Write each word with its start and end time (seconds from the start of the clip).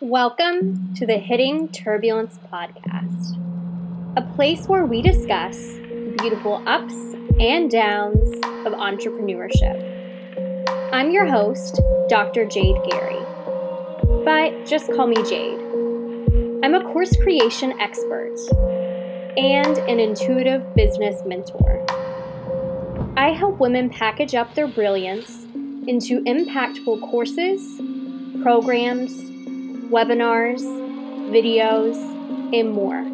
Welcome 0.00 0.94
to 0.94 1.06
the 1.06 1.16
Hitting 1.16 1.66
Turbulence 1.70 2.38
podcast, 2.52 3.36
a 4.16 4.22
place 4.36 4.68
where 4.68 4.86
we 4.86 5.02
discuss 5.02 5.58
the 5.58 6.14
beautiful 6.20 6.62
ups 6.68 6.94
and 7.40 7.68
downs 7.68 8.32
of 8.64 8.74
entrepreneurship. 8.74 9.74
I'm 10.92 11.10
your 11.10 11.26
host, 11.26 11.80
Dr. 12.08 12.44
Jade 12.44 12.76
Gary, 12.88 13.18
but 14.24 14.64
just 14.64 14.86
call 14.92 15.08
me 15.08 15.16
Jade. 15.28 15.58
I'm 16.62 16.74
a 16.74 16.84
course 16.92 17.16
creation 17.16 17.72
expert 17.80 18.36
and 19.36 19.78
an 19.78 19.98
intuitive 19.98 20.76
business 20.76 21.22
mentor. 21.26 21.84
I 23.16 23.32
help 23.32 23.58
women 23.58 23.90
package 23.90 24.36
up 24.36 24.54
their 24.54 24.68
brilliance 24.68 25.42
into 25.88 26.22
impactful 26.22 27.00
courses, 27.10 27.80
programs, 28.44 29.12
webinars, 29.90 30.62
videos, 31.30 31.96
and 32.54 32.70
more. 32.72 33.04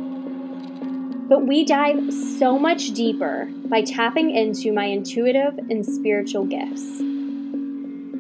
But 1.29 1.47
we 1.47 1.65
dive 1.65 2.13
so 2.13 2.59
much 2.59 2.93
deeper 2.93 3.49
by 3.67 3.83
tapping 3.83 4.31
into 4.31 4.73
my 4.73 4.85
intuitive 4.85 5.59
and 5.71 5.85
spiritual 5.85 6.45
gifts. 6.45 7.01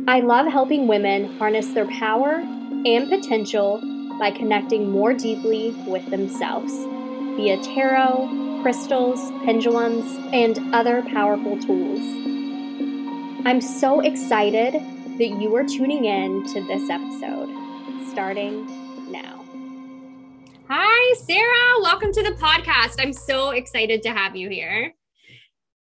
I 0.06 0.20
love 0.20 0.46
helping 0.46 0.86
women 0.86 1.36
harness 1.38 1.68
their 1.68 1.86
power 1.86 2.34
and 2.34 3.08
potential 3.08 3.80
by 4.18 4.30
connecting 4.30 4.90
more 4.90 5.12
deeply 5.12 5.70
with 5.86 6.10
themselves 6.10 6.72
via 7.36 7.62
tarot, 7.62 8.60
crystals, 8.62 9.30
pendulums, 9.44 10.16
and 10.32 10.74
other 10.74 11.02
powerful 11.02 11.58
tools. 11.58 12.00
I'm 13.46 13.60
so 13.60 14.00
excited 14.00 14.72
that 14.72 15.40
you 15.40 15.54
are 15.56 15.64
tuning 15.64 16.06
in 16.06 16.44
to 16.54 16.60
this 16.62 16.88
episode, 16.88 17.50
starting 18.10 19.10
now. 19.10 19.44
Hi, 20.68 21.14
Sara. 21.14 21.82
Welcome 21.82 22.12
to 22.12 22.22
the 22.22 22.32
podcast. 22.32 22.96
I'm 22.98 23.12
so 23.12 23.50
excited 23.50 24.02
to 24.02 24.10
have 24.10 24.34
you 24.34 24.48
here. 24.48 24.94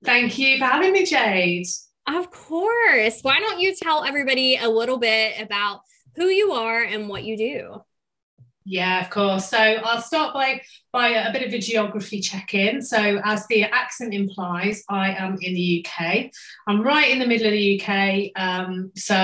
Thank 0.04 0.38
you 0.38 0.58
for 0.58 0.66
having 0.66 0.94
me, 0.94 1.06
Jade. 1.06 1.68
Of 2.08 2.32
course. 2.32 3.20
Why 3.22 3.40
don't 3.40 3.60
you 3.60 3.74
tell 3.76 4.04
everybody 4.04 4.58
a 4.58 4.68
little 4.68 4.98
bit 4.98 5.40
about 5.40 5.82
who 6.16 6.26
you 6.26 6.52
are 6.52 6.82
and 6.82 7.08
what 7.08 7.24
you 7.24 7.38
do? 7.38 7.82
Yeah, 8.66 9.02
of 9.02 9.10
course. 9.10 9.50
So 9.50 9.58
I'll 9.58 10.02
start 10.02 10.34
by 10.34 10.62
by 10.94 11.10
a 11.10 11.34
bit 11.34 11.46
of 11.46 11.54
a 11.54 11.60
geography 11.60 12.22
check-in. 12.22 12.82
So 12.82 13.20
as 13.24 13.46
the 13.48 13.64
accent 13.64 14.14
implies, 14.14 14.84
I 14.88 15.14
am 15.14 15.38
in 15.42 15.54
the 15.54 15.86
UK. 15.86 16.32
I'm 16.68 16.82
right 16.82 17.10
in 17.10 17.20
the 17.20 17.26
middle 17.26 17.48
of 17.48 17.52
the 17.52 17.82
UK. 17.82 18.32
Um, 18.36 18.92
so 18.96 19.16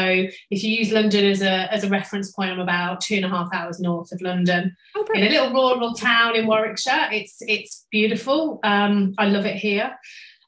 if 0.50 0.64
you 0.64 0.72
use 0.72 0.92
London 0.92 1.26
as 1.26 1.42
a 1.42 1.72
as 1.74 1.84
a 1.84 1.90
reference 1.90 2.32
point, 2.32 2.52
I'm 2.52 2.60
about 2.60 3.02
two 3.02 3.16
and 3.16 3.26
a 3.26 3.30
half 3.30 3.50
hours 3.54 3.80
north 3.80 4.12
of 4.12 4.22
London, 4.22 4.76
oh, 4.96 5.06
in 5.14 5.24
a 5.24 5.30
little 5.30 5.54
rural 5.54 5.94
town 5.94 6.36
in 6.36 6.46
Warwickshire. 6.46 7.10
It's 7.12 7.38
it's 7.42 7.86
beautiful. 7.92 8.60
Um, 8.64 9.14
I 9.18 9.28
love 9.28 9.46
it 9.46 9.56
here. 9.56 9.96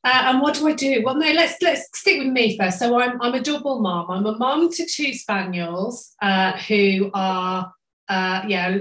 Uh, 0.04 0.24
and 0.26 0.42
what 0.42 0.56
do 0.56 0.68
I 0.68 0.74
do? 0.74 1.04
Well, 1.06 1.16
no, 1.16 1.32
let's 1.32 1.62
let's 1.62 1.88
stick 1.94 2.20
with 2.20 2.34
me 2.34 2.58
first. 2.58 2.80
So 2.80 3.00
I'm 3.00 3.22
I'm 3.22 3.36
a 3.36 3.42
double 3.42 3.80
mom. 3.80 4.10
I'm 4.10 4.26
a 4.26 4.38
mom 4.38 4.70
to 4.70 4.86
two 4.86 5.14
spaniels 5.14 6.14
uh, 6.22 6.58
who 6.58 7.10
are 7.14 7.72
uh, 8.12 8.44
yeah, 8.46 8.78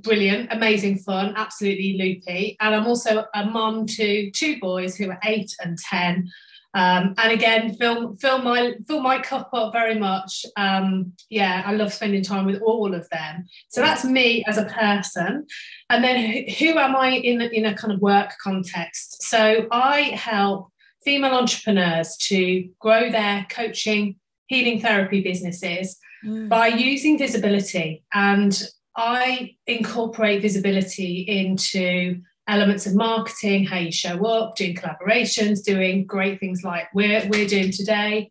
brilliant, 0.00 0.52
amazing 0.52 0.98
fun, 0.98 1.34
absolutely 1.36 1.96
loopy. 1.96 2.56
And 2.60 2.74
I'm 2.74 2.88
also 2.88 3.26
a 3.32 3.46
mum 3.46 3.86
to 3.86 4.28
two 4.32 4.58
boys 4.58 4.96
who 4.96 5.08
are 5.08 5.20
eight 5.24 5.54
and 5.62 5.78
ten. 5.78 6.28
Um, 6.74 7.14
and 7.16 7.30
again, 7.32 7.76
fill 7.76 8.14
fill 8.14 8.42
my 8.42 8.74
fill 8.88 9.00
my 9.00 9.20
cup 9.20 9.50
up 9.52 9.72
very 9.72 9.96
much. 9.96 10.44
Um, 10.56 11.12
yeah, 11.30 11.62
I 11.64 11.74
love 11.74 11.92
spending 11.92 12.24
time 12.24 12.44
with 12.44 12.60
all 12.60 12.92
of 12.92 13.08
them. 13.10 13.44
So 13.68 13.82
that's 13.82 14.04
me 14.04 14.42
as 14.48 14.58
a 14.58 14.64
person. 14.64 15.46
And 15.88 16.02
then 16.02 16.16
who, 16.18 16.52
who 16.58 16.78
am 16.78 16.96
I 16.96 17.10
in 17.10 17.40
in 17.40 17.66
a 17.66 17.76
kind 17.76 17.92
of 17.92 18.00
work 18.00 18.32
context? 18.42 19.22
So 19.22 19.68
I 19.70 20.00
help 20.00 20.72
female 21.04 21.34
entrepreneurs 21.34 22.16
to 22.28 22.68
grow 22.80 23.12
their 23.12 23.46
coaching, 23.48 24.16
healing 24.48 24.80
therapy 24.80 25.22
businesses 25.22 26.00
mm. 26.24 26.48
by 26.48 26.68
using 26.68 27.18
visibility. 27.18 28.04
And 28.12 28.60
I 28.96 29.56
incorporate 29.66 30.42
visibility 30.42 31.20
into 31.20 32.20
elements 32.48 32.86
of 32.86 32.94
marketing, 32.94 33.64
how 33.64 33.78
you 33.78 33.92
show 33.92 34.24
up, 34.26 34.56
doing 34.56 34.74
collaborations, 34.74 35.64
doing 35.64 36.04
great 36.06 36.40
things 36.40 36.62
like 36.64 36.88
we're, 36.94 37.26
we're 37.28 37.46
doing 37.46 37.70
today, 37.70 38.30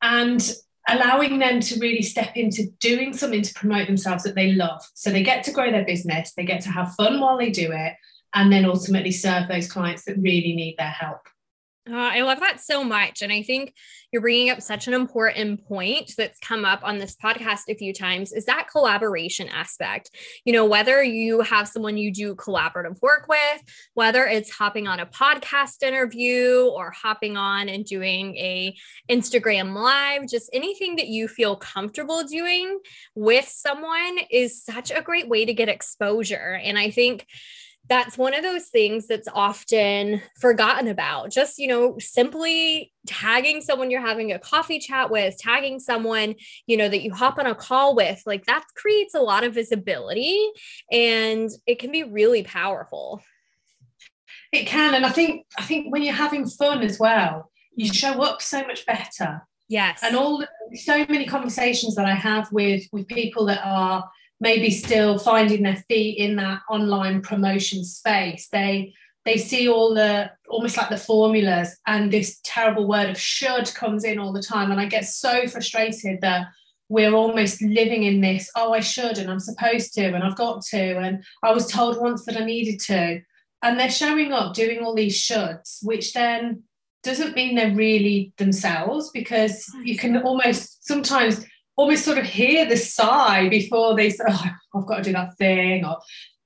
and 0.00 0.52
allowing 0.88 1.38
them 1.38 1.60
to 1.60 1.78
really 1.78 2.02
step 2.02 2.36
into 2.36 2.66
doing 2.80 3.12
something 3.12 3.42
to 3.42 3.54
promote 3.54 3.86
themselves 3.86 4.24
that 4.24 4.34
they 4.34 4.52
love. 4.52 4.82
So 4.94 5.10
they 5.10 5.22
get 5.22 5.44
to 5.44 5.52
grow 5.52 5.70
their 5.70 5.84
business, 5.84 6.32
they 6.36 6.44
get 6.44 6.62
to 6.62 6.70
have 6.70 6.94
fun 6.94 7.20
while 7.20 7.38
they 7.38 7.50
do 7.50 7.70
it, 7.72 7.94
and 8.34 8.52
then 8.52 8.64
ultimately 8.64 9.12
serve 9.12 9.48
those 9.48 9.70
clients 9.70 10.04
that 10.04 10.16
really 10.18 10.54
need 10.54 10.76
their 10.78 10.88
help. 10.88 11.20
Uh, 11.90 11.96
I 11.96 12.20
love 12.22 12.38
that 12.38 12.60
so 12.60 12.84
much. 12.84 13.22
And 13.22 13.32
I 13.32 13.42
think 13.42 13.74
you're 14.12 14.22
bringing 14.22 14.50
up 14.50 14.62
such 14.62 14.86
an 14.86 14.94
important 14.94 15.66
point 15.66 16.12
that's 16.16 16.38
come 16.38 16.64
up 16.64 16.80
on 16.84 16.98
this 16.98 17.16
podcast 17.16 17.62
a 17.68 17.74
few 17.74 17.92
times 17.92 18.32
is 18.32 18.44
that 18.44 18.68
collaboration 18.70 19.48
aspect. 19.48 20.10
You 20.44 20.52
know, 20.52 20.64
whether 20.64 21.02
you 21.02 21.40
have 21.40 21.66
someone 21.66 21.96
you 21.96 22.12
do 22.12 22.36
collaborative 22.36 23.02
work 23.02 23.26
with, 23.28 23.62
whether 23.94 24.24
it's 24.26 24.50
hopping 24.50 24.86
on 24.86 25.00
a 25.00 25.06
podcast 25.06 25.82
interview 25.82 26.70
or 26.72 26.92
hopping 26.92 27.36
on 27.36 27.68
and 27.68 27.84
doing 27.84 28.36
a 28.36 28.76
Instagram 29.10 29.74
live, 29.74 30.28
just 30.28 30.50
anything 30.52 30.96
that 30.96 31.08
you 31.08 31.26
feel 31.26 31.56
comfortable 31.56 32.22
doing 32.22 32.78
with 33.16 33.48
someone 33.48 34.18
is 34.30 34.62
such 34.62 34.92
a 34.92 35.02
great 35.02 35.28
way 35.28 35.44
to 35.44 35.52
get 35.52 35.68
exposure. 35.68 36.60
And 36.62 36.78
I 36.78 36.90
think 36.90 37.26
that's 37.88 38.16
one 38.16 38.34
of 38.34 38.42
those 38.42 38.68
things 38.68 39.06
that's 39.06 39.28
often 39.34 40.22
forgotten 40.40 40.88
about. 40.88 41.30
Just, 41.30 41.58
you 41.58 41.66
know, 41.66 41.96
simply 41.98 42.92
tagging 43.06 43.60
someone 43.60 43.90
you're 43.90 44.00
having 44.00 44.32
a 44.32 44.38
coffee 44.38 44.78
chat 44.78 45.10
with, 45.10 45.36
tagging 45.38 45.80
someone, 45.80 46.34
you 46.66 46.76
know, 46.76 46.88
that 46.88 47.02
you 47.02 47.12
hop 47.12 47.38
on 47.38 47.46
a 47.46 47.54
call 47.54 47.94
with, 47.94 48.22
like 48.24 48.46
that 48.46 48.64
creates 48.76 49.14
a 49.14 49.20
lot 49.20 49.44
of 49.44 49.52
visibility 49.52 50.48
and 50.90 51.50
it 51.66 51.78
can 51.78 51.90
be 51.90 52.04
really 52.04 52.42
powerful. 52.42 53.20
It 54.52 54.66
can. 54.66 54.94
And 54.94 55.04
I 55.04 55.10
think, 55.10 55.46
I 55.58 55.62
think 55.62 55.92
when 55.92 56.02
you're 56.02 56.14
having 56.14 56.46
fun 56.46 56.82
as 56.82 56.98
well, 56.98 57.50
you 57.74 57.92
show 57.92 58.22
up 58.22 58.42
so 58.42 58.64
much 58.66 58.86
better. 58.86 59.42
Yes. 59.68 60.00
And 60.02 60.14
all 60.14 60.44
so 60.74 60.98
many 61.08 61.24
conversations 61.24 61.94
that 61.94 62.04
I 62.04 62.14
have 62.14 62.52
with 62.52 62.84
with 62.92 63.08
people 63.08 63.46
that 63.46 63.60
are 63.64 64.08
maybe 64.42 64.70
still 64.72 65.18
finding 65.18 65.62
their 65.62 65.76
feet 65.88 66.18
in 66.18 66.34
that 66.34 66.62
online 66.68 67.22
promotion 67.22 67.84
space. 67.84 68.48
They 68.48 68.92
they 69.24 69.36
see 69.36 69.68
all 69.68 69.94
the 69.94 70.32
almost 70.48 70.76
like 70.76 70.90
the 70.90 70.96
formulas 70.96 71.78
and 71.86 72.12
this 72.12 72.40
terrible 72.42 72.88
word 72.88 73.08
of 73.08 73.18
should 73.18 73.72
comes 73.72 74.02
in 74.02 74.18
all 74.18 74.32
the 74.32 74.42
time. 74.42 74.72
And 74.72 74.80
i 74.80 74.86
get 74.86 75.06
so 75.06 75.46
frustrated 75.46 76.20
that 76.22 76.48
we're 76.88 77.14
almost 77.14 77.62
living 77.62 78.02
in 78.02 78.20
this 78.20 78.50
oh 78.56 78.72
i 78.72 78.80
should 78.80 79.16
and 79.16 79.30
i'm 79.30 79.40
supposed 79.40 79.94
to 79.94 80.04
and 80.04 80.22
i've 80.24 80.36
got 80.36 80.60
to 80.62 80.98
and 80.98 81.24
i 81.42 81.50
was 81.52 81.66
told 81.68 81.98
once 81.98 82.24
that 82.26 82.36
i 82.36 82.44
needed 82.44 82.80
to. 82.80 83.22
And 83.64 83.78
they're 83.78 83.92
showing 83.92 84.32
up 84.32 84.54
doing 84.54 84.80
all 84.80 84.96
these 84.96 85.16
shoulds 85.16 85.78
which 85.82 86.14
then 86.14 86.64
doesn't 87.04 87.36
mean 87.36 87.54
they're 87.54 87.74
really 87.74 88.32
themselves 88.38 89.10
because 89.10 89.64
you 89.84 89.96
can 89.96 90.16
almost 90.16 90.84
sometimes 90.84 91.44
almost 91.76 92.04
sort 92.04 92.18
of 92.18 92.24
hear 92.24 92.66
the 92.66 92.76
sigh 92.76 93.48
before 93.48 93.96
they 93.96 94.10
say, 94.10 94.24
oh, 94.28 94.44
I've 94.74 94.86
got 94.86 94.98
to 94.98 95.02
do 95.02 95.12
that 95.12 95.36
thing. 95.38 95.84
Or, 95.84 95.98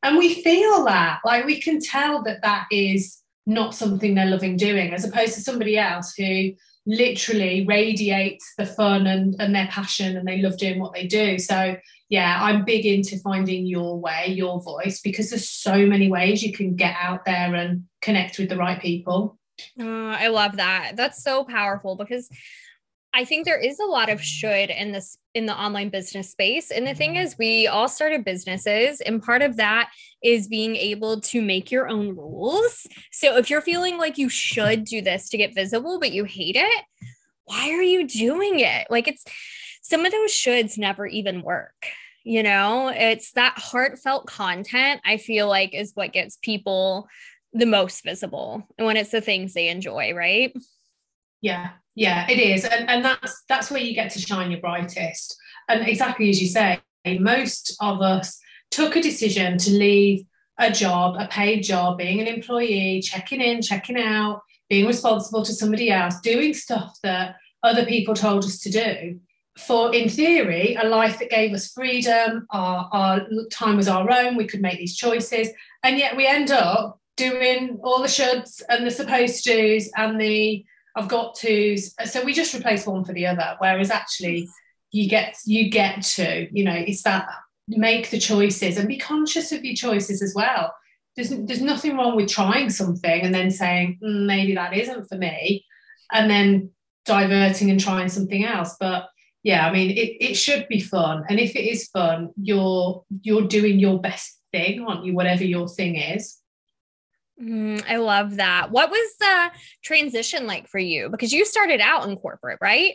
and 0.03 0.17
we 0.19 0.43
feel 0.43 0.85
that, 0.85 1.21
like 1.25 1.45
we 1.45 1.61
can 1.61 1.81
tell 1.81 2.23
that 2.25 2.43
that 2.43 2.67
is 2.71 3.23
not 3.47 3.75
something 3.75 4.15
they're 4.15 4.27
loving 4.27 4.57
doing, 4.57 4.93
as 4.93 5.05
opposed 5.05 5.35
to 5.35 5.41
somebody 5.41 5.79
else 5.79 6.15
who 6.17 6.53
literally 6.87 7.67
radiates 7.67 8.55
the 8.57 8.67
fun 8.67 9.07
and, 9.07 9.35
and 9.41 9.55
their 9.55 9.67
passion 9.69 10.17
and 10.17 10.27
they 10.27 10.41
love 10.41 10.57
doing 10.57 10.78
what 10.78 10.95
they 10.95 11.07
do. 11.07 11.39
So, 11.39 11.77
yeah, 12.09 12.39
I'm 12.41 12.65
big 12.65 12.87
into 12.87 13.19
finding 13.19 13.67
your 13.67 13.99
way, 13.99 14.27
your 14.29 14.61
voice, 14.63 15.01
because 15.01 15.31
there's 15.31 15.49
so 15.49 15.87
many 15.87 16.09
ways 16.09 16.43
you 16.43 16.53
can 16.53 16.77
get 16.77 16.95
out 17.01 17.25
there 17.25 17.55
and 17.55 17.84
connect 18.01 18.39
with 18.39 18.49
the 18.49 18.57
right 18.57 18.81
people. 18.81 19.39
Oh, 19.81 20.11
I 20.11 20.29
love 20.29 20.57
that. 20.57 20.93
That's 20.95 21.22
so 21.22 21.43
powerful 21.45 21.97
because 21.97 22.29
I 23.16 23.24
think 23.24 23.47
there 23.47 23.59
is 23.59 23.80
a 23.80 23.86
lot 23.86 24.10
of 24.10 24.22
should 24.22 24.68
in 24.68 24.92
this 24.92 25.16
in 25.34 25.47
the 25.47 25.59
online 25.59 25.89
business 25.89 26.30
space. 26.30 26.71
And 26.71 26.86
the 26.86 26.95
thing 26.95 27.15
mm-hmm. 27.15 27.24
is, 27.24 27.39
we 27.39 27.66
all 27.66 27.89
started 27.89 28.24
businesses, 28.24 29.01
and 29.01 29.22
part 29.22 29.41
of 29.41 29.57
that 29.57 29.91
is 30.22 30.48
being 30.48 30.77
able 30.77 31.22
to 31.22 31.41
make 31.41 31.71
your 31.71 31.89
own 31.89 32.15
rules. 32.15 32.86
So 33.13 33.39
if 33.39 33.48
you're 33.48 33.63
feeling 33.63 33.97
like 33.97 34.18
you 34.18 34.28
should 34.28 34.84
do 34.84 35.01
this 35.01 35.30
to 35.30 35.39
get 35.39 35.54
visible, 35.54 35.98
but 35.98 36.13
you 36.13 36.24
hate 36.24 36.57
it, 36.57 36.84
why 37.45 37.71
are 37.71 37.83
you 37.83 38.07
doing 38.07 38.60
it? 38.60 38.86
Like 38.91 39.09
it's 39.09 39.24
some 39.80 40.04
of 40.04 40.12
those 40.12 40.33
shoulds 40.33 40.77
never 40.77 41.07
even 41.07 41.41
work. 41.41 41.86
You 42.22 42.42
know, 42.42 42.89
it's 42.89 43.33
that 43.33 43.54
heartfelt 43.57 44.27
content, 44.27 45.01
I 45.07 45.16
feel 45.16 45.48
like, 45.48 45.72
is 45.72 45.92
what 45.95 46.12
gets 46.12 46.36
people 46.36 47.09
the 47.54 47.66
most 47.66 48.04
visible. 48.04 48.69
And 48.77 48.86
when 48.86 48.98
it's 48.98 49.10
the 49.10 49.22
things 49.22 49.54
they 49.54 49.69
enjoy, 49.69 50.12
right? 50.12 50.53
Yeah, 51.47 51.71
yeah, 51.95 52.27
it 52.28 52.41
is, 52.41 52.65
and 52.65 52.91
and 52.91 53.04
that's 53.04 53.45
that's 53.48 53.71
where 53.71 53.81
you 53.81 53.95
get 53.95 54.10
to 54.10 54.19
shine 54.19 54.51
your 54.51 54.60
brightest. 54.60 55.37
And 55.69 55.87
exactly 55.87 56.28
as 56.28 56.43
you 56.43 56.48
say, 56.48 56.81
most 57.21 57.77
of 57.81 58.03
us 58.03 58.37
took 58.72 58.97
a 58.97 59.01
decision 59.01 59.57
to 59.59 59.71
leave 59.71 60.25
a 60.59 60.72
job, 60.72 61.15
a 61.16 61.28
paid 61.28 61.60
job, 61.63 61.98
being 61.98 62.21
an 62.21 62.27
employee, 62.27 63.01
checking 63.01 63.41
in, 63.41 63.63
checking 63.63 63.97
out, 63.97 64.41
being 64.69 64.87
responsible 64.87 65.45
to 65.45 65.53
somebody 65.53 65.93
else, 65.93 66.19
doing 66.21 66.53
stuff 66.53 66.98
that 67.04 67.37
other 67.63 67.87
people 67.87 68.15
told 68.15 68.43
us 68.45 68.59
to 68.59 68.71
do 68.71 69.21
for, 69.57 69.95
in 69.95 70.09
theory, 70.09 70.75
a 70.75 70.89
life 70.89 71.21
that 71.21 71.31
gave 71.31 71.54
us 71.54 71.72
freedom, 71.72 72.47
our, 72.51 72.89
our 72.93 73.21
time 73.51 73.77
was 73.77 73.89
our 73.89 74.10
own, 74.10 74.37
we 74.37 74.47
could 74.47 74.60
make 74.60 74.78
these 74.78 74.97
choices. 74.97 75.48
And 75.84 75.97
yet 75.97 76.16
we 76.16 76.27
end 76.27 76.51
up 76.51 77.01
doing 77.16 77.78
all 77.83 78.03
the 78.03 78.09
shoulds 78.09 78.63
and 78.69 78.84
the 78.84 78.91
supposed 78.91 79.45
to's 79.45 79.89
and 79.97 80.21
the 80.21 80.65
I've 80.97 81.09
got 81.09 81.37
to's. 81.37 81.95
So 82.10 82.25
we 82.25 82.33
just 82.33 82.54
replace 82.54 82.87
one 82.87 83.04
for 83.04 83.13
the 83.13 83.27
other. 83.27 83.57
Whereas 83.59 83.91
actually 83.91 84.48
you 84.91 85.09
get 85.09 85.37
you 85.45 85.71
get 85.71 86.03
to, 86.03 86.48
you 86.51 86.65
know, 86.65 86.75
it's 86.75 87.03
that 87.03 87.28
make 87.69 88.10
the 88.10 88.19
choices 88.19 88.78
and 88.78 88.89
be 88.89 88.98
conscious 88.98 89.53
of 89.53 89.65
your 89.65 89.75
choices 89.75 90.22
as 90.22 90.34
well. 90.34 90.75
There's, 91.16 91.31
there's 91.31 91.63
nothing 91.63 91.97
wrong 91.97 92.15
with 92.16 92.28
trying 92.28 92.71
something 92.71 93.22
and 93.22 93.34
then 93.34 93.51
saying, 93.51 93.98
mm, 94.03 94.27
maybe 94.27 94.54
that 94.54 94.75
isn't 94.75 95.09
for 95.09 95.16
me, 95.16 95.65
and 96.13 96.31
then 96.31 96.71
diverting 97.07 97.71
and 97.71 97.81
trying 97.81 98.09
something 98.09 98.45
else. 98.45 98.77
But 98.78 99.09
yeah, 99.43 99.66
I 99.66 99.72
mean, 99.72 99.91
it, 99.91 100.16
it 100.21 100.34
should 100.34 100.66
be 100.69 100.81
fun. 100.81 101.25
And 101.28 101.39
if 101.39 101.57
it 101.57 101.65
is 101.65 101.89
fun, 101.89 102.31
you're 102.41 103.04
you're 103.22 103.47
doing 103.47 103.78
your 103.78 104.01
best 104.01 104.39
thing, 104.53 104.84
aren't 104.87 105.04
you? 105.04 105.15
Whatever 105.15 105.45
your 105.45 105.69
thing 105.69 105.97
is. 105.97 106.39
Mm, 107.42 107.84
I 107.88 107.97
love 107.97 108.36
that. 108.36 108.71
What 108.71 108.91
was 108.91 109.16
the 109.18 109.50
transition 109.83 110.47
like 110.47 110.68
for 110.68 110.78
you? 110.78 111.09
Because 111.09 111.33
you 111.33 111.44
started 111.44 111.80
out 111.80 112.09
in 112.09 112.16
corporate, 112.16 112.59
right? 112.60 112.94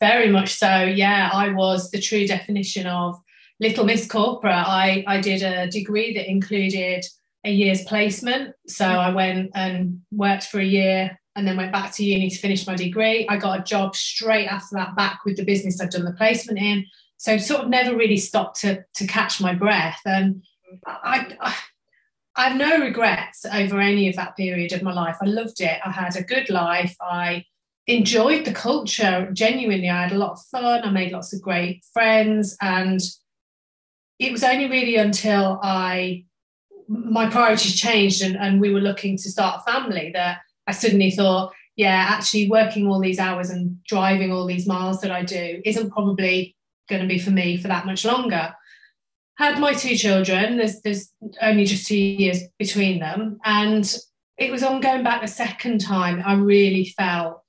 Very 0.00 0.30
much 0.30 0.54
so. 0.54 0.84
Yeah, 0.84 1.30
I 1.32 1.50
was 1.50 1.90
the 1.90 2.00
true 2.00 2.26
definition 2.26 2.86
of 2.86 3.20
Little 3.60 3.84
Miss 3.84 4.06
Corporate. 4.06 4.52
I, 4.52 5.04
I 5.06 5.20
did 5.20 5.42
a 5.42 5.68
degree 5.68 6.14
that 6.14 6.30
included 6.30 7.04
a 7.44 7.50
year's 7.50 7.84
placement. 7.84 8.54
So 8.66 8.84
mm-hmm. 8.84 8.98
I 8.98 9.10
went 9.10 9.50
and 9.54 10.00
worked 10.10 10.44
for 10.44 10.60
a 10.60 10.64
year 10.64 11.18
and 11.36 11.46
then 11.46 11.56
went 11.56 11.72
back 11.72 11.92
to 11.92 12.04
uni 12.04 12.30
to 12.30 12.38
finish 12.38 12.66
my 12.66 12.74
degree. 12.74 13.26
I 13.28 13.36
got 13.36 13.60
a 13.60 13.64
job 13.64 13.94
straight 13.94 14.46
after 14.46 14.74
that 14.74 14.96
back 14.96 15.20
with 15.24 15.36
the 15.36 15.44
business 15.44 15.80
I'd 15.80 15.90
done 15.90 16.04
the 16.04 16.12
placement 16.12 16.58
in. 16.58 16.84
So 17.16 17.36
sort 17.36 17.62
of 17.62 17.68
never 17.68 17.96
really 17.96 18.16
stopped 18.16 18.60
to, 18.60 18.84
to 18.94 19.06
catch 19.06 19.40
my 19.40 19.54
breath. 19.54 20.00
And 20.04 20.44
I, 20.86 21.36
I 21.40 21.54
I 22.38 22.50
have 22.50 22.56
no 22.56 22.78
regrets 22.78 23.44
over 23.44 23.80
any 23.80 24.08
of 24.08 24.14
that 24.14 24.36
period 24.36 24.72
of 24.72 24.80
my 24.84 24.92
life. 24.92 25.16
I 25.20 25.26
loved 25.26 25.60
it. 25.60 25.80
I 25.84 25.90
had 25.90 26.14
a 26.14 26.22
good 26.22 26.48
life. 26.48 26.94
I 27.02 27.44
enjoyed 27.88 28.44
the 28.44 28.52
culture 28.52 29.28
genuinely. 29.32 29.90
I 29.90 30.04
had 30.04 30.12
a 30.12 30.18
lot 30.18 30.32
of 30.32 30.42
fun. 30.42 30.84
I 30.84 30.90
made 30.90 31.10
lots 31.10 31.32
of 31.32 31.42
great 31.42 31.84
friends. 31.92 32.56
And 32.60 33.00
it 34.20 34.30
was 34.30 34.44
only 34.44 34.70
really 34.70 34.94
until 34.94 35.58
I 35.64 36.26
my 36.86 37.28
priorities 37.28 37.78
changed 37.78 38.22
and, 38.22 38.36
and 38.36 38.60
we 38.60 38.72
were 38.72 38.80
looking 38.80 39.16
to 39.18 39.30
start 39.30 39.60
a 39.60 39.70
family 39.70 40.10
that 40.14 40.38
I 40.66 40.72
suddenly 40.72 41.10
thought, 41.10 41.52
yeah, 41.76 42.06
actually 42.08 42.48
working 42.48 42.86
all 42.86 43.00
these 43.00 43.18
hours 43.18 43.50
and 43.50 43.82
driving 43.84 44.32
all 44.32 44.46
these 44.46 44.66
miles 44.66 45.00
that 45.00 45.10
I 45.10 45.22
do 45.24 45.60
isn't 45.66 45.90
probably 45.90 46.56
going 46.88 47.02
to 47.02 47.08
be 47.08 47.18
for 47.18 47.30
me 47.30 47.58
for 47.58 47.68
that 47.68 47.84
much 47.84 48.04
longer. 48.06 48.54
Had 49.38 49.60
my 49.60 49.72
two 49.72 49.96
children, 49.96 50.56
there's, 50.56 50.80
there's 50.82 51.12
only 51.40 51.64
just 51.64 51.86
two 51.86 51.96
years 51.96 52.42
between 52.58 52.98
them. 52.98 53.38
And 53.44 53.96
it 54.36 54.50
was 54.50 54.62
on 54.62 54.80
going 54.80 55.04
back 55.04 55.20
the 55.20 55.28
second 55.28 55.80
time, 55.80 56.22
I 56.26 56.34
really 56.34 56.92
felt 56.96 57.42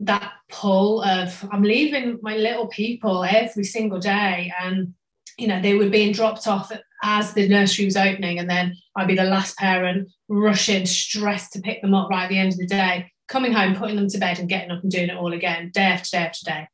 that 0.00 0.32
pull 0.48 1.02
of 1.02 1.46
I'm 1.52 1.62
leaving 1.62 2.18
my 2.22 2.36
little 2.36 2.68
people 2.68 3.24
every 3.24 3.64
single 3.64 3.98
day. 3.98 4.52
And 4.60 4.94
you 5.40 5.48
know, 5.48 5.60
they 5.60 5.74
were 5.74 5.88
being 5.88 6.12
dropped 6.12 6.46
off 6.46 6.70
as 7.02 7.32
the 7.32 7.48
nursery 7.48 7.86
was 7.86 7.96
opening, 7.96 8.38
and 8.38 8.48
then 8.48 8.76
I'd 8.94 9.08
be 9.08 9.14
the 9.14 9.24
last 9.24 9.56
parent 9.56 10.08
rushing, 10.28 10.84
stressed 10.84 11.54
to 11.54 11.60
pick 11.60 11.80
them 11.80 11.94
up 11.94 12.10
right 12.10 12.24
at 12.24 12.28
the 12.28 12.38
end 12.38 12.52
of 12.52 12.58
the 12.58 12.66
day, 12.66 13.10
coming 13.26 13.52
home, 13.52 13.74
putting 13.74 13.96
them 13.96 14.08
to 14.08 14.18
bed, 14.18 14.38
and 14.38 14.48
getting 14.48 14.70
up 14.70 14.82
and 14.82 14.92
doing 14.92 15.08
it 15.08 15.16
all 15.16 15.32
again, 15.32 15.70
day 15.72 15.82
after 15.82 16.16
day 16.16 16.24
after 16.24 16.44
day. 16.44 16.68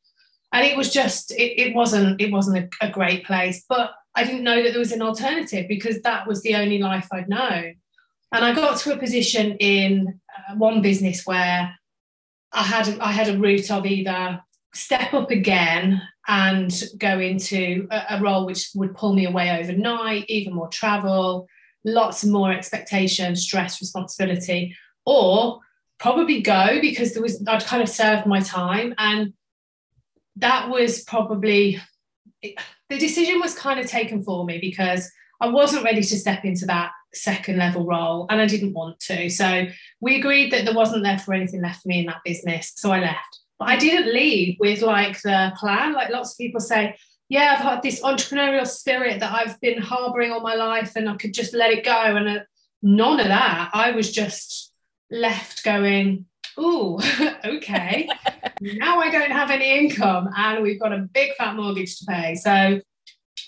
And 0.52 0.66
it 0.66 0.76
was 0.76 0.92
just, 0.92 1.30
it, 1.32 1.60
it 1.60 1.74
wasn't, 1.74 2.20
it 2.20 2.32
wasn't 2.32 2.58
a, 2.80 2.86
a 2.86 2.90
great 2.90 3.24
place. 3.24 3.64
But 3.68 3.92
I 4.16 4.24
didn't 4.24 4.44
know 4.44 4.62
that 4.62 4.70
there 4.70 4.78
was 4.78 4.92
an 4.92 5.02
alternative 5.02 5.66
because 5.68 6.00
that 6.02 6.26
was 6.26 6.42
the 6.42 6.56
only 6.56 6.78
life 6.78 7.06
I'd 7.12 7.28
known. 7.28 7.76
And 8.32 8.44
I 8.44 8.54
got 8.54 8.78
to 8.78 8.94
a 8.94 8.98
position 8.98 9.56
in 9.58 10.20
uh, 10.36 10.54
one 10.56 10.80
business 10.80 11.26
where 11.26 11.76
I 12.52 12.62
had 12.62 12.98
I 12.98 13.12
had 13.12 13.28
a 13.28 13.38
route 13.38 13.70
of 13.70 13.84
either 13.84 14.40
step 14.74 15.12
up 15.14 15.30
again 15.30 16.02
and 16.26 16.72
go 16.98 17.18
into 17.20 17.86
a, 17.90 18.02
a, 18.10 18.20
role 18.20 18.46
which 18.46 18.70
would 18.74 18.94
pull 18.94 19.14
me 19.14 19.26
away 19.26 19.58
overnight, 19.58 20.24
even 20.28 20.54
more 20.54 20.68
travel, 20.68 21.46
lots 21.84 22.24
more 22.24 22.52
expectation, 22.52 23.36
stress, 23.36 23.80
responsibility, 23.80 24.76
or 25.04 25.60
probably 25.98 26.42
go 26.42 26.78
because 26.80 27.12
there 27.12 27.22
was 27.22 27.42
I'd 27.46 27.64
kind 27.64 27.82
of 27.82 27.88
served 27.88 28.26
my 28.26 28.40
time. 28.40 28.94
And 28.98 29.34
that 30.36 30.68
was 30.68 31.04
probably 31.04 31.80
the 32.88 32.98
decision 32.98 33.40
was 33.40 33.54
kind 33.54 33.80
of 33.80 33.86
taken 33.86 34.22
for 34.22 34.44
me 34.44 34.58
because 34.60 35.10
I 35.40 35.48
wasn't 35.48 35.84
ready 35.84 36.02
to 36.02 36.16
step 36.16 36.44
into 36.44 36.66
that 36.66 36.92
second 37.12 37.58
level 37.58 37.84
role 37.84 38.26
and 38.30 38.40
I 38.40 38.46
didn't 38.46 38.72
want 38.72 39.00
to. 39.00 39.28
So 39.28 39.66
we 40.00 40.16
agreed 40.16 40.52
that 40.52 40.64
there 40.64 40.74
wasn't 40.74 41.02
there 41.02 41.18
for 41.18 41.34
anything 41.34 41.62
left 41.62 41.82
for 41.82 41.88
me 41.88 42.00
in 42.00 42.06
that 42.06 42.22
business. 42.24 42.72
So 42.76 42.92
I 42.92 43.00
left. 43.00 43.40
But 43.58 43.68
I 43.68 43.76
didn't 43.76 44.12
leave 44.12 44.56
with 44.60 44.82
like 44.82 45.20
the 45.22 45.52
plan. 45.58 45.92
Like 45.92 46.10
lots 46.10 46.32
of 46.32 46.38
people 46.38 46.60
say, 46.60 46.96
yeah, 47.28 47.54
I've 47.56 47.64
had 47.64 47.82
this 47.82 48.02
entrepreneurial 48.02 48.66
spirit 48.66 49.20
that 49.20 49.32
I've 49.32 49.60
been 49.60 49.80
harboring 49.80 50.30
all 50.30 50.40
my 50.40 50.54
life 50.54 50.92
and 50.94 51.08
I 51.08 51.16
could 51.16 51.34
just 51.34 51.54
let 51.54 51.70
it 51.70 51.84
go. 51.84 52.16
And 52.16 52.28
uh, 52.28 52.40
none 52.82 53.18
of 53.18 53.26
that. 53.26 53.70
I 53.72 53.90
was 53.92 54.12
just 54.12 54.72
left 55.10 55.64
going, 55.64 56.26
oh, 56.56 57.00
okay. 57.44 58.08
now 58.60 59.00
I 59.00 59.10
don't 59.10 59.30
have 59.30 59.50
any 59.50 59.78
income 59.78 60.28
and 60.36 60.62
we've 60.62 60.80
got 60.80 60.92
a 60.92 60.98
big 60.98 61.34
fat 61.34 61.56
mortgage 61.56 61.98
to 61.98 62.06
pay. 62.06 62.34
So 62.34 62.80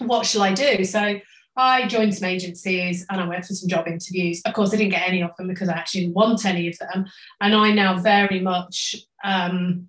what 0.01 0.27
shall 0.27 0.43
I 0.43 0.53
do? 0.53 0.85
So 0.85 1.21
I 1.57 1.89
joined 1.89 2.15
some 2.15 2.29
agencies 2.29 3.05
and 3.11 3.21
I 3.21 3.27
went 3.27 3.45
for 3.45 3.55
some 3.55 3.69
job 3.69 3.89
interviews. 3.89 4.41
Of 4.45 4.55
course, 4.55 4.73
I 4.73 4.77
didn't 4.77 4.93
get 4.93 5.09
any 5.09 5.23
of 5.23 5.31
them 5.37 5.49
because 5.49 5.69
I 5.69 5.75
actually 5.75 6.03
didn't 6.03 6.15
want 6.15 6.45
any 6.45 6.69
of 6.69 6.79
them. 6.79 7.07
And 7.41 7.55
I 7.55 7.73
now 7.73 7.99
very 7.99 8.41
much 8.41 8.95
um, 9.25 9.89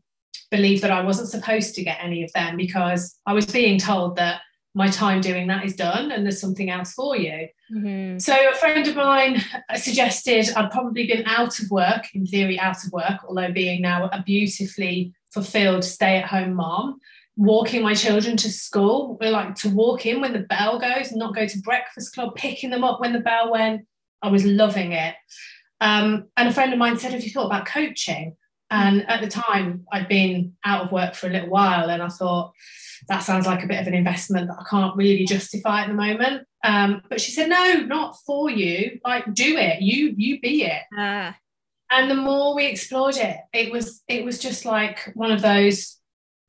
believe 0.49 0.81
that 0.81 0.91
I 0.91 1.01
wasn't 1.01 1.29
supposed 1.29 1.75
to 1.75 1.83
get 1.83 1.99
any 2.01 2.23
of 2.23 2.33
them 2.33 2.57
because 2.57 3.19
I 3.25 3.33
was 3.33 3.45
being 3.45 3.77
told 3.77 4.15
that 4.15 4.41
my 4.75 4.87
time 4.87 5.19
doing 5.19 5.47
that 5.47 5.65
is 5.65 5.75
done 5.75 6.11
and 6.11 6.23
there's 6.23 6.39
something 6.39 6.69
else 6.69 6.93
for 6.93 7.17
you. 7.17 7.47
Mm-hmm. 7.73 8.19
So 8.19 8.33
a 8.33 8.55
friend 8.55 8.87
of 8.87 8.95
mine 8.95 9.41
suggested 9.75 10.49
I'd 10.55 10.71
probably 10.71 11.07
been 11.07 11.25
out 11.25 11.59
of 11.59 11.69
work, 11.71 12.05
in 12.13 12.25
theory, 12.25 12.59
out 12.59 12.83
of 12.85 12.91
work, 12.91 13.19
although 13.27 13.51
being 13.51 13.81
now 13.81 14.09
a 14.11 14.21
beautifully 14.23 15.13
fulfilled 15.33 15.83
stay 15.83 16.17
at 16.17 16.25
home 16.25 16.53
mom 16.53 16.99
walking 17.39 17.81
my 17.81 17.93
children 17.93 18.35
to 18.35 18.51
school. 18.51 19.17
We 19.19 19.29
like 19.29 19.55
to 19.55 19.69
walk 19.69 20.05
in 20.05 20.19
when 20.19 20.33
the 20.33 20.39
bell 20.39 20.77
goes, 20.77 21.09
and 21.09 21.17
not 21.17 21.33
go 21.33 21.47
to 21.47 21.61
breakfast 21.61 22.13
club, 22.13 22.35
picking 22.35 22.69
them 22.69 22.83
up 22.83 22.99
when 22.99 23.13
the 23.13 23.19
bell 23.19 23.49
went. 23.49 23.87
I 24.21 24.27
was 24.27 24.45
loving 24.45 24.91
it. 24.91 25.15
Um, 25.79 26.27
and 26.35 26.49
a 26.49 26.53
friend 26.53 26.73
of 26.73 26.79
mine 26.79 26.99
said, 26.99 27.13
Have 27.13 27.23
you 27.23 27.31
thought 27.31 27.45
about 27.45 27.65
coaching? 27.65 28.35
And 28.69 29.09
at 29.09 29.21
the 29.21 29.27
time, 29.27 29.85
I'd 29.91 30.09
been 30.09 30.53
out 30.65 30.83
of 30.83 30.91
work 30.91 31.15
for 31.15 31.27
a 31.27 31.31
little 31.31 31.49
while, 31.49 31.89
and 31.89 32.03
I 32.03 32.09
thought, 32.09 32.51
that 33.07 33.19
sounds 33.19 33.45
like 33.45 33.63
a 33.63 33.67
bit 33.67 33.79
of 33.79 33.87
an 33.87 33.93
investment 33.93 34.47
that 34.47 34.57
I 34.59 34.69
can't 34.69 34.95
really 34.95 35.25
justify 35.25 35.81
at 35.81 35.87
the 35.87 35.93
moment. 35.93 36.45
Um, 36.63 37.01
but 37.09 37.21
she 37.21 37.31
said, 37.31 37.49
no, 37.49 37.75
not 37.85 38.17
for 38.25 38.49
you. 38.49 38.99
Like, 39.05 39.33
do 39.33 39.57
it. 39.57 39.81
You 39.81 40.13
you 40.17 40.39
be 40.39 40.65
it. 40.65 40.83
Ah. 40.97 41.35
And 41.91 42.11
the 42.11 42.15
more 42.15 42.55
we 42.55 42.65
explored 42.67 43.17
it, 43.17 43.37
it 43.53 43.71
was 43.71 44.03
it 44.07 44.23
was 44.23 44.39
just 44.39 44.65
like 44.65 45.11
one 45.15 45.31
of 45.31 45.41
those 45.41 45.99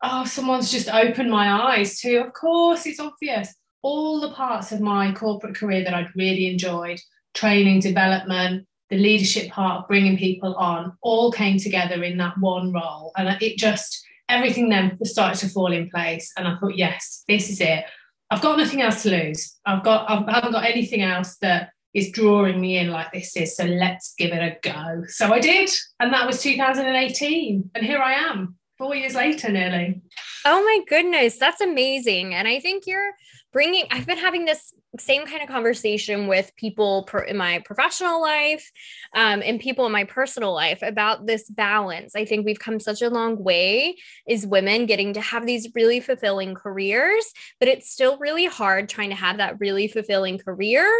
oh, 0.02 0.24
someone's 0.24 0.70
just 0.70 0.88
opened 0.88 1.30
my 1.30 1.74
eyes 1.74 2.00
to, 2.00 2.16
of 2.16 2.32
course, 2.32 2.86
it's 2.86 3.00
obvious. 3.00 3.54
All 3.82 4.20
the 4.20 4.32
parts 4.32 4.72
of 4.72 4.80
my 4.80 5.12
corporate 5.12 5.56
career 5.56 5.84
that 5.84 5.94
I'd 5.94 6.14
really 6.16 6.48
enjoyed 6.48 7.00
training, 7.34 7.80
development, 7.80 8.66
the 8.88 8.98
leadership 8.98 9.50
part, 9.50 9.80
of 9.80 9.88
bringing 9.88 10.16
people 10.16 10.54
on, 10.56 10.96
all 11.02 11.30
came 11.30 11.58
together 11.58 12.02
in 12.02 12.18
that 12.18 12.38
one 12.38 12.72
role. 12.72 13.12
And 13.16 13.40
it 13.40 13.56
just, 13.56 14.04
everything 14.30 14.68
then 14.68 14.98
started 15.04 15.38
to 15.40 15.52
fall 15.52 15.72
in 15.72 15.90
place. 15.90 16.32
And 16.36 16.46
I 16.46 16.56
thought, 16.58 16.76
yes, 16.76 17.24
this 17.28 17.50
is 17.50 17.60
it. 17.60 17.84
I've 18.30 18.42
got 18.42 18.58
nothing 18.58 18.80
else 18.80 19.02
to 19.02 19.10
lose. 19.10 19.56
I've 19.66 19.82
got, 19.82 20.08
I 20.08 20.32
haven't 20.32 20.52
got 20.52 20.64
anything 20.64 21.02
else 21.02 21.36
that 21.38 21.70
is 21.92 22.12
drawing 22.12 22.60
me 22.60 22.78
in 22.78 22.90
like 22.90 23.12
this 23.12 23.36
is. 23.36 23.56
So 23.56 23.64
let's 23.64 24.14
give 24.16 24.30
it 24.30 24.36
a 24.36 24.56
go. 24.62 25.02
So 25.08 25.32
I 25.32 25.40
did. 25.40 25.68
And 25.98 26.12
that 26.12 26.26
was 26.26 26.40
2018. 26.42 27.70
And 27.74 27.84
here 27.84 27.98
I 27.98 28.12
am 28.12 28.56
four 28.80 28.96
years 28.96 29.14
later 29.14 29.52
nearly. 29.52 30.00
Oh 30.46 30.64
my 30.64 30.80
goodness, 30.88 31.36
that's 31.36 31.60
amazing. 31.60 32.34
And 32.34 32.48
I 32.48 32.60
think 32.60 32.84
you're 32.86 33.12
bringing, 33.52 33.84
I've 33.90 34.06
been 34.06 34.16
having 34.16 34.46
this 34.46 34.72
same 34.98 35.26
kind 35.26 35.42
of 35.42 35.48
conversation 35.48 36.28
with 36.28 36.50
people 36.56 37.06
in 37.28 37.36
my 37.36 37.58
professional 37.66 38.22
life 38.22 38.72
um, 39.14 39.42
and 39.44 39.60
people 39.60 39.84
in 39.84 39.92
my 39.92 40.04
personal 40.04 40.54
life 40.54 40.80
about 40.80 41.26
this 41.26 41.50
balance. 41.50 42.16
I 42.16 42.24
think 42.24 42.46
we've 42.46 42.58
come 42.58 42.80
such 42.80 43.02
a 43.02 43.10
long 43.10 43.42
way 43.42 43.96
as 44.26 44.46
women 44.46 44.86
getting 44.86 45.12
to 45.12 45.20
have 45.20 45.44
these 45.44 45.68
really 45.74 46.00
fulfilling 46.00 46.54
careers, 46.54 47.34
but 47.58 47.68
it's 47.68 47.90
still 47.90 48.16
really 48.16 48.46
hard 48.46 48.88
trying 48.88 49.10
to 49.10 49.16
have 49.16 49.36
that 49.36 49.60
really 49.60 49.88
fulfilling 49.88 50.38
career 50.38 50.90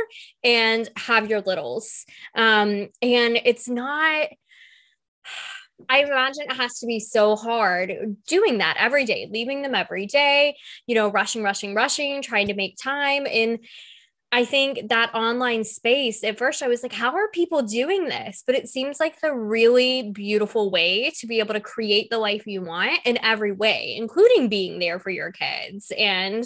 and 0.45 0.87
have 0.97 1.31
your 1.31 1.41
littles. 1.41 2.05
Um, 2.35 2.89
and 3.01 3.41
it's 3.43 3.69
not 3.69 4.29
I 5.89 6.03
imagine 6.03 6.45
it 6.45 6.57
has 6.57 6.79
to 6.81 6.87
be 6.87 7.01
so 7.01 7.37
hard 7.37 8.17
doing 8.27 8.59
that 8.59 8.77
every 8.79 9.05
day, 9.05 9.29
leaving 9.31 9.63
them 9.63 9.75
every 9.75 10.07
day, 10.07 10.57
you 10.87 10.95
know, 10.95 11.09
rushing, 11.09 11.43
rushing, 11.43 11.75
rushing, 11.75 12.23
trying 12.23 12.49
to 12.49 12.55
make 12.55 12.77
time. 12.77 13.27
And 13.27 13.59
I 14.33 14.45
think 14.45 14.91
that 14.91 15.13
online 15.13 15.65
space, 15.65 16.23
at 16.23 16.39
first 16.39 16.63
I 16.63 16.69
was 16.69 16.85
like, 16.85 16.93
how 16.93 17.17
are 17.17 17.29
people 17.29 17.63
doing 17.63 18.05
this? 18.05 18.45
But 18.47 18.55
it 18.55 18.69
seems 18.69 19.01
like 19.01 19.21
the 19.21 19.35
really 19.35 20.11
beautiful 20.13 20.71
way 20.71 21.11
to 21.19 21.27
be 21.27 21.41
able 21.41 21.55
to 21.55 21.61
create 21.61 22.11
the 22.11 22.19
life 22.19 22.47
you 22.47 22.63
want 22.63 23.01
in 23.05 23.19
every 23.25 23.51
way, 23.51 23.97
including 23.97 24.49
being 24.49 24.79
there 24.79 25.01
for 25.01 25.11
your 25.11 25.33
kids 25.33 25.91
and, 25.99 26.45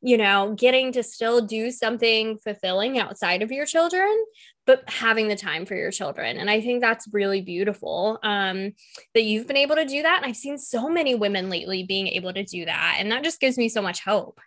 you 0.00 0.16
know, 0.16 0.54
getting 0.58 0.92
to 0.92 1.02
still 1.02 1.42
do 1.42 1.70
something 1.70 2.38
fulfilling 2.38 2.98
outside 2.98 3.42
of 3.42 3.52
your 3.52 3.66
children, 3.66 4.24
but 4.64 4.88
having 4.88 5.28
the 5.28 5.36
time 5.36 5.66
for 5.66 5.74
your 5.74 5.90
children. 5.90 6.38
And 6.38 6.48
I 6.48 6.62
think 6.62 6.80
that's 6.80 7.06
really 7.12 7.42
beautiful 7.42 8.18
um, 8.22 8.72
that 9.14 9.24
you've 9.24 9.46
been 9.46 9.58
able 9.58 9.76
to 9.76 9.84
do 9.84 10.00
that. 10.02 10.22
And 10.22 10.26
I've 10.26 10.36
seen 10.36 10.56
so 10.56 10.88
many 10.88 11.14
women 11.14 11.50
lately 11.50 11.82
being 11.82 12.06
able 12.08 12.32
to 12.32 12.44
do 12.44 12.64
that. 12.64 12.96
And 12.98 13.12
that 13.12 13.24
just 13.24 13.40
gives 13.40 13.58
me 13.58 13.68
so 13.68 13.82
much 13.82 14.02
hope. 14.02 14.40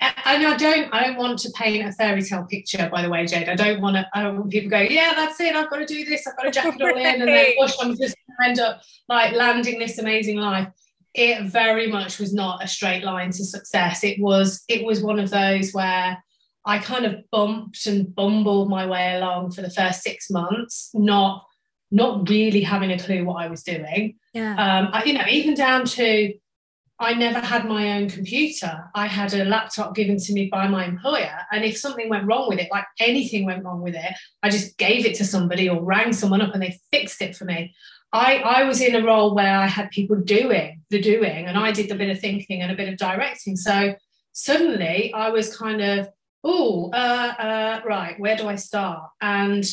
And 0.00 0.46
I 0.46 0.56
don't, 0.56 0.92
I 0.92 1.04
don't 1.04 1.16
want 1.16 1.38
to 1.40 1.50
paint 1.50 1.86
a 1.86 1.92
fairy 1.92 2.22
tale 2.22 2.44
picture. 2.44 2.88
By 2.92 3.02
the 3.02 3.10
way, 3.10 3.26
Jade, 3.26 3.48
I 3.48 3.54
don't 3.54 3.80
want 3.80 3.96
to. 3.96 4.06
I 4.14 4.22
don't 4.22 4.38
want 4.38 4.50
people 4.50 4.70
to 4.70 4.76
go, 4.76 4.82
yeah, 4.82 5.12
that's 5.14 5.40
it. 5.40 5.56
I've 5.56 5.70
got 5.70 5.78
to 5.78 5.86
do 5.86 6.04
this. 6.04 6.26
I've 6.26 6.36
got 6.36 6.44
to 6.44 6.50
jack 6.50 6.74
it 6.74 6.82
all 6.82 6.96
in, 6.96 7.20
and 7.20 7.28
then 7.28 7.54
push. 7.58 7.74
I'm 7.80 7.96
just 7.96 8.16
end 8.44 8.58
up 8.60 8.82
like 9.08 9.34
landing 9.34 9.78
this 9.78 9.98
amazing 9.98 10.38
life. 10.38 10.68
It 11.14 11.44
very 11.44 11.86
much 11.86 12.18
was 12.18 12.34
not 12.34 12.64
a 12.64 12.68
straight 12.68 13.04
line 13.04 13.30
to 13.30 13.44
success. 13.44 14.02
It 14.02 14.20
was, 14.20 14.64
it 14.68 14.84
was 14.84 15.00
one 15.00 15.20
of 15.20 15.30
those 15.30 15.72
where 15.72 16.22
I 16.66 16.78
kind 16.78 17.06
of 17.06 17.16
bumped 17.30 17.86
and 17.86 18.12
bumbled 18.14 18.68
my 18.68 18.86
way 18.86 19.16
along 19.16 19.52
for 19.52 19.62
the 19.62 19.70
first 19.70 20.02
six 20.02 20.30
months, 20.30 20.90
not 20.94 21.44
not 21.90 22.28
really 22.28 22.62
having 22.62 22.90
a 22.90 22.98
clue 22.98 23.24
what 23.24 23.44
I 23.44 23.48
was 23.48 23.62
doing. 23.62 24.16
Yeah. 24.32 24.52
Um, 24.52 24.88
I, 24.92 25.04
you 25.04 25.12
know, 25.12 25.24
even 25.28 25.54
down 25.54 25.84
to 25.84 26.34
I 27.00 27.14
never 27.14 27.40
had 27.40 27.66
my 27.66 27.98
own 27.98 28.08
computer. 28.08 28.84
I 28.94 29.08
had 29.08 29.34
a 29.34 29.44
laptop 29.44 29.96
given 29.96 30.16
to 30.18 30.32
me 30.32 30.48
by 30.48 30.68
my 30.68 30.84
employer. 30.84 31.38
And 31.50 31.64
if 31.64 31.76
something 31.76 32.08
went 32.08 32.26
wrong 32.26 32.48
with 32.48 32.60
it, 32.60 32.68
like 32.70 32.84
anything 33.00 33.44
went 33.44 33.64
wrong 33.64 33.82
with 33.82 33.94
it, 33.94 34.12
I 34.42 34.50
just 34.50 34.78
gave 34.78 35.04
it 35.04 35.16
to 35.16 35.24
somebody 35.24 35.68
or 35.68 35.82
rang 35.82 36.12
someone 36.12 36.40
up 36.40 36.54
and 36.54 36.62
they 36.62 36.78
fixed 36.92 37.20
it 37.20 37.34
for 37.34 37.46
me. 37.46 37.74
I, 38.12 38.36
I 38.36 38.62
was 38.62 38.80
in 38.80 38.94
a 38.94 39.04
role 39.04 39.34
where 39.34 39.58
I 39.58 39.66
had 39.66 39.90
people 39.90 40.16
doing 40.16 40.82
the 40.90 41.00
doing 41.00 41.46
and 41.46 41.58
I 41.58 41.72
did 41.72 41.90
a 41.90 41.96
bit 41.96 42.10
of 42.10 42.20
thinking 42.20 42.62
and 42.62 42.70
a 42.70 42.76
bit 42.76 42.88
of 42.88 42.96
directing. 42.96 43.56
So 43.56 43.94
suddenly 44.32 45.12
I 45.12 45.30
was 45.30 45.56
kind 45.56 45.80
of, 45.80 46.08
oh, 46.44 46.90
uh, 46.92 47.34
uh, 47.38 47.80
right, 47.84 48.14
where 48.20 48.36
do 48.36 48.46
I 48.46 48.54
start? 48.54 49.10
And 49.20 49.64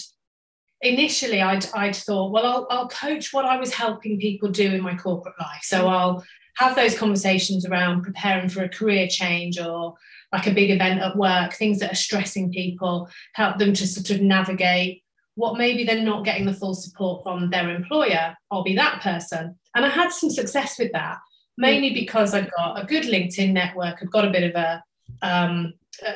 initially 0.82 1.40
I'd, 1.40 1.68
I'd 1.76 1.96
thought, 1.96 2.32
well, 2.32 2.46
I'll, 2.48 2.68
I'll 2.72 2.88
coach 2.90 3.32
what 3.32 3.46
I 3.46 3.60
was 3.60 3.76
helping 3.76 4.20
people 4.20 4.50
do 4.50 4.74
in 4.74 4.82
my 4.82 4.96
corporate 4.96 5.36
life. 5.40 5.62
So 5.62 5.88
I'll 5.88 6.24
have 6.62 6.76
those 6.76 6.98
conversations 6.98 7.66
around 7.66 8.04
preparing 8.04 8.48
for 8.48 8.64
a 8.64 8.70
career 8.70 9.08
change 9.08 9.60
or 9.60 9.96
like 10.32 10.48
a 10.48 10.54
big 10.54 10.70
event 10.70 11.02
at 11.02 11.18
work, 11.18 11.54
things 11.54 11.80
that 11.80 11.92
are 11.92 11.96
stressing 11.96 12.52
people, 12.52 13.10
help 13.34 13.58
them 13.58 13.74
to 13.74 13.88
sort 13.88 14.12
of 14.12 14.22
navigate 14.22 15.04
what 15.36 15.58
maybe 15.58 15.84
they're 15.84 16.02
not 16.02 16.24
getting 16.24 16.46
the 16.46 16.54
full 16.54 16.76
support 16.76 17.24
from 17.24 17.50
their 17.50 17.74
employer. 17.74 18.36
I'll 18.52 18.64
be 18.64 18.76
that 18.76 19.02
person. 19.02 19.56
And 19.76 19.86
I 19.86 19.90
had 19.90 20.12
some 20.12 20.30
success 20.30 20.78
with 20.78 20.92
that, 20.92 21.18
mainly 21.58 21.94
because 21.94 22.34
I've 22.34 22.52
got 22.52 22.82
a 22.82 22.86
good 22.86 23.04
LinkedIn 23.04 23.52
network, 23.52 23.98
I've 24.02 24.12
got 24.12 24.26
a 24.26 24.32
bit 24.32 24.44
of 24.44 24.56
a 24.56 24.84
um, 25.24 25.74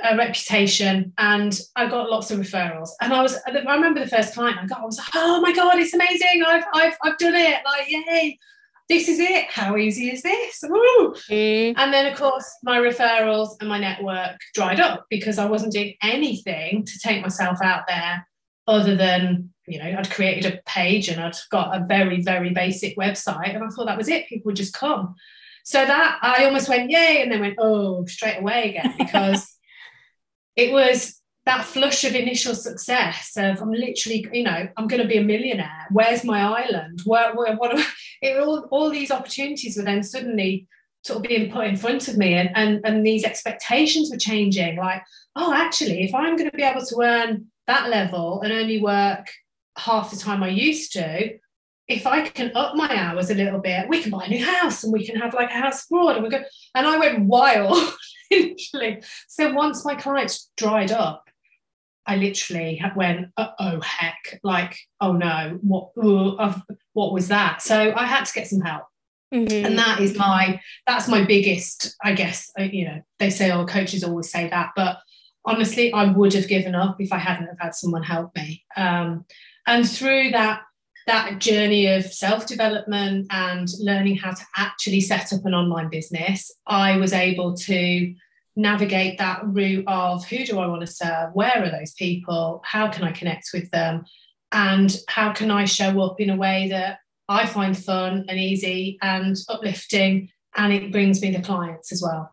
a 0.10 0.16
reputation 0.16 1.14
and 1.18 1.60
I 1.76 1.88
got 1.88 2.10
lots 2.10 2.32
of 2.32 2.40
referrals. 2.40 2.90
And 3.02 3.14
I 3.14 3.22
was, 3.22 3.38
I 3.46 3.52
remember 3.52 4.00
the 4.00 4.08
first 4.08 4.34
client 4.34 4.58
I 4.58 4.66
got, 4.66 4.80
I 4.82 4.86
was 4.86 4.98
like, 4.98 5.10
oh 5.14 5.42
my 5.42 5.54
God, 5.54 5.78
it's 5.78 5.94
amazing. 5.94 6.44
I've, 6.48 6.64
I've, 6.74 6.98
I've 7.04 7.18
done 7.18 7.36
it. 7.36 7.62
Like, 7.66 7.88
yay 7.88 8.40
this 8.88 9.10
is 9.10 9.20
it. 9.20 9.46
How 9.50 9.78
easy 9.78 10.12
is 10.12 10.22
this? 10.22 10.64
Mm. 10.64 11.74
And 11.78 11.94
then, 11.94 12.12
of 12.12 12.18
course, 12.18 12.46
my 12.64 12.78
referrals 12.80 13.56
and 13.60 13.70
my 13.70 13.80
network 13.80 14.38
dried 14.54 14.80
up 14.80 15.06
because 15.10 15.40
I 15.40 15.46
wasn't 15.46 15.74
doing 15.74 15.96
anything 16.04 16.86
to 16.86 17.00
take 17.00 17.22
myself 17.22 17.60
out 17.64 17.86
there 17.88 18.28
other 18.68 18.96
than, 18.96 19.52
you 19.68 19.80
know, 19.80 19.96
I'd 19.98 20.12
created 20.12 20.52
a 20.52 20.62
page 20.66 21.10
and 21.10 21.20
I'd 21.20 21.36
got 21.50 21.76
a 21.76 21.86
very, 21.86 22.22
very 22.22 22.52
basic 22.52 22.98
website. 22.98 23.56
And 23.56 23.64
I 23.64 23.68
thought 23.68 23.88
that 23.88 23.98
was 23.98 24.10
it. 24.10 24.28
People 24.28 24.50
would 24.50 24.56
just 24.56 24.74
come. 24.74 25.16
So 25.64 25.84
that 25.84 26.20
I 26.22 26.46
almost 26.46 26.70
went, 26.70 26.92
yay. 26.92 27.22
And 27.22 27.32
then 27.32 27.42
went, 27.42 27.56
oh, 27.58 28.06
straight 28.06 28.38
away 28.38 28.70
again 28.70 28.94
because 29.00 29.52
it 30.56 30.72
was 30.72 31.20
that 31.46 31.64
flush 31.64 32.04
of 32.04 32.16
initial 32.16 32.56
success 32.56 33.34
of 33.38 33.62
I'm 33.62 33.72
literally, 33.72 34.28
you 34.34 34.44
know, 34.44 34.68
I'm 34.78 34.88
going 34.88 35.02
to 35.02 35.08
be 35.08 35.18
a 35.18 35.24
millionaire. 35.24 35.88
Where's 35.92 36.24
my 36.24 36.42
island? 36.42 37.02
Where, 37.06 37.34
where 37.36 37.56
what? 37.56 37.80
It, 38.22 38.38
all, 38.40 38.66
all 38.72 38.90
these 38.90 39.12
opportunities 39.12 39.76
were 39.76 39.84
then 39.84 40.02
suddenly 40.02 40.68
sort 41.04 41.18
of 41.18 41.24
being 41.24 41.52
put 41.52 41.68
in 41.68 41.76
front 41.76 42.08
of 42.08 42.18
me, 42.18 42.34
and 42.34 42.50
and 42.56 42.80
and 42.86 43.06
these 43.06 43.26
expectations 43.26 44.10
were 44.10 44.18
changing. 44.18 44.78
Like, 44.78 45.04
oh, 45.36 45.54
actually, 45.54 46.04
if 46.04 46.16
I'm 46.16 46.38
going 46.38 46.50
to 46.50 46.58
be 46.58 46.64
able 46.64 46.84
to 46.86 47.02
earn 47.02 47.48
that 47.68 47.90
level 47.90 48.42
and 48.42 48.54
only 48.54 48.82
work 48.82 49.28
half 49.78 50.12
the 50.12 50.18
time 50.18 50.42
I 50.42 50.48
used 50.48 50.94
to, 50.94 51.38
if 51.88 52.08
I 52.08 52.30
can 52.30 52.52
up 52.56 52.76
my 52.76 52.90
hours 52.90 53.30
a 53.30 53.36
little 53.36 53.60
bit, 53.60 53.90
we 53.90 54.02
can 54.02 54.12
buy 54.12 54.26
a 54.26 54.30
new 54.30 54.44
house 54.44 54.84
and 54.84 54.94
we 54.94 55.06
can 55.06 55.18
have 55.18 55.34
like 55.34 55.50
a 55.52 55.60
house 55.60 55.86
abroad, 55.86 56.16
and 56.16 56.24
we 56.24 56.30
go. 56.30 56.42
And 56.74 56.88
I 56.88 56.98
went 56.98 57.26
wild. 57.26 57.78
So 59.28 59.54
once 59.54 59.86
my 59.86 59.94
clients 59.94 60.50
dried 60.58 60.92
up, 60.92 61.25
I 62.08 62.18
literally 62.18 62.82
went, 62.96 63.30
oh 63.38 63.80
heck, 63.82 64.40
like, 64.44 64.78
oh 65.02 65.14
no, 65.14 65.60
what, 65.62 65.90
uh, 66.02 66.60
what 66.94 67.14
was 67.14 67.28
that? 67.30 67.62
So 67.62 67.94
I 67.96 68.06
had 68.06 68.26
to 68.26 68.34
get 68.34 68.48
some 68.48 68.62
help. 68.62 68.84
Mm-hmm. 69.34 69.66
And 69.66 69.78
that 69.78 70.00
is 70.00 70.16
my, 70.18 70.62
that's 70.86 71.08
my 71.08 71.26
biggest, 71.26 71.96
I 72.04 72.14
guess, 72.14 72.52
uh, 72.60 72.64
you 72.64 72.86
know, 72.86 73.02
they 73.20 73.30
say, 73.30 73.52
oh, 73.52 73.66
coaches 73.66 74.04
always 74.04 74.30
say 74.30 74.50
that, 74.50 74.70
but 74.76 75.00
honestly, 75.46 75.92
I 75.94 76.12
would 76.12 76.34
have 76.34 76.48
given 76.48 76.76
up 76.76 76.98
if 77.00 77.12
I 77.12 77.18
hadn't 77.18 77.48
have 77.48 77.60
had 77.60 77.76
someone 77.76 78.04
help 78.04 78.36
me. 78.36 78.64
Um, 78.78 79.26
and 79.66 79.90
through 79.90 80.32
that, 80.32 80.62
that 81.08 81.40
journey 81.40 81.88
of 81.88 82.06
self-development 82.06 83.28
and 83.30 83.68
learning 83.80 84.18
how 84.18 84.32
to 84.32 84.44
actually 84.56 85.02
set 85.02 85.34
up 85.34 85.46
an 85.46 85.54
online 85.54 85.90
business, 85.90 86.52
I 86.66 86.98
was 86.98 87.14
able 87.14 87.56
to 87.56 88.16
navigate 88.56 89.18
that 89.18 89.42
route 89.46 89.84
of 89.88 90.26
who 90.26 90.46
do 90.46 90.60
I 90.60 90.68
want 90.68 90.82
to 90.82 90.88
serve? 90.88 91.32
Where 91.34 91.64
are 91.64 91.70
those 91.70 91.94
people? 91.94 92.62
How 92.66 92.90
can 92.90 93.04
I 93.04 93.12
connect 93.12 93.50
with 93.54 93.70
them? 93.72 94.06
And 94.52 94.96
how 95.08 95.34
can 95.34 95.52
I 95.52 95.66
show 95.66 96.02
up 96.02 96.20
in 96.20 96.30
a 96.30 96.38
way 96.38 96.70
that 96.70 97.00
I 97.28 97.46
find 97.46 97.78
fun 97.78 98.26
and 98.30 98.40
easy 98.40 98.98
and 99.02 99.36
uplifting 99.50 100.30
and 100.56 100.72
it 100.72 100.92
brings 100.92 101.22
me 101.22 101.32
the 101.32 101.42
clients 101.42 101.92
as 101.92 102.02
well? 102.02 102.32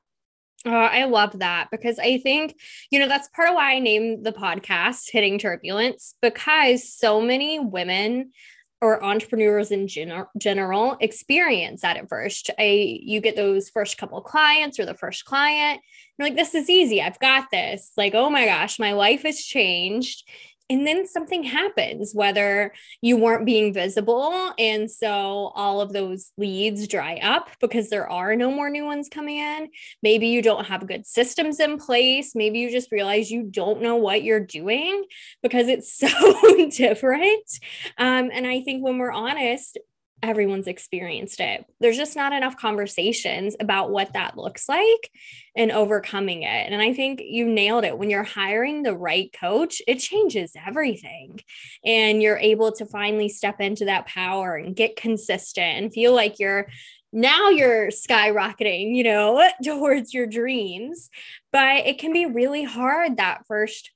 Oh, 0.65 0.71
I 0.71 1.05
love 1.07 1.41
that 1.41 1.69
because 1.73 1.99
I 1.99 2.19
think, 2.19 2.55
you 2.91 3.01
know, 3.01 3.09
that's 3.09 3.29
part 3.29 3.49
of 3.49 3.57
why 3.57 3.73
I 3.73 3.79
named 3.81 4.25
the 4.25 4.33
podcast 4.33 5.11
Hitting 5.11 5.39
Turbulence 5.39 6.15
because 6.23 6.89
so 6.89 7.21
many 7.21 7.59
women 7.59 8.31
or 8.83 9.03
entrepreneurs 9.03 9.71
in 9.71 9.87
gen- 9.87 10.27
general 10.37 10.97
experience 11.01 11.83
that 11.83 11.97
at 11.97 12.09
first. 12.09 12.51
I 12.59 12.99
you 13.01 13.21
get 13.21 13.37
those 13.37 13.71
first 13.71 13.97
couple 13.97 14.21
clients 14.21 14.79
or 14.81 14.85
the 14.85 14.93
first 14.93 15.25
client, 15.25 15.81
you're 16.19 16.27
like, 16.27 16.37
this 16.37 16.55
is 16.55 16.69
easy. 16.69 17.01
I've 17.01 17.21
got 17.21 17.47
this. 17.53 17.93
Like, 17.97 18.15
oh 18.15 18.29
my 18.29 18.45
gosh, 18.45 18.79
my 18.81 18.93
life 18.93 19.23
has 19.23 19.39
changed 19.39 20.29
and 20.71 20.87
then 20.87 21.07
something 21.07 21.43
happens 21.43 22.13
whether 22.15 22.73
you 23.01 23.17
weren't 23.17 23.47
being 23.47 23.73
visible 23.73 24.53
and 24.59 24.91
so 24.91 25.53
all 25.55 25.81
of 25.81 25.93
those 25.93 26.33
leads 26.37 26.89
dry 26.89 27.17
up 27.23 27.51
because 27.61 27.91
there 27.91 28.09
are 28.11 28.37
no 28.37 28.51
more 28.51 28.71
new 28.71 28.85
ones 28.85 29.09
coming 29.09 29.39
in. 29.39 29.69
Maybe 30.03 30.29
you 30.29 30.43
don't 30.43 30.67
have 30.67 30.87
good 30.87 31.07
systems 31.07 31.61
in 31.61 31.79
place. 31.79 32.35
Maybe 32.35 32.59
you 32.59 32.71
just 32.71 32.93
realize 32.93 33.31
you 33.31 33.43
don't 33.43 33.83
know 33.83 33.97
what 33.97 34.23
you're 34.23 34.41
doing 34.41 35.05
because 35.43 35.69
it's 35.69 35.93
so 35.99 36.09
different. 36.71 37.49
Um, 37.99 38.31
and 38.33 38.47
i 38.47 38.63
think 38.63 38.85
when 38.85 38.99
we're 38.99 39.13
honest 39.13 39.79
everyone's 40.23 40.69
experienced 40.69 41.41
it. 41.41 41.65
There's 41.81 41.97
just 41.97 42.17
not 42.17 42.33
enough 42.33 42.57
conversations 42.57 43.57
about 43.59 43.91
what 43.91 44.13
that 44.13 44.37
looks 44.37 44.69
like 44.69 45.11
and 45.57 45.73
overcoming 45.73 46.43
it. 46.43 46.71
And 46.73 46.81
I 46.81 46.93
think 46.93 47.21
you 47.23 47.47
nailed 47.47 47.85
it. 47.85 47.99
When 47.99 48.09
you're 48.09 48.23
hiring 48.23 48.83
the 48.83 48.97
right 48.97 49.33
coach, 49.33 49.83
it 49.87 49.99
changes 49.99 50.53
everything. 50.55 51.41
And 51.85 52.23
you're 52.23 52.39
able 52.39 52.73
to 52.73 52.87
finally 52.87 53.29
step 53.29 53.61
into 53.61 53.87
that 53.87 54.07
power 54.07 54.55
and 54.55 54.77
get 54.77 54.97
consistent 54.97 55.79
and 55.79 55.93
feel 55.93 56.15
like 56.15 56.39
you're 56.39 56.69
now 57.13 57.51
you're 57.51 57.89
skyrocketing, 57.89 58.97
you 58.97 59.05
know, 59.05 59.47
towards 59.65 60.15
your 60.15 60.27
dreams. 60.27 61.11
But 61.53 61.87
it 61.87 61.99
can 61.99 62.13
be 62.13 62.27
really 62.27 62.65
hard 62.65 63.17
that 63.17 63.47
first 63.47 63.91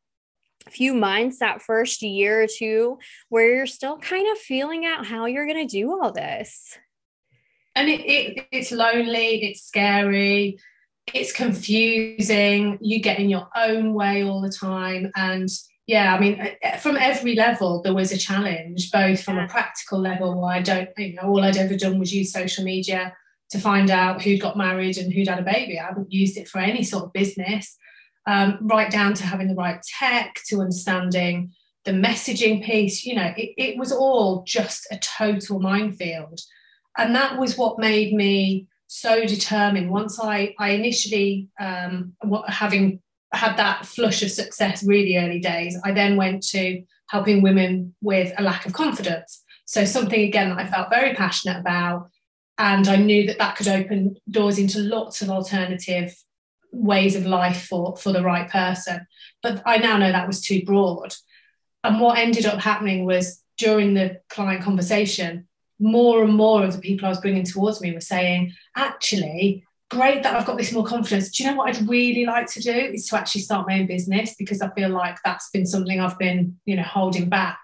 few 0.70 0.94
months, 0.94 1.38
that 1.38 1.62
first 1.62 2.02
year 2.02 2.42
or 2.42 2.46
two, 2.46 2.98
where 3.28 3.54
you're 3.54 3.66
still 3.66 3.98
kind 3.98 4.26
of 4.30 4.38
feeling 4.38 4.84
out 4.84 5.06
how 5.06 5.26
you're 5.26 5.46
going 5.46 5.66
to 5.66 5.70
do 5.70 5.90
all 5.90 6.12
this. 6.12 6.78
And 7.74 7.88
it, 7.88 8.00
it, 8.00 8.46
it's 8.50 8.72
lonely, 8.72 9.44
it's 9.44 9.62
scary, 9.62 10.58
it's 11.12 11.32
confusing. 11.32 12.78
You 12.80 13.00
get 13.00 13.18
in 13.18 13.28
your 13.28 13.48
own 13.54 13.94
way 13.94 14.24
all 14.24 14.40
the 14.40 14.50
time. 14.50 15.12
And 15.14 15.48
yeah, 15.86 16.14
I 16.14 16.18
mean, 16.18 16.40
uh, 16.40 16.66
uh, 16.66 16.76
from 16.78 16.96
every 16.96 17.34
level, 17.34 17.82
there 17.82 17.94
was 17.94 18.12
a 18.12 18.18
challenge, 18.18 18.90
both 18.90 19.22
from 19.22 19.38
a 19.38 19.46
practical 19.46 20.00
level, 20.00 20.40
where 20.40 20.52
I 20.52 20.62
don't, 20.62 20.88
you 20.96 21.14
know, 21.14 21.28
all 21.28 21.44
I'd 21.44 21.56
ever 21.56 21.76
done 21.76 21.98
was 21.98 22.12
use 22.12 22.32
social 22.32 22.64
media 22.64 23.14
to 23.50 23.58
find 23.60 23.90
out 23.90 24.22
who'd 24.22 24.40
got 24.40 24.56
married 24.56 24.98
and 24.98 25.12
who'd 25.12 25.28
had 25.28 25.38
a 25.38 25.42
baby. 25.42 25.78
I 25.78 25.86
haven't 25.86 26.12
used 26.12 26.36
it 26.36 26.48
for 26.48 26.58
any 26.58 26.82
sort 26.82 27.04
of 27.04 27.12
business, 27.12 27.76
um, 28.26 28.58
right 28.62 28.90
down 28.90 29.14
to 29.14 29.24
having 29.24 29.48
the 29.48 29.54
right 29.54 29.80
tech, 29.98 30.40
to 30.46 30.60
understanding 30.60 31.52
the 31.84 31.92
messaging 31.92 32.64
piece. 32.64 33.04
You 33.04 33.14
know, 33.14 33.32
it, 33.36 33.54
it 33.56 33.78
was 33.78 33.92
all 33.92 34.42
just 34.46 34.86
a 34.90 34.98
total 34.98 35.60
minefield. 35.60 36.40
And 36.98 37.14
that 37.14 37.38
was 37.38 37.56
what 37.56 37.78
made 37.78 38.14
me 38.14 38.66
so 38.86 39.26
determined. 39.26 39.90
Once 39.90 40.18
I, 40.20 40.54
I 40.58 40.70
initially, 40.70 41.48
um, 41.60 42.14
having 42.46 43.00
had 43.32 43.56
that 43.56 43.84
flush 43.84 44.22
of 44.22 44.30
success 44.30 44.82
really 44.82 45.16
early 45.16 45.40
days, 45.40 45.78
I 45.84 45.92
then 45.92 46.16
went 46.16 46.42
to 46.48 46.82
helping 47.08 47.42
women 47.42 47.94
with 48.00 48.32
a 48.38 48.42
lack 48.42 48.66
of 48.66 48.72
confidence. 48.72 49.42
So 49.66 49.84
something 49.84 50.20
again 50.20 50.50
that 50.50 50.58
I 50.58 50.66
felt 50.66 50.90
very 50.90 51.14
passionate 51.14 51.60
about, 51.60 52.08
and 52.58 52.88
I 52.88 52.96
knew 52.96 53.26
that 53.26 53.38
that 53.38 53.56
could 53.56 53.68
open 53.68 54.16
doors 54.30 54.58
into 54.58 54.78
lots 54.78 55.22
of 55.22 55.28
alternative 55.28 56.14
ways 56.72 57.16
of 57.16 57.26
life 57.26 57.66
for 57.66 57.96
for 57.96 58.12
the 58.12 58.22
right 58.22 58.48
person. 58.50 59.06
But 59.42 59.62
I 59.66 59.78
now 59.78 59.96
know 59.96 60.12
that 60.12 60.26
was 60.26 60.40
too 60.40 60.64
broad. 60.64 61.14
And 61.84 62.00
what 62.00 62.18
ended 62.18 62.46
up 62.46 62.60
happening 62.60 63.04
was 63.04 63.42
during 63.58 63.94
the 63.94 64.20
client 64.28 64.62
conversation, 64.62 65.46
more 65.78 66.22
and 66.24 66.34
more 66.34 66.64
of 66.64 66.72
the 66.72 66.80
people 66.80 67.06
I 67.06 67.10
was 67.10 67.20
bringing 67.20 67.44
towards 67.44 67.80
me 67.80 67.92
were 67.92 68.00
saying, 68.00 68.52
actually, 68.76 69.64
great 69.90 70.22
that 70.22 70.34
I've 70.34 70.46
got 70.46 70.58
this 70.58 70.72
more 70.72 70.84
confidence. 70.84 71.30
Do 71.30 71.44
you 71.44 71.50
know 71.50 71.56
what 71.56 71.68
I'd 71.68 71.88
really 71.88 72.24
like 72.24 72.46
to 72.52 72.60
do 72.60 72.72
is 72.72 73.06
to 73.08 73.16
actually 73.16 73.42
start 73.42 73.68
my 73.68 73.78
own 73.78 73.86
business 73.86 74.34
because 74.36 74.60
I 74.60 74.70
feel 74.70 74.88
like 74.88 75.18
that's 75.24 75.50
been 75.50 75.66
something 75.66 76.00
I've 76.00 76.18
been, 76.18 76.58
you 76.64 76.76
know, 76.76 76.82
holding 76.82 77.28
back. 77.28 77.60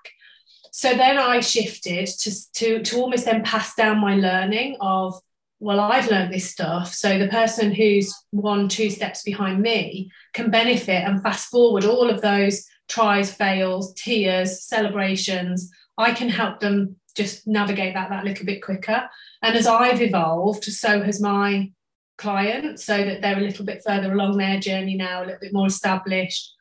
So 0.70 0.94
then 0.94 1.18
I 1.18 1.40
shifted 1.40 2.06
to, 2.06 2.52
to, 2.54 2.82
to 2.82 2.96
almost 3.00 3.24
then 3.24 3.42
pass 3.42 3.74
down 3.74 3.98
my 3.98 4.16
learning 4.16 4.76
of, 4.80 5.20
well, 5.62 5.78
I've 5.78 6.10
learned 6.10 6.34
this 6.34 6.50
stuff. 6.50 6.92
So 6.92 7.18
the 7.18 7.28
person 7.28 7.72
who's 7.72 8.12
one, 8.32 8.68
two 8.68 8.90
steps 8.90 9.22
behind 9.22 9.62
me 9.62 10.10
can 10.34 10.50
benefit 10.50 11.04
and 11.04 11.22
fast 11.22 11.50
forward 11.50 11.84
all 11.84 12.10
of 12.10 12.20
those 12.20 12.66
tries, 12.88 13.32
fails, 13.32 13.94
tears, 13.94 14.64
celebrations. 14.64 15.70
I 15.96 16.14
can 16.14 16.28
help 16.28 16.58
them 16.58 16.96
just 17.16 17.46
navigate 17.46 17.94
that 17.94 18.10
that 18.10 18.24
little 18.24 18.44
bit 18.44 18.60
quicker. 18.60 19.08
And 19.40 19.54
as 19.54 19.68
I've 19.68 20.02
evolved, 20.02 20.64
so 20.64 21.00
has 21.00 21.20
my 21.20 21.70
client, 22.18 22.80
so 22.80 22.96
that 22.96 23.22
they're 23.22 23.38
a 23.38 23.40
little 23.40 23.64
bit 23.64 23.82
further 23.86 24.12
along 24.12 24.38
their 24.38 24.58
journey 24.58 24.96
now, 24.96 25.20
a 25.20 25.26
little 25.26 25.40
bit 25.40 25.52
more 25.52 25.68
established. 25.68 26.56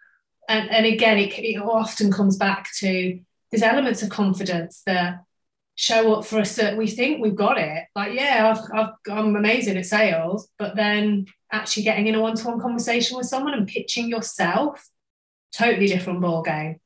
And, 0.48 0.70
and 0.70 0.86
again, 0.86 1.18
it, 1.18 1.34
it 1.40 1.58
often 1.60 2.12
comes 2.12 2.38
back 2.38 2.70
to 2.78 3.20
there's 3.50 3.64
elements 3.64 4.04
of 4.04 4.10
confidence 4.10 4.84
that 4.86 5.24
show 5.82 6.14
up 6.14 6.24
for 6.24 6.38
a 6.38 6.46
certain 6.46 6.78
we 6.78 6.86
think 6.86 7.20
we've 7.20 7.36
got 7.36 7.58
it. 7.58 7.86
Like 7.96 8.14
yeah 8.14 8.54
I've, 8.54 8.80
I've, 8.80 8.94
i'm 9.10 9.36
amazing 9.36 9.78
at 9.78 9.86
sales 9.88 10.48
but 10.60 10.76
then 10.76 11.26
actually 11.52 11.84
getting 11.84 12.06
in 12.06 12.14
a 12.14 12.22
one-to-one 12.22 12.60
conversation 12.60 13.18
with 13.18 13.26
someone 13.26 13.56
and 13.56 13.68
pitching 13.68 14.08
yourself 14.08 14.88
totally 15.52 15.88
different 15.88 16.22
ball 16.22 16.44
game 16.44 16.80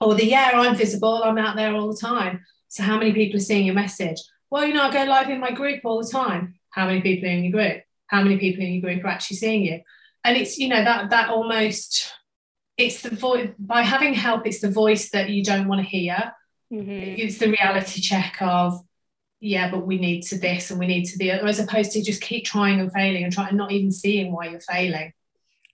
or 0.00 0.14
the 0.14 0.24
yeah 0.24 0.52
i'm 0.54 0.76
visible 0.76 1.22
i'm 1.24 1.38
out 1.38 1.56
there 1.56 1.74
all 1.74 1.92
the 1.92 2.00
time. 2.00 2.44
So 2.68 2.84
how 2.84 2.98
many 2.98 3.12
people 3.12 3.38
are 3.38 3.42
seeing 3.42 3.66
your 3.66 3.74
message? 3.74 4.18
Well 4.48 4.64
you 4.64 4.74
know 4.74 4.84
i 4.84 4.92
go 4.92 5.10
live 5.10 5.28
in 5.28 5.40
my 5.40 5.50
group 5.50 5.80
all 5.84 6.00
the 6.00 6.08
time. 6.08 6.54
How 6.70 6.86
many 6.86 7.00
people 7.00 7.28
are 7.28 7.32
in 7.32 7.42
your 7.42 7.52
group? 7.52 7.82
How 8.06 8.22
many 8.22 8.38
people 8.38 8.62
in 8.62 8.74
your 8.74 8.82
group 8.82 9.04
are 9.04 9.08
actually 9.08 9.38
seeing 9.38 9.64
you? 9.64 9.80
And 10.22 10.36
it's 10.36 10.56
you 10.56 10.68
know 10.68 10.84
that 10.84 11.10
that 11.10 11.30
almost 11.30 12.12
it's 12.76 13.02
the 13.02 13.10
voice 13.10 13.50
by 13.58 13.82
having 13.82 14.14
help 14.14 14.46
it's 14.46 14.60
the 14.60 14.70
voice 14.70 15.10
that 15.10 15.30
you 15.30 15.42
don't 15.42 15.66
want 15.66 15.80
to 15.80 15.86
hear 15.86 16.32
mm-hmm. 16.72 16.90
it's 16.90 17.38
the 17.38 17.50
reality 17.50 18.00
check 18.00 18.36
of 18.40 18.80
yeah 19.40 19.70
but 19.70 19.86
we 19.86 19.98
need 19.98 20.22
to 20.22 20.38
this 20.38 20.70
and 20.70 20.78
we 20.78 20.86
need 20.86 21.04
to 21.04 21.18
the 21.18 21.32
other 21.32 21.46
as 21.46 21.58
opposed 21.58 21.92
to 21.92 22.02
just 22.02 22.20
keep 22.20 22.44
trying 22.44 22.80
and 22.80 22.92
failing 22.92 23.24
and 23.24 23.32
trying 23.32 23.56
not 23.56 23.72
even 23.72 23.90
seeing 23.90 24.32
why 24.32 24.48
you're 24.48 24.60
failing 24.60 25.12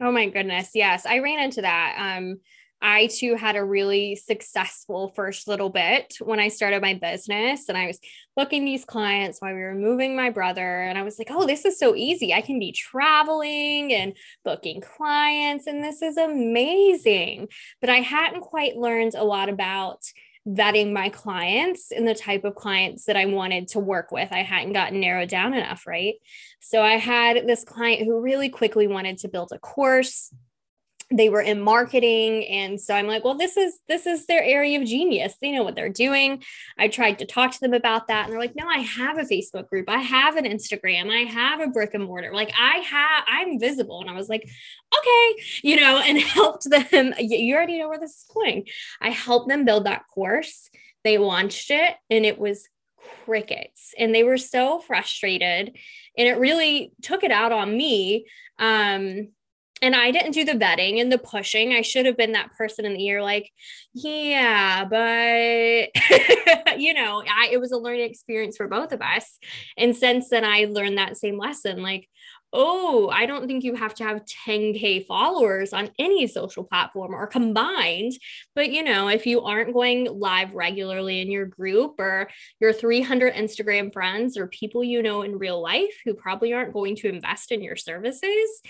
oh 0.00 0.12
my 0.12 0.26
goodness 0.26 0.70
yes 0.74 1.04
i 1.06 1.18
ran 1.18 1.40
into 1.40 1.62
that 1.62 2.16
um 2.18 2.38
I 2.82 3.06
too 3.06 3.36
had 3.36 3.56
a 3.56 3.64
really 3.64 4.16
successful 4.16 5.08
first 5.16 5.48
little 5.48 5.70
bit 5.70 6.16
when 6.20 6.38
I 6.38 6.48
started 6.48 6.82
my 6.82 6.92
business 6.94 7.68
and 7.68 7.76
I 7.76 7.86
was 7.86 7.98
booking 8.36 8.64
these 8.66 8.84
clients 8.84 9.40
while 9.40 9.54
we 9.54 9.60
were 9.60 9.74
moving 9.74 10.14
my 10.14 10.28
brother. 10.28 10.82
And 10.82 10.98
I 10.98 11.02
was 11.02 11.18
like, 11.18 11.30
oh, 11.30 11.46
this 11.46 11.64
is 11.64 11.78
so 11.78 11.94
easy. 11.94 12.34
I 12.34 12.42
can 12.42 12.58
be 12.58 12.72
traveling 12.72 13.94
and 13.94 14.14
booking 14.44 14.82
clients, 14.82 15.66
and 15.66 15.82
this 15.82 16.02
is 16.02 16.18
amazing. 16.18 17.48
But 17.80 17.90
I 17.90 18.00
hadn't 18.00 18.42
quite 18.42 18.76
learned 18.76 19.14
a 19.14 19.24
lot 19.24 19.48
about 19.48 20.04
vetting 20.46 20.92
my 20.92 21.08
clients 21.08 21.90
and 21.90 22.06
the 22.06 22.14
type 22.14 22.44
of 22.44 22.54
clients 22.54 23.06
that 23.06 23.16
I 23.16 23.26
wanted 23.26 23.68
to 23.68 23.80
work 23.80 24.12
with. 24.12 24.30
I 24.30 24.42
hadn't 24.42 24.74
gotten 24.74 25.00
narrowed 25.00 25.28
down 25.28 25.54
enough, 25.54 25.86
right? 25.86 26.14
So 26.60 26.82
I 26.82 26.92
had 26.92 27.46
this 27.46 27.64
client 27.64 28.04
who 28.04 28.20
really 28.20 28.48
quickly 28.48 28.86
wanted 28.86 29.18
to 29.18 29.28
build 29.28 29.50
a 29.52 29.58
course 29.58 30.32
they 31.12 31.28
were 31.28 31.40
in 31.40 31.60
marketing. 31.60 32.44
And 32.46 32.80
so 32.80 32.94
i'm 32.94 33.06
like 33.06 33.24
well 33.24 33.36
this 33.36 33.56
is 33.56 33.78
this 33.88 34.06
is 34.06 34.26
their 34.26 34.42
area 34.42 34.80
of 34.80 34.86
genius. 34.86 35.36
They 35.40 35.52
know 35.52 35.62
what 35.62 35.74
they're 35.74 35.88
doing. 35.88 36.42
I 36.78 36.88
tried 36.88 37.18
to 37.20 37.26
talk 37.26 37.52
to 37.52 37.60
them 37.60 37.74
about 37.74 38.08
that. 38.08 38.24
And 38.24 38.32
they're 38.32 38.40
like 38.40 38.56
no 38.56 38.66
i 38.66 38.78
have 38.78 39.18
a 39.18 39.22
facebook 39.22 39.68
group. 39.68 39.88
I 39.88 39.98
have 39.98 40.36
an 40.36 40.44
instagram. 40.44 41.10
I 41.10 41.30
have 41.30 41.60
a 41.60 41.68
brick 41.68 41.94
and 41.94 42.04
mortar. 42.04 42.32
Like 42.32 42.52
i 42.60 42.78
have 42.78 43.24
i'm 43.28 43.60
visible. 43.60 44.00
And 44.00 44.10
i 44.10 44.14
was 44.14 44.28
like 44.28 44.42
okay 44.42 45.42
you 45.62 45.76
know 45.76 45.98
and 46.04 46.18
helped 46.18 46.68
them. 46.68 47.14
You 47.18 47.54
already 47.54 47.78
know 47.78 47.88
where 47.88 48.00
this 48.00 48.16
is 48.16 48.24
going. 48.32 48.66
I 49.00 49.10
helped 49.10 49.48
them 49.48 49.64
build 49.64 49.86
that 49.86 50.04
course. 50.12 50.70
They 51.04 51.18
launched 51.18 51.70
it 51.70 51.94
and 52.10 52.26
it 52.26 52.38
was 52.38 52.68
crickets. 53.24 53.94
And 53.96 54.14
they 54.14 54.24
were 54.24 54.38
so 54.38 54.80
frustrated. 54.80 55.76
And 56.18 56.28
it 56.28 56.38
really 56.38 56.92
took 57.02 57.22
it 57.22 57.30
out 57.30 57.52
on 57.52 57.76
me. 57.76 58.26
Um 58.58 59.28
and 59.82 59.94
I 59.94 60.10
didn't 60.10 60.32
do 60.32 60.44
the 60.44 60.52
vetting 60.52 61.00
and 61.00 61.12
the 61.12 61.18
pushing. 61.18 61.72
I 61.72 61.82
should 61.82 62.06
have 62.06 62.16
been 62.16 62.32
that 62.32 62.52
person 62.52 62.86
in 62.86 62.94
the 62.94 63.04
ear, 63.04 63.22
like, 63.22 63.50
yeah, 63.92 64.84
but 64.84 66.78
you 66.78 66.94
know, 66.94 67.22
I, 67.28 67.50
it 67.52 67.60
was 67.60 67.72
a 67.72 67.76
learning 67.76 68.08
experience 68.08 68.56
for 68.56 68.68
both 68.68 68.92
of 68.92 69.02
us. 69.02 69.38
And 69.76 69.94
since 69.94 70.30
then, 70.30 70.44
I 70.44 70.66
learned 70.70 70.96
that 70.98 71.18
same 71.18 71.38
lesson, 71.38 71.82
like, 71.82 72.08
oh, 72.52 73.10
I 73.12 73.26
don't 73.26 73.46
think 73.46 73.64
you 73.64 73.74
have 73.74 73.94
to 73.96 74.04
have 74.04 74.24
10K 74.46 75.06
followers 75.06 75.72
on 75.72 75.90
any 75.98 76.26
social 76.26 76.64
platform 76.64 77.14
or 77.14 77.26
combined. 77.26 78.12
But, 78.54 78.70
you 78.70 78.82
know, 78.82 79.08
if 79.08 79.26
you 79.26 79.42
aren't 79.42 79.74
going 79.74 80.06
live 80.18 80.54
regularly 80.54 81.20
in 81.20 81.30
your 81.30 81.46
group 81.46 81.98
or 81.98 82.28
your 82.60 82.72
300 82.72 83.34
Instagram 83.34 83.92
friends 83.92 84.36
or 84.36 84.46
people 84.46 84.82
you 84.82 85.02
know 85.02 85.22
in 85.22 85.38
real 85.38 85.60
life 85.60 85.94
who 86.04 86.14
probably 86.14 86.52
aren't 86.52 86.72
going 86.72 86.96
to 86.96 87.08
invest 87.08 87.52
in 87.52 87.62
your 87.62 87.76
services, 87.76 88.62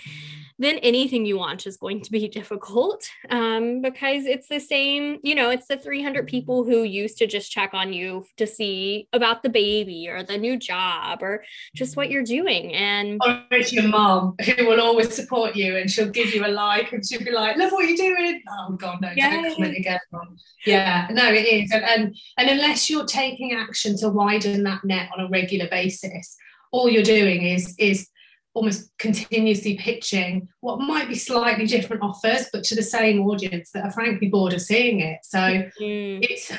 then 0.59 0.77
anything 0.79 1.25
you 1.25 1.37
want 1.37 1.67
is 1.67 1.77
going 1.77 2.01
to 2.01 2.11
be 2.11 2.27
difficult 2.37 3.07
um, 3.29 3.81
because 3.81 4.25
it's 4.25 4.47
the 4.47 4.59
same, 4.59 5.19
you 5.23 5.35
know, 5.35 5.49
it's 5.49 5.67
the 5.67 5.77
300 5.77 6.27
people 6.27 6.63
who 6.63 6.83
used 6.83 7.17
to 7.19 7.27
just 7.27 7.51
check 7.51 7.73
on 7.73 7.93
you 7.93 8.25
to 8.37 8.47
see 8.47 9.07
about 9.13 9.43
the 9.43 9.49
baby 9.49 10.07
or 10.09 10.23
the 10.23 10.37
new 10.37 10.57
job 10.57 11.21
or 11.21 11.43
just 11.75 11.95
what 11.95 12.09
you're 12.09 12.23
doing. 12.23 12.73
And 12.73 13.19
it's 13.67 13.73
your 13.73 13.87
mom 13.87 14.35
who 14.43 14.67
will 14.67 14.81
always 14.81 15.13
support 15.13 15.55
you 15.55 15.77
and 15.77 15.89
she'll 15.89 16.09
give 16.09 16.33
you 16.33 16.45
a 16.45 16.47
like 16.47 16.91
and 16.91 17.05
she'll 17.05 17.23
be 17.23 17.31
like, 17.31 17.57
love 17.57 17.71
what 17.71 17.87
you're 17.87 17.97
doing. 17.97 18.41
Oh 18.49 18.75
God, 18.75 19.01
no, 19.01 19.11
yeah. 19.15 19.41
don't 19.41 19.53
comment 19.53 19.77
again. 19.77 19.99
Yeah, 20.65 21.07
no, 21.11 21.31
it 21.31 21.45
is. 21.45 21.71
And, 21.71 21.83
and 21.83 22.15
and 22.37 22.49
unless 22.49 22.89
you're 22.89 23.05
taking 23.05 23.53
action 23.53 23.97
to 23.97 24.09
widen 24.09 24.63
that 24.63 24.83
net 24.83 25.09
on 25.15 25.25
a 25.25 25.29
regular 25.29 25.67
basis, 25.69 26.35
all 26.71 26.89
you're 26.89 27.03
doing 27.03 27.43
is 27.43 27.75
is 27.77 28.09
almost 28.53 28.89
continuously 28.97 29.77
pitching 29.77 30.47
what 30.61 30.79
might 30.79 31.07
be 31.07 31.15
slightly 31.15 31.67
different 31.67 32.01
offers, 32.01 32.47
but 32.51 32.63
to 32.63 32.75
the 32.75 32.81
same 32.81 33.21
audience 33.21 33.69
that 33.71 33.85
are 33.85 33.91
frankly 33.91 34.29
bored 34.29 34.53
of 34.53 34.61
seeing 34.61 34.99
it. 34.99 35.19
So 35.23 35.37
mm. 35.37 36.25
it's 36.27 36.51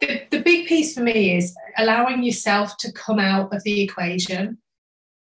the, 0.00 0.22
the 0.30 0.42
big 0.42 0.66
piece 0.66 0.94
for 0.94 1.00
me 1.00 1.36
is 1.36 1.56
allowing 1.78 2.22
yourself 2.22 2.76
to 2.78 2.92
come 2.92 3.18
out 3.18 3.54
of 3.54 3.62
the 3.64 3.80
equation. 3.80 4.58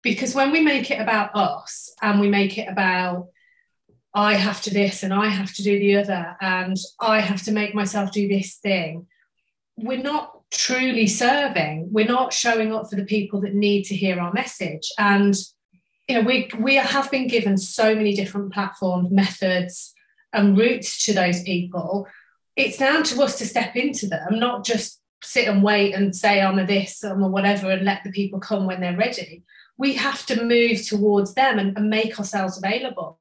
Because 0.03 0.35
when 0.35 0.51
we 0.51 0.59
make 0.59 0.91
it 0.91 0.99
about 0.99 1.33
us 1.33 1.93
and 2.01 2.19
we 2.19 2.29
make 2.29 2.57
it 2.57 2.67
about 2.67 3.29
I 4.13 4.35
have 4.35 4.61
to 4.63 4.69
this 4.69 5.01
and 5.01 5.11
I 5.11 5.27
have 5.27 5.53
to 5.55 5.63
do 5.63 5.79
the 5.79 5.95
other 5.95 6.37
and 6.39 6.77
I 6.99 7.19
have 7.19 7.41
to 7.43 7.51
make 7.51 7.73
myself 7.73 8.11
do 8.11 8.27
this 8.27 8.57
thing, 8.57 9.07
we're 9.75 9.97
not 9.97 10.41
truly 10.51 11.07
serving. 11.07 11.87
We're 11.91 12.05
not 12.05 12.31
showing 12.31 12.71
up 12.73 12.89
for 12.89 12.95
the 12.95 13.05
people 13.05 13.41
that 13.41 13.55
need 13.55 13.83
to 13.85 13.95
hear 13.95 14.19
our 14.19 14.31
message. 14.31 14.91
And 14.99 15.35
you 16.07 16.15
know, 16.15 16.27
we 16.27 16.49
we 16.59 16.75
have 16.75 17.09
been 17.09 17.27
given 17.27 17.57
so 17.57 17.95
many 17.95 18.13
different 18.13 18.53
platforms, 18.53 19.09
methods, 19.09 19.93
and 20.31 20.57
routes 20.57 21.05
to 21.05 21.13
those 21.13 21.41
people. 21.43 22.07
It's 22.55 22.77
down 22.77 23.03
to 23.03 23.23
us 23.23 23.37
to 23.39 23.45
step 23.45 23.75
into 23.75 24.07
them, 24.07 24.37
not 24.37 24.65
just 24.65 24.99
sit 25.23 25.47
and 25.47 25.63
wait 25.63 25.95
and 25.95 26.15
say 26.15 26.41
I'm 26.41 26.59
a 26.59 26.65
this, 26.65 27.03
I'm 27.03 27.23
a 27.23 27.27
whatever, 27.27 27.71
and 27.71 27.85
let 27.85 28.03
the 28.03 28.11
people 28.11 28.39
come 28.39 28.65
when 28.65 28.81
they're 28.81 28.97
ready. 28.97 29.43
We 29.77 29.93
have 29.93 30.25
to 30.27 30.43
move 30.43 30.85
towards 30.85 31.33
them 31.33 31.59
and, 31.59 31.77
and 31.77 31.89
make 31.89 32.17
ourselves 32.19 32.57
available 32.57 33.19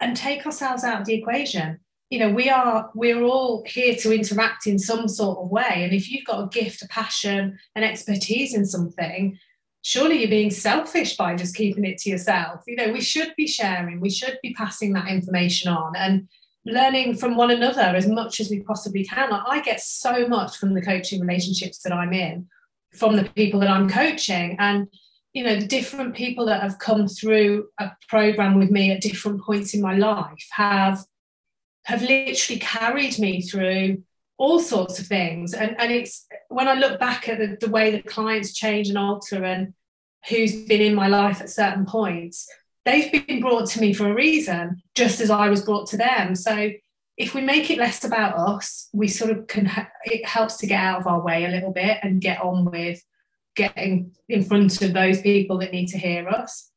and 0.00 0.16
take 0.16 0.44
ourselves 0.44 0.84
out 0.84 1.00
of 1.00 1.06
the 1.06 1.14
equation. 1.14 1.80
You 2.10 2.20
know 2.20 2.30
we 2.30 2.48
are 2.48 2.90
we're 2.94 3.22
all 3.22 3.64
here 3.66 3.96
to 3.96 4.14
interact 4.14 4.66
in 4.66 4.78
some 4.78 5.08
sort 5.08 5.38
of 5.38 5.50
way. 5.50 5.82
And 5.84 5.92
if 5.92 6.10
you've 6.10 6.24
got 6.24 6.42
a 6.42 6.48
gift 6.48 6.82
a 6.82 6.88
passion 6.88 7.58
an 7.74 7.82
expertise 7.82 8.54
in 8.54 8.64
something 8.64 9.38
surely 9.82 10.18
you're 10.18 10.28
being 10.28 10.50
selfish 10.50 11.16
by 11.16 11.34
just 11.36 11.54
keeping 11.54 11.84
it 11.84 11.98
to 11.98 12.10
yourself. 12.10 12.62
You 12.66 12.76
know 12.76 12.92
we 12.92 13.00
should 13.00 13.34
be 13.36 13.46
sharing. 13.46 14.00
We 14.00 14.10
should 14.10 14.38
be 14.42 14.54
passing 14.54 14.92
that 14.92 15.08
information 15.08 15.70
on 15.70 15.96
and 15.96 16.28
learning 16.64 17.16
from 17.16 17.36
one 17.36 17.52
another 17.52 17.80
as 17.80 18.08
much 18.08 18.40
as 18.40 18.50
we 18.50 18.60
possibly 18.60 19.04
can. 19.04 19.32
I 19.32 19.60
get 19.60 19.80
so 19.80 20.26
much 20.26 20.56
from 20.56 20.74
the 20.74 20.82
coaching 20.82 21.20
relationships 21.20 21.78
that 21.78 21.92
i'm 21.92 22.12
in 22.12 22.48
from 22.92 23.16
the 23.16 23.24
people 23.24 23.60
that 23.60 23.70
i'm 23.70 23.88
coaching. 23.88 24.56
And 24.58 24.88
you 25.36 25.44
know 25.44 25.60
the 25.60 25.66
different 25.66 26.14
people 26.14 26.46
that 26.46 26.62
have 26.62 26.78
come 26.78 27.06
through 27.06 27.68
a 27.78 27.90
program 28.08 28.58
with 28.58 28.70
me 28.70 28.90
at 28.90 29.02
different 29.02 29.42
points 29.42 29.74
in 29.74 29.82
my 29.82 29.94
life 29.94 30.48
have 30.50 31.04
have 31.84 32.00
literally 32.00 32.58
carried 32.58 33.18
me 33.18 33.42
through 33.42 34.02
all 34.38 34.58
sorts 34.58 34.98
of 34.98 35.06
things. 35.06 35.52
And, 35.52 35.78
and 35.78 35.92
it's 35.92 36.26
when 36.48 36.68
I 36.68 36.74
look 36.74 36.98
back 36.98 37.28
at 37.28 37.38
the, 37.38 37.58
the 37.60 37.70
way 37.70 37.90
that 37.90 38.06
clients 38.06 38.54
change 38.54 38.88
and 38.88 38.96
alter 38.96 39.44
and 39.44 39.74
who's 40.28 40.64
been 40.64 40.80
in 40.80 40.94
my 40.94 41.06
life 41.06 41.42
at 41.42 41.50
certain 41.50 41.84
points, 41.84 42.48
they've 42.86 43.26
been 43.26 43.40
brought 43.40 43.68
to 43.70 43.80
me 43.80 43.92
for 43.92 44.10
a 44.10 44.14
reason, 44.14 44.82
just 44.94 45.20
as 45.20 45.30
I 45.30 45.50
was 45.50 45.64
brought 45.64 45.86
to 45.88 45.98
them. 45.98 46.34
So 46.34 46.70
if 47.18 47.34
we 47.34 47.42
make 47.42 47.70
it 47.70 47.78
less 47.78 48.04
about 48.04 48.36
us, 48.36 48.88
we 48.94 49.06
sort 49.08 49.30
of 49.30 49.46
can, 49.46 49.70
it 50.04 50.24
helps 50.24 50.56
to 50.58 50.66
get 50.66 50.80
out 50.80 51.00
of 51.00 51.06
our 51.06 51.22
way 51.22 51.44
a 51.44 51.50
little 51.50 51.72
bit 51.72 51.98
and 52.02 52.22
get 52.22 52.40
on 52.40 52.64
with 52.64 53.02
getting 53.56 54.12
in 54.28 54.44
front 54.44 54.80
of 54.82 54.92
those 54.92 55.20
people 55.20 55.58
that 55.58 55.72
need 55.72 55.88
to 55.88 55.98
hear 55.98 56.28
us. 56.28 56.70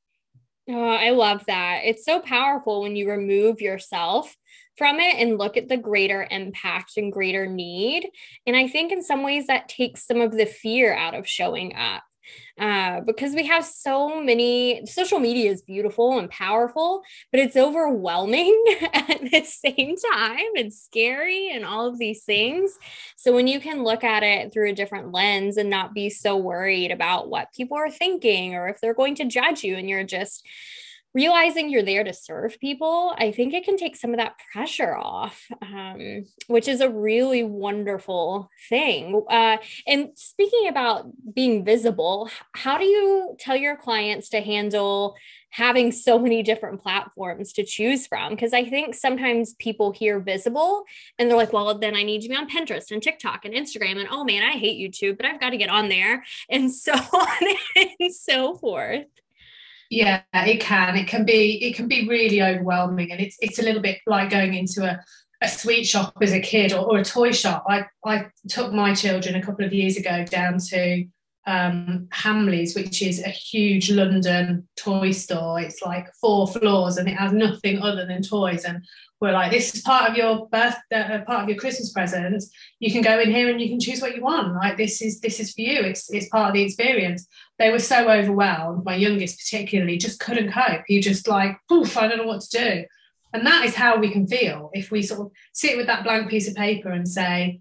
Oh, 0.68 0.90
I 0.90 1.12
love 1.12 1.46
that. 1.48 1.82
It's 1.84 2.06
so 2.06 2.20
powerful 2.20 2.82
when 2.82 2.96
you 2.96 3.10
remove 3.10 3.60
yourself 3.60 4.36
from 4.78 5.00
it 5.00 5.16
and 5.16 5.38
look 5.38 5.58
at 5.58 5.68
the 5.68 5.78
greater 5.78 6.28
impact 6.30 6.94
and 6.96 7.12
greater 7.12 7.46
need. 7.46 8.08
And 8.46 8.56
I 8.56 8.68
think 8.68 8.92
in 8.92 9.04
some 9.04 9.24
ways 9.24 9.48
that 9.48 9.68
takes 9.68 10.06
some 10.06 10.22
of 10.22 10.32
the 10.32 10.46
fear 10.46 10.96
out 10.96 11.16
of 11.16 11.28
showing 11.28 11.76
up. 11.76 12.04
Uh, 12.60 13.00
because 13.02 13.34
we 13.34 13.46
have 13.48 13.64
so 13.64 14.22
many 14.22 14.86
social 14.86 15.20
media 15.20 15.50
is 15.50 15.62
beautiful 15.62 16.20
and 16.20 16.30
powerful 16.30 17.02
but 17.32 17.40
it's 17.40 17.56
overwhelming 17.56 18.66
at 18.94 19.22
the 19.32 19.44
same 19.46 19.96
time. 20.12 20.52
It's 20.56 20.82
scary 20.82 21.52
and 21.52 21.66
all 21.66 21.88
of 21.88 21.98
these 21.98 22.24
things. 22.24 22.78
So 23.16 23.34
when 23.34 23.48
you 23.48 23.60
can 23.60 23.84
look 23.84 24.04
at 24.04 24.24
it 24.24 24.52
through 24.52 24.70
a 24.70 24.76
different 24.76 25.12
lens 25.12 25.58
and 25.58 25.70
not 25.70 25.94
be 25.94 26.10
so 26.10 26.36
worried 26.38 26.92
about 26.92 27.30
what 27.30 27.54
people 27.54 27.78
are 27.78 27.90
thinking 27.90 28.56
or 28.56 28.68
if 28.68 28.82
they're 28.82 28.94
going 28.94 29.16
to 29.16 29.26
judge 29.26 29.64
you 29.64 29.76
and 29.76 29.90
you're 29.90 30.04
just 30.04 30.46
realizing 31.14 31.70
you're 31.70 31.84
there 31.84 32.04
to 32.04 32.14
serve 32.14 32.60
people, 32.60 33.14
I 33.18 33.32
think 33.32 33.54
it 33.54 33.66
can 33.66 33.78
take 33.78 33.96
some 33.96 34.12
of 34.12 34.18
that 34.18 34.36
pressure 34.52 34.96
off, 34.96 35.48
um, 35.62 36.26
which 36.48 36.68
is 36.68 36.82
a 36.82 36.90
really 36.90 37.44
wonderful 37.44 38.50
thing. 38.70 39.24
Uh, 39.30 39.58
and 39.88 40.10
speaking 40.16 40.68
about 40.68 41.08
being 41.34 41.66
visible, 41.66 42.30
how 42.54 42.78
do 42.78 42.86
you 42.86 43.36
tell 43.40 43.56
your 43.56 43.76
clients 43.76 44.30
to 44.30 44.42
handle 44.42 45.16
having 45.52 45.92
so 45.92 46.20
many 46.20 46.44
different 46.44 46.80
platforms 46.80 47.54
to 47.54 47.66
choose 47.66 48.06
from? 48.06 48.30
Because 48.32 48.54
I 48.54 48.66
think 48.66 48.94
sometimes 48.94 49.56
people 49.56 49.92
hear 49.92 50.20
visible 50.20 50.84
and 51.18 51.28
they're 51.28 51.38
like, 51.38 51.54
well, 51.54 51.76
then 51.78 51.96
I 51.96 52.04
need 52.04 52.22
to 52.22 52.30
be 52.30 52.36
on 52.36 52.48
Pinterest 52.48 52.92
and 52.92 53.02
TikTok 53.02 53.46
and 53.46 53.56
Instagram. 53.56 53.98
And 53.98 54.08
oh 54.12 54.24
man, 54.24 54.44
I 54.44 54.58
hate 54.58 54.80
YouTube, 54.80 55.18
but 55.18 55.26
I've 55.26 55.40
got 55.40 55.50
to 55.50 55.58
get 55.58 55.70
on 55.70 55.90
there. 55.90 56.24
And 56.50 56.72
so 56.80 56.94
on 56.94 57.56
and 58.00 58.14
so 58.14 58.56
forth 58.56 59.06
yeah 59.90 60.22
it 60.34 60.60
can. 60.60 60.96
It 60.96 61.08
can 61.08 61.26
be 61.26 61.64
it 61.64 61.76
can 61.76 61.88
be 61.88 62.08
really 62.08 62.42
overwhelming 62.42 63.12
and 63.12 63.20
it's 63.22 63.38
it's 63.42 63.60
a 63.60 63.64
little 63.64 63.82
bit 63.82 64.00
like 64.06 64.30
going 64.30 64.54
into 64.54 64.84
a, 64.84 65.00
a 65.42 65.48
sweet 65.48 65.86
shop 65.86 66.14
as 66.22 66.32
a 66.32 66.40
kid 66.40 66.74
or, 66.74 66.86
or 66.86 67.00
a 67.00 67.04
toy 67.04 67.32
shop. 67.32 67.66
I, 67.68 67.86
I 68.06 68.28
took 68.48 68.74
my 68.74 68.94
children 68.94 69.36
a 69.36 69.42
couple 69.42 69.66
of 69.66 69.74
years 69.74 69.98
ago 69.98 70.26
down 70.26 70.60
to 70.70 71.06
um, 71.48 72.08
Hamleys, 72.12 72.76
which 72.76 73.02
is 73.02 73.24
a 73.24 73.30
huge 73.30 73.92
London 73.92 74.68
toy 74.76 75.12
store. 75.12 75.60
It's 75.60 75.82
like 75.82 76.08
four 76.22 76.48
floors 76.48 76.98
and 76.98 77.08
it 77.08 77.18
has 77.18 77.32
nothing 77.32 77.82
other 77.82 78.06
than 78.06 78.22
toys. 78.22 78.66
And 78.66 78.86
we're 79.20 79.32
like, 79.32 79.52
this 79.52 79.74
is 79.74 79.82
part 79.82 80.10
of 80.10 80.16
your 80.16 80.48
birth, 80.50 80.76
uh, 80.94 81.20
part 81.26 81.44
of 81.44 81.50
your 81.50 81.58
Christmas 81.58 81.92
present. 81.92 82.44
You 82.80 82.92
can 82.92 83.02
go 83.02 83.20
in 83.20 83.32
here 83.32 83.50
and 83.50 83.60
you 83.60 83.70
can 83.70 83.80
choose 83.80 84.02
what 84.02 84.16
you 84.16 84.22
want. 84.22 84.54
Like 84.56 84.78
this 84.78 85.02
is 85.02 85.20
this 85.22 85.40
is 85.40 85.54
for 85.54 85.62
you. 85.62 85.82
It's 85.82 86.12
it's 86.14 86.30
part 86.30 86.50
of 86.50 86.54
the 86.54 86.62
experience. 86.62 87.28
They 87.58 87.72
were 87.72 87.80
so 87.80 88.10
overwhelmed. 88.10 88.86
My 88.86 88.96
youngest 88.96 89.40
particularly 89.40 89.98
just 89.98 90.20
couldn't 90.20 90.52
cope. 90.52 90.84
He 90.88 91.00
just 91.00 91.28
like, 91.28 91.58
poof, 91.68 91.98
I 91.98 92.08
don't 92.08 92.20
know 92.20 92.28
what 92.28 92.42
to 92.42 92.58
do. 92.58 92.86
And 93.34 93.46
that 93.46 93.66
is 93.66 93.76
how 93.76 93.98
we 93.98 94.12
can 94.12 94.28
feel 94.28 94.72
if 94.74 94.92
we 94.92 95.02
sort 95.02 95.22
of 95.22 95.32
sit 95.54 95.78
with 95.78 95.88
that 95.88 96.04
blank 96.04 96.30
piece 96.30 96.48
of 96.48 96.56
paper 96.56 96.90
and 96.90 97.08
say, 97.08 97.60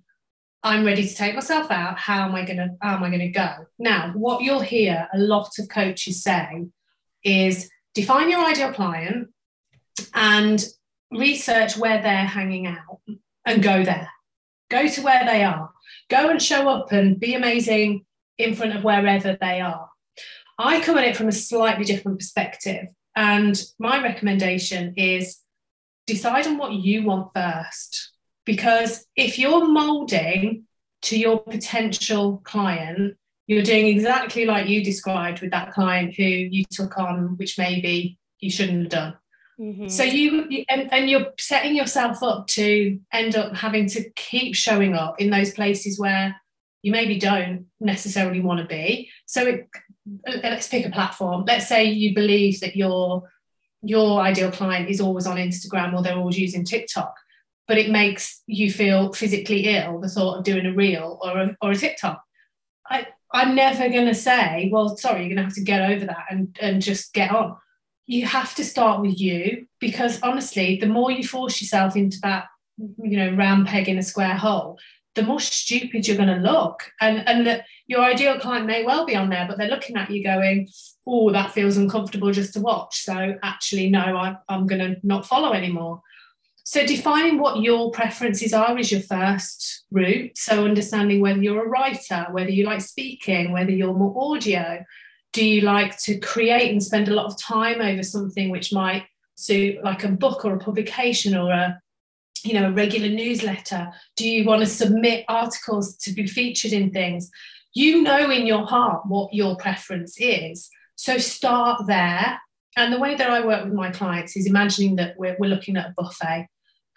I'm 0.63 0.85
ready 0.85 1.07
to 1.07 1.15
take 1.15 1.35
myself 1.35 1.71
out. 1.71 1.99
How 1.99 2.29
am 2.29 2.35
I 2.35 2.45
gonna 2.45 2.71
how 2.81 2.97
am 2.97 3.05
I 3.05 3.11
gonna 3.11 3.31
go? 3.31 3.67
Now, 3.79 4.13
what 4.15 4.43
you'll 4.43 4.61
hear 4.61 5.09
a 5.13 5.19
lot 5.19 5.59
of 5.59 5.69
coaches 5.69 6.23
say 6.23 6.67
is 7.23 7.71
define 7.95 8.31
your 8.31 8.45
ideal 8.45 8.73
client 8.73 9.29
and 10.15 10.65
research 11.11 11.77
where 11.77 12.03
they're 12.03 12.27
hanging 12.27 12.67
out 12.67 13.01
and 13.45 13.63
go 13.63 13.85
there. 13.85 14.11
Go 14.71 14.89
to 14.89 15.03
where 15.03 15.25
they 15.25 15.45
are. 15.45 15.71
Go 16.11 16.29
and 16.29 16.43
show 16.43 16.69
up 16.69 16.93
and 16.93 17.19
be 17.19 17.35
amazing 17.35 18.05
in 18.37 18.55
front 18.55 18.77
of 18.77 18.85
wherever 18.85 19.37
they 19.41 19.61
are. 19.61 19.89
I 20.59 20.81
come 20.81 20.99
at 20.99 21.05
it 21.05 21.17
from 21.17 21.29
a 21.29 21.33
slightly 21.33 21.85
different 21.85 22.19
perspective. 22.19 22.89
And 23.15 23.61
my 23.79 24.03
recommendation 24.03 24.95
is 24.97 25.39
decide 26.07 26.47
on 26.47 26.59
what 26.59 26.73
you 26.73 27.05
want 27.05 27.33
first. 27.35 28.13
Because 28.49 29.05
if 29.15 29.39
you're 29.39 29.69
molding 29.69 30.65
to 31.03 31.19
your 31.19 31.39
potential 31.39 32.41
client, 32.45 33.19
you're 33.47 33.63
doing 33.63 33.89
exactly 33.89 34.47
like 34.47 34.69
you 34.69 34.83
described 34.83 35.43
with 35.43 35.51
that 35.51 35.75
client 35.75 36.15
who 36.15 36.25
you 36.25 36.65
took 36.71 36.97
on, 36.97 37.37
which 37.37 37.59
maybe 37.59 38.17
you 38.41 38.51
shouldn't 38.51 38.85
have 38.85 38.89
done. 38.89 39.15
Mm-hmm. 39.61 39.89
So 39.89 40.03
you, 40.03 40.47
you 40.49 40.65
and, 40.71 40.91
and, 40.91 41.11
you're 41.11 41.27
setting 41.39 41.77
yourself 41.77 42.23
up 42.23 42.47
to 42.47 42.99
end 43.13 43.37
up 43.37 43.55
having 43.55 43.87
to 43.91 44.09
keep 44.17 44.55
showing 44.55 44.95
up 44.95 45.21
in 45.21 45.29
those 45.29 45.53
places 45.53 45.99
where 45.99 46.35
you 46.81 46.91
maybe 46.91 47.19
don't 47.19 47.67
necessarily 47.81 48.41
want 48.41 48.61
to 48.61 48.67
be. 48.67 49.11
So 49.27 49.47
it, 49.47 49.69
let's 50.43 50.69
pick 50.69 50.87
a 50.87 50.91
platform. 50.91 51.45
Let's 51.47 51.69
say 51.69 51.85
you 51.85 52.15
believe 52.15 52.61
that 52.61 52.77
your 52.77 53.25
your 53.83 54.23
ideal 54.23 54.51
client 54.51 54.89
is 54.89 55.03
always 55.03 55.27
on 55.27 55.37
Instagram 55.37 55.93
or 55.93 56.03
they're 56.03 56.17
always 56.17 56.39
using 56.39 56.65
TikTok 56.65 57.15
but 57.69 57.79
it 57.79 57.91
makes 57.91 58.43
you 58.47 58.73
feel 58.73 59.13
physically 59.13 59.67
ill 59.67 60.01
the 60.01 60.09
thought 60.09 60.39
of 60.39 60.45
doing 60.45 60.67
a 60.67 60.73
reel 60.73 61.19
or 61.23 61.39
a, 61.39 61.57
or 61.61 61.71
a 61.71 61.77
TikTok. 61.77 62.21
I, 62.91 63.07
I'm 63.31 63.55
never 63.55 63.91
going 63.91 64.07
to 64.07 64.15
say, 64.15 64.71
well, 64.73 64.97
sorry, 64.97 65.21
you're 65.21 65.35
going 65.35 65.37
to 65.37 65.43
have 65.45 65.55
to 65.55 65.63
get 65.63 65.91
over 65.91 66.07
that 66.07 66.25
and, 66.31 66.57
and 66.61 66.81
just 66.81 67.13
get 67.13 67.31
on. 67.31 67.57
You 68.07 68.25
have 68.25 68.55
to 68.55 68.65
start 68.65 69.03
with 69.03 69.21
you 69.21 69.67
because 69.81 70.21
honestly, 70.23 70.79
the 70.81 70.87
more 70.87 71.11
you 71.11 71.23
force 71.23 71.61
yourself 71.61 71.95
into 71.95 72.19
that, 72.23 72.47
you 72.79 73.19
know, 73.19 73.33
round 73.33 73.67
peg 73.67 73.87
in 73.87 73.99
a 73.99 74.03
square 74.03 74.37
hole, 74.37 74.79
the 75.15 75.23
more 75.23 75.41
stupid 75.41 76.09
you're 76.09 76.17
going 76.17 76.29
to 76.29 76.51
look. 76.51 76.91
And, 77.03 77.29
and 77.29 77.47
that 77.47 77.67
your 77.87 78.01
ideal 78.01 78.39
client 78.41 78.65
may 78.65 78.83
well 78.83 79.05
be 79.05 79.15
on 79.15 79.29
there, 79.29 79.47
but 79.47 79.59
they're 79.59 79.69
looking 79.69 79.97
at 79.97 80.11
you 80.11 80.25
going, 80.25 80.71
oh, 81.07 81.31
that 81.33 81.53
feels 81.53 81.77
uncomfortable 81.77 82.33
just 82.33 82.55
to 82.55 82.61
watch. 82.61 83.03
So 83.03 83.35
actually, 83.43 83.91
no, 83.91 84.17
I, 84.17 84.37
I'm 84.49 84.67
going 84.67 84.81
to 84.81 84.97
not 85.03 85.27
follow 85.27 85.53
anymore. 85.53 86.01
So 86.69 86.85
defining 86.85 87.39
what 87.39 87.63
your 87.63 87.91
preferences 87.93 88.53
are 88.53 88.77
is 88.77 88.93
your 88.93 89.01
first 89.01 89.85
route. 89.91 90.37
So 90.37 90.67
understanding 90.67 91.23
whether 91.23 91.41
you're 91.41 91.65
a 91.65 91.67
writer, 91.69 92.27
whether 92.31 92.51
you 92.51 92.67
like 92.67 92.83
speaking, 92.83 93.53
whether 93.53 93.71
you're 93.71 93.95
more 93.95 94.35
audio. 94.35 94.85
Do 95.33 95.47
you 95.47 95.63
like 95.63 95.99
to 96.01 96.19
create 96.19 96.71
and 96.71 96.83
spend 96.83 97.09
a 97.09 97.15
lot 97.15 97.25
of 97.25 97.41
time 97.41 97.81
over 97.81 98.03
something 98.03 98.51
which 98.51 98.71
might 98.71 99.05
suit 99.35 99.83
like 99.83 100.05
a 100.05 100.09
book 100.09 100.45
or 100.45 100.57
a 100.57 100.59
publication 100.59 101.35
or 101.35 101.51
a 101.51 101.81
you 102.45 102.53
know 102.53 102.69
a 102.69 102.73
regular 102.73 103.09
newsletter? 103.09 103.89
Do 104.17 104.29
you 104.29 104.45
want 104.45 104.61
to 104.61 104.67
submit 104.67 105.25
articles 105.27 105.97
to 105.97 106.13
be 106.13 106.27
featured 106.27 106.75
in 106.75 106.91
things? 106.91 107.31
You 107.73 108.03
know 108.03 108.31
in 108.31 108.47
your 108.47 108.67
heart 108.67 109.07
what 109.07 109.33
your 109.33 109.57
preference 109.57 110.17
is. 110.19 110.69
So 110.97 111.17
start 111.17 111.87
there. 111.87 112.39
And 112.77 112.93
the 112.93 113.01
way 113.01 113.15
that 113.15 113.31
I 113.31 113.43
work 113.47 113.65
with 113.65 113.73
my 113.73 113.91
clients 113.91 114.37
is 114.37 114.47
imagining 114.47 114.97
that 114.97 115.15
we're, 115.17 115.37
we're 115.39 115.49
looking 115.49 115.79
at 115.79 115.87
a 115.87 115.95
buffet 115.97 116.47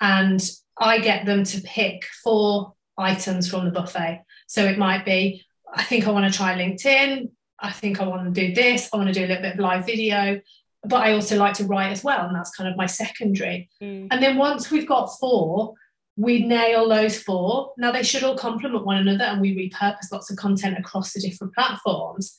and 0.01 0.41
I 0.77 0.99
get 0.99 1.25
them 1.25 1.43
to 1.43 1.61
pick 1.61 2.03
four 2.23 2.73
items 2.97 3.49
from 3.49 3.65
the 3.65 3.71
buffet. 3.71 4.23
So 4.47 4.65
it 4.65 4.77
might 4.77 5.05
be, 5.05 5.45
I 5.73 5.83
think 5.83 6.07
I 6.07 6.11
want 6.11 6.31
to 6.31 6.35
try 6.35 6.57
LinkedIn. 6.57 7.29
I 7.59 7.71
think 7.71 8.01
I 8.01 8.07
want 8.07 8.33
to 8.33 8.47
do 8.47 8.53
this. 8.53 8.89
I 8.91 8.97
want 8.97 9.07
to 9.07 9.13
do 9.13 9.25
a 9.25 9.27
little 9.27 9.43
bit 9.43 9.53
of 9.53 9.59
live 9.59 9.85
video. 9.85 10.41
But 10.83 11.03
I 11.03 11.13
also 11.13 11.37
like 11.37 11.53
to 11.55 11.65
write 11.65 11.91
as 11.91 12.03
well. 12.03 12.25
And 12.25 12.35
that's 12.35 12.55
kind 12.55 12.67
of 12.67 12.75
my 12.75 12.87
secondary. 12.87 13.69
Mm. 13.81 14.07
And 14.09 14.23
then 14.23 14.37
once 14.37 14.71
we've 14.71 14.87
got 14.87 15.17
four, 15.19 15.75
we 16.17 16.43
nail 16.43 16.89
those 16.89 17.21
four. 17.21 17.73
Now 17.77 17.91
they 17.91 18.03
should 18.03 18.23
all 18.23 18.35
complement 18.35 18.83
one 18.83 18.97
another 18.97 19.25
and 19.25 19.39
we 19.39 19.55
repurpose 19.55 20.11
lots 20.11 20.31
of 20.31 20.37
content 20.37 20.79
across 20.79 21.13
the 21.13 21.21
different 21.21 21.53
platforms. 21.53 22.35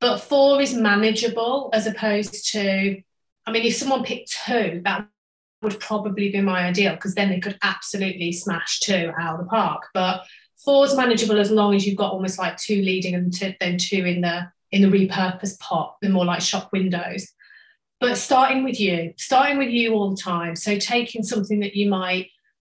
But 0.00 0.18
four 0.18 0.62
is 0.62 0.72
manageable 0.72 1.70
as 1.72 1.88
opposed 1.88 2.52
to, 2.52 3.02
I 3.46 3.50
mean, 3.50 3.66
if 3.66 3.74
someone 3.74 4.04
picked 4.04 4.32
two, 4.46 4.80
that 4.84 5.08
would 5.62 5.78
probably 5.80 6.30
be 6.30 6.40
my 6.40 6.64
ideal 6.64 6.94
because 6.94 7.14
then 7.14 7.28
they 7.28 7.40
could 7.40 7.58
absolutely 7.62 8.32
smash 8.32 8.80
two 8.80 9.12
out 9.18 9.38
of 9.38 9.44
the 9.44 9.50
park. 9.50 9.88
But 9.94 10.24
four 10.64 10.84
is 10.86 10.96
manageable 10.96 11.38
as 11.38 11.50
long 11.50 11.74
as 11.74 11.86
you've 11.86 11.96
got 11.96 12.12
almost 12.12 12.38
like 12.38 12.56
two 12.56 12.80
leading 12.82 13.14
and 13.14 13.32
two, 13.32 13.54
then 13.60 13.78
two 13.78 14.04
in 14.04 14.20
the 14.20 14.50
in 14.72 14.82
the 14.82 14.88
repurposed 14.88 15.58
pot, 15.58 15.96
the 16.00 16.08
more 16.08 16.24
like 16.24 16.40
shop 16.40 16.70
windows. 16.72 17.26
But 17.98 18.16
starting 18.16 18.64
with 18.64 18.80
you, 18.80 19.12
starting 19.18 19.58
with 19.58 19.68
you 19.68 19.94
all 19.94 20.10
the 20.10 20.22
time. 20.22 20.56
So 20.56 20.78
taking 20.78 21.22
something 21.22 21.60
that 21.60 21.74
you 21.74 21.90
might 21.90 22.28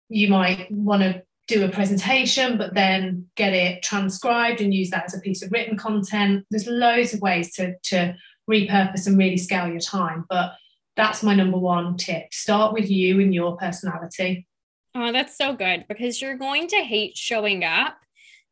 you 0.10 0.30
might 0.30 0.72
want 0.72 1.02
to 1.02 1.24
do 1.48 1.64
a 1.64 1.70
presentation, 1.70 2.58
but 2.58 2.74
then 2.74 3.26
get 3.36 3.54
it 3.54 3.82
transcribed 3.82 4.62
and 4.62 4.74
use 4.74 4.90
that 4.90 5.06
as 5.06 5.16
a 5.16 5.20
piece 5.20 5.42
of 5.42 5.52
written 5.52 5.78
content. 5.78 6.46
There's 6.52 6.68
loads 6.68 7.14
of 7.14 7.22
ways 7.22 7.54
to, 7.56 7.76
to 7.84 8.16
repurpose 8.50 9.08
and 9.08 9.18
really 9.18 9.38
scale 9.38 9.68
your 9.68 9.80
time. 9.80 10.26
But 10.30 10.54
that's 10.98 11.24
my 11.24 11.36
number 11.36 11.58
one 11.58 11.96
tip. 11.96 12.34
Start 12.34 12.74
with 12.74 12.90
you 12.90 13.22
and 13.22 13.34
your 13.34 13.56
personality. 13.56 14.48
Oh, 14.94 15.12
that's 15.12 15.38
so 15.38 15.54
good 15.54 15.86
because 15.88 16.22
you're 16.22 16.38
going 16.38 16.68
to 16.70 16.78
hate 16.78 17.16
showing 17.16 17.64
up 17.64 17.98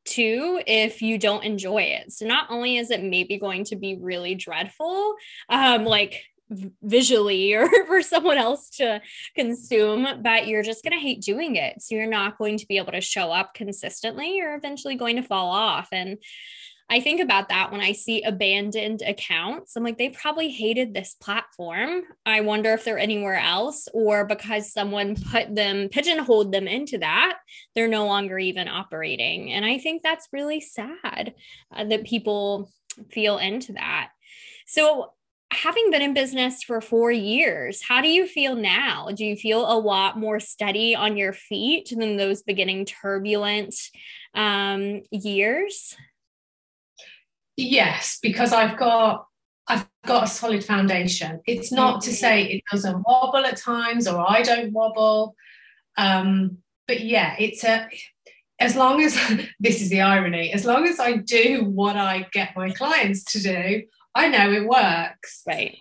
too 0.05 0.61
if 0.67 1.01
you 1.01 1.17
don't 1.17 1.43
enjoy 1.43 1.81
it. 1.81 2.11
So 2.11 2.27
not 2.27 2.45
only 2.51 2.77
is 2.77 2.91
it 2.91 3.03
maybe 3.03 3.37
going 3.39 3.63
to 3.65 3.75
be 3.75 3.97
really 3.99 4.35
dreadful, 4.35 5.15
um, 5.49 5.85
like 5.85 6.23
visually 6.83 7.53
or 7.55 7.67
for 7.87 8.03
someone 8.03 8.37
else 8.37 8.69
to 8.69 9.01
consume, 9.35 10.21
but 10.21 10.47
you're 10.47 10.63
just 10.63 10.83
going 10.83 10.93
to 10.93 10.99
hate 10.99 11.21
doing 11.21 11.55
it. 11.55 11.81
So 11.81 11.95
you're 11.95 12.05
not 12.05 12.37
going 12.37 12.57
to 12.57 12.67
be 12.67 12.77
able 12.77 12.91
to 12.91 13.01
show 13.01 13.31
up 13.31 13.55
consistently. 13.55 14.35
You're 14.35 14.55
eventually 14.55 14.95
going 14.95 15.15
to 15.15 15.23
fall 15.23 15.49
off. 15.49 15.89
And 15.91 16.19
I 16.87 16.99
think 16.99 17.19
about 17.19 17.49
that 17.49 17.71
when 17.71 17.81
I 17.81 17.93
see 17.93 18.21
abandoned 18.21 19.01
accounts. 19.01 19.75
I'm 19.75 19.83
like, 19.83 19.97
they 19.97 20.09
probably 20.09 20.49
hated 20.49 20.93
this 20.93 21.15
platform. 21.19 22.03
I 22.25 22.41
wonder 22.41 22.73
if 22.73 22.83
they're 22.83 22.99
anywhere 22.99 23.39
else, 23.39 23.87
or 23.91 24.25
because 24.25 24.71
someone 24.71 25.15
put 25.15 25.55
them, 25.55 25.89
pigeonholed 25.89 26.51
them 26.51 26.67
into 26.67 26.99
that, 26.99 27.39
they're 27.73 27.87
no 27.87 28.05
longer 28.05 28.37
even 28.37 28.67
operating. 28.67 29.51
And 29.51 29.65
I 29.65 29.79
think 29.79 30.03
that's 30.03 30.27
really 30.31 30.61
sad 30.61 31.33
uh, 31.75 31.85
that 31.85 32.05
people 32.05 32.71
feel 33.09 33.39
into 33.39 33.73
that. 33.73 34.11
So 34.67 35.13
having 35.51 35.89
been 35.89 36.01
in 36.01 36.13
business 36.13 36.61
for 36.63 36.81
four 36.81 37.11
years, 37.11 37.81
how 37.81 38.01
do 38.01 38.09
you 38.09 38.27
feel 38.27 38.55
now? 38.55 39.09
Do 39.13 39.25
you 39.25 39.35
feel 39.35 39.61
a 39.61 39.77
lot 39.79 40.19
more 40.19 40.39
steady 40.39 40.95
on 40.95 41.17
your 41.17 41.33
feet 41.33 41.91
than 41.95 42.17
those 42.17 42.43
beginning 42.43 42.85
turbulent 42.85 43.75
um, 44.33 45.01
years? 45.11 45.95
Yes, 47.57 48.19
because 48.21 48.51
I've 48.53 48.77
got 48.77 49.25
I've 49.67 49.87
got 50.05 50.25
a 50.25 50.27
solid 50.27 50.63
foundation. 50.63 51.41
It's 51.47 51.71
not 51.71 51.95
mm-hmm. 51.95 52.09
to 52.09 52.15
say 52.15 52.43
it 52.43 52.63
doesn't 52.71 53.03
wobble 53.07 53.45
at 53.45 53.57
times 53.57 54.07
or 54.07 54.23
I 54.29 54.43
don't 54.43 54.73
wobble. 54.73 55.35
Um, 55.97 56.59
but 56.87 57.01
yeah, 57.01 57.35
it's 57.39 57.63
a 57.63 57.89
as 58.59 58.75
long 58.75 59.01
as 59.01 59.17
this 59.59 59.81
is 59.81 59.89
the 59.89 60.01
irony, 60.01 60.51
as 60.53 60.65
long 60.65 60.87
as 60.87 60.99
I 60.99 61.17
do 61.17 61.65
what 61.65 61.95
I 61.95 62.27
get 62.31 62.55
my 62.55 62.69
clients 62.69 63.23
to 63.33 63.41
do, 63.41 63.83
I 64.13 64.27
know 64.27 64.51
it 64.51 64.67
works. 64.67 65.41
Right. 65.47 65.77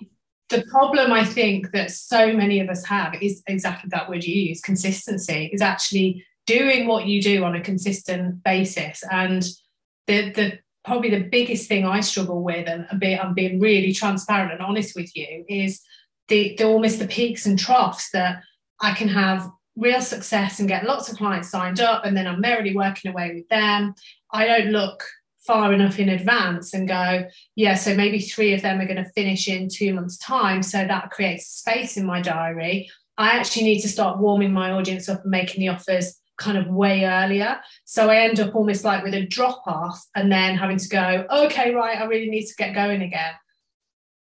The 0.51 0.65
problem 0.71 1.13
I 1.13 1.25
think 1.25 1.73
that 1.73 1.91
so 1.91 2.33
many 2.33 2.61
of 2.61 2.69
us 2.69 2.85
have 2.87 3.15
is 3.23 3.43
exactly 3.47 3.89
that 3.93 4.09
word 4.09 4.25
you 4.25 4.35
use 4.35 4.61
consistency, 4.61 5.51
is 5.53 5.63
actually 5.63 6.25
doing 6.47 6.87
what 6.87 7.07
you 7.07 7.23
do 7.23 7.45
on 7.45 7.55
a 7.55 7.61
consistent 7.61 8.43
basis. 8.45 9.03
And 9.11 9.43
the, 10.07 10.31
the 10.33 10.59
probably 10.85 11.11
the 11.11 11.29
biggest 11.31 11.68
thing 11.68 11.85
I 11.85 12.01
struggle 12.01 12.42
with, 12.42 12.68
and 12.68 12.87
I'm 12.90 13.35
being 13.35 13.61
really 13.61 13.92
transparent 13.92 14.53
and 14.53 14.61
honest 14.61 14.94
with 14.94 15.14
you, 15.16 15.44
is 15.49 15.81
the, 16.29 16.55
the 16.57 16.64
almost 16.64 16.99
the 16.99 17.07
peaks 17.07 17.47
and 17.47 17.59
troughs 17.59 18.11
that 18.12 18.42
I 18.81 18.92
can 18.92 19.09
have 19.09 19.51
real 19.77 20.01
success 20.01 20.61
and 20.61 20.68
get 20.68 20.85
lots 20.85 21.11
of 21.11 21.16
clients 21.16 21.51
signed 21.51 21.81
up, 21.81 22.05
and 22.05 22.16
then 22.16 22.27
I'm 22.27 22.40
merrily 22.40 22.77
working 22.77 23.11
away 23.11 23.33
with 23.35 23.49
them. 23.49 23.94
I 24.33 24.47
don't 24.47 24.73
look 24.73 25.03
far 25.47 25.73
enough 25.75 25.99
in 25.99 26.09
advance 26.09 26.73
and 26.73 26.88
go, 26.88 27.25
yeah, 27.55 27.75
so 27.75 27.94
maybe 27.94 28.18
three 28.18 28.55
of 28.55 28.62
them 28.62 28.81
are 28.81 28.87
going 28.87 29.03
to 29.03 29.11
finish 29.12 29.47
in 29.47 29.68
two 29.68 29.92
months' 29.92 30.16
time. 30.16 30.62
So 30.62 30.87
that 30.87 31.11
creates 31.11 31.47
space 31.47 31.97
in 31.97 32.07
my 32.07 32.23
diary. 32.23 32.88
I 33.18 33.31
actually 33.31 33.64
need 33.64 33.81
to 33.83 33.88
start 33.88 34.18
warming 34.18 34.53
my 34.53 34.70
audience 34.70 35.09
up 35.09 35.23
and 35.23 35.31
making 35.31 35.61
the 35.61 35.68
offers 35.68 36.18
kind 36.38 36.59
of 36.59 36.66
way 36.66 37.05
earlier. 37.05 37.61
So 37.85 38.11
I 38.11 38.18
end 38.18 38.40
up 38.40 38.55
almost 38.55 38.85
like 38.85 39.05
with 39.05 39.14
a 39.14 39.27
drop 39.27 39.62
off 39.66 40.05
and 40.14 40.31
then 40.31 40.57
having 40.57 40.79
to 40.79 40.88
go, 40.88 41.27
okay, 41.31 41.75
right, 41.75 41.99
I 41.99 42.05
really 42.05 42.31
need 42.31 42.47
to 42.47 42.55
get 42.57 42.75
going 42.75 43.03
again. 43.03 43.33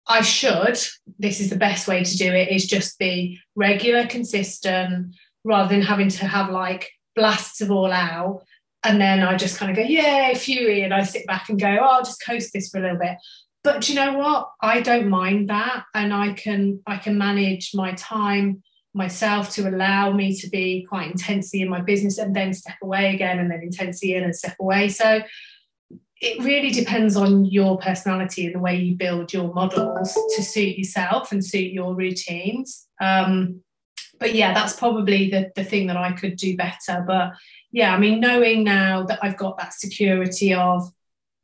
I 0.07 0.21
should, 0.21 0.77
this 1.19 1.41
is 1.41 1.49
the 1.49 1.57
best 1.57 1.87
way 1.87 2.03
to 2.03 2.17
do 2.17 2.33
it, 2.33 2.49
is 2.49 2.65
just 2.65 2.97
be 2.97 3.39
regular, 3.55 4.07
consistent, 4.07 5.15
rather 5.43 5.69
than 5.69 5.81
having 5.81 6.09
to 6.09 6.25
have 6.25 6.49
like 6.49 6.91
blasts 7.15 7.61
of 7.61 7.71
all 7.71 7.91
out 7.91 8.43
and 8.83 9.01
then 9.01 9.21
I 9.21 9.35
just 9.35 9.57
kind 9.57 9.69
of 9.69 9.75
go, 9.75 9.83
yay, 9.83 10.33
Fury. 10.35 10.83
And 10.83 10.93
I 10.93 11.03
sit 11.03 11.27
back 11.27 11.49
and 11.49 11.59
go, 11.59 11.67
oh, 11.67 11.85
I'll 11.85 12.03
just 12.03 12.23
coast 12.23 12.53
this 12.53 12.69
for 12.69 12.77
a 12.77 12.81
little 12.81 12.97
bit. 12.97 13.17
But 13.63 13.89
you 13.89 13.95
know 13.95 14.17
what? 14.17 14.49
I 14.61 14.81
don't 14.81 15.09
mind 15.09 15.49
that. 15.49 15.83
And 15.93 16.13
I 16.13 16.33
can 16.33 16.81
I 16.87 16.97
can 16.97 17.17
manage 17.17 17.71
my 17.73 17.93
time 17.93 18.63
myself 18.97 19.51
to 19.51 19.69
allow 19.69 20.11
me 20.11 20.35
to 20.35 20.49
be 20.49 20.85
quite 20.89 21.11
intensely 21.11 21.61
in 21.61 21.69
my 21.69 21.79
business 21.79 22.17
and 22.17 22.35
then 22.35 22.53
step 22.53 22.77
away 22.81 23.13
again 23.13 23.39
and 23.39 23.49
then 23.49 23.61
intensely 23.61 24.15
in 24.15 24.23
and 24.23 24.35
step 24.35 24.55
away. 24.59 24.89
So 24.89 25.21
it 26.19 26.43
really 26.43 26.71
depends 26.71 27.15
on 27.15 27.45
your 27.45 27.77
personality 27.77 28.47
and 28.47 28.55
the 28.55 28.59
way 28.59 28.75
you 28.75 28.95
build 28.95 29.31
your 29.31 29.53
models 29.53 30.17
to 30.35 30.43
suit 30.43 30.77
yourself 30.77 31.31
and 31.31 31.45
suit 31.45 31.71
your 31.71 31.93
routines. 31.93 32.87
Um, 32.99 33.61
but 34.19 34.33
yeah, 34.33 34.51
that's 34.53 34.75
probably 34.75 35.29
the, 35.29 35.51
the 35.55 35.63
thing 35.63 35.87
that 35.87 35.97
I 35.97 36.11
could 36.11 36.35
do 36.35 36.57
better. 36.57 37.03
But 37.05 37.33
yeah, 37.71 37.93
I 37.93 37.99
mean, 37.99 38.19
knowing 38.19 38.63
now 38.63 39.03
that 39.03 39.19
I've 39.21 39.37
got 39.37 39.59
that 39.59 39.73
security 39.73 40.55
of 40.55 40.91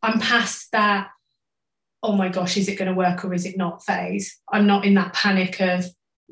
I'm 0.01 0.19
past 0.19 0.71
that, 0.71 1.09
oh 2.01 2.13
my 2.13 2.29
gosh, 2.29 2.57
is 2.57 2.67
it 2.67 2.77
going 2.77 2.89
to 2.89 2.97
work 2.97 3.23
or 3.23 3.33
is 3.33 3.45
it 3.45 3.57
not 3.57 3.85
phase? 3.85 4.39
I'm 4.51 4.65
not 4.65 4.85
in 4.85 4.95
that 4.95 5.13
panic 5.13 5.61
of 5.61 5.85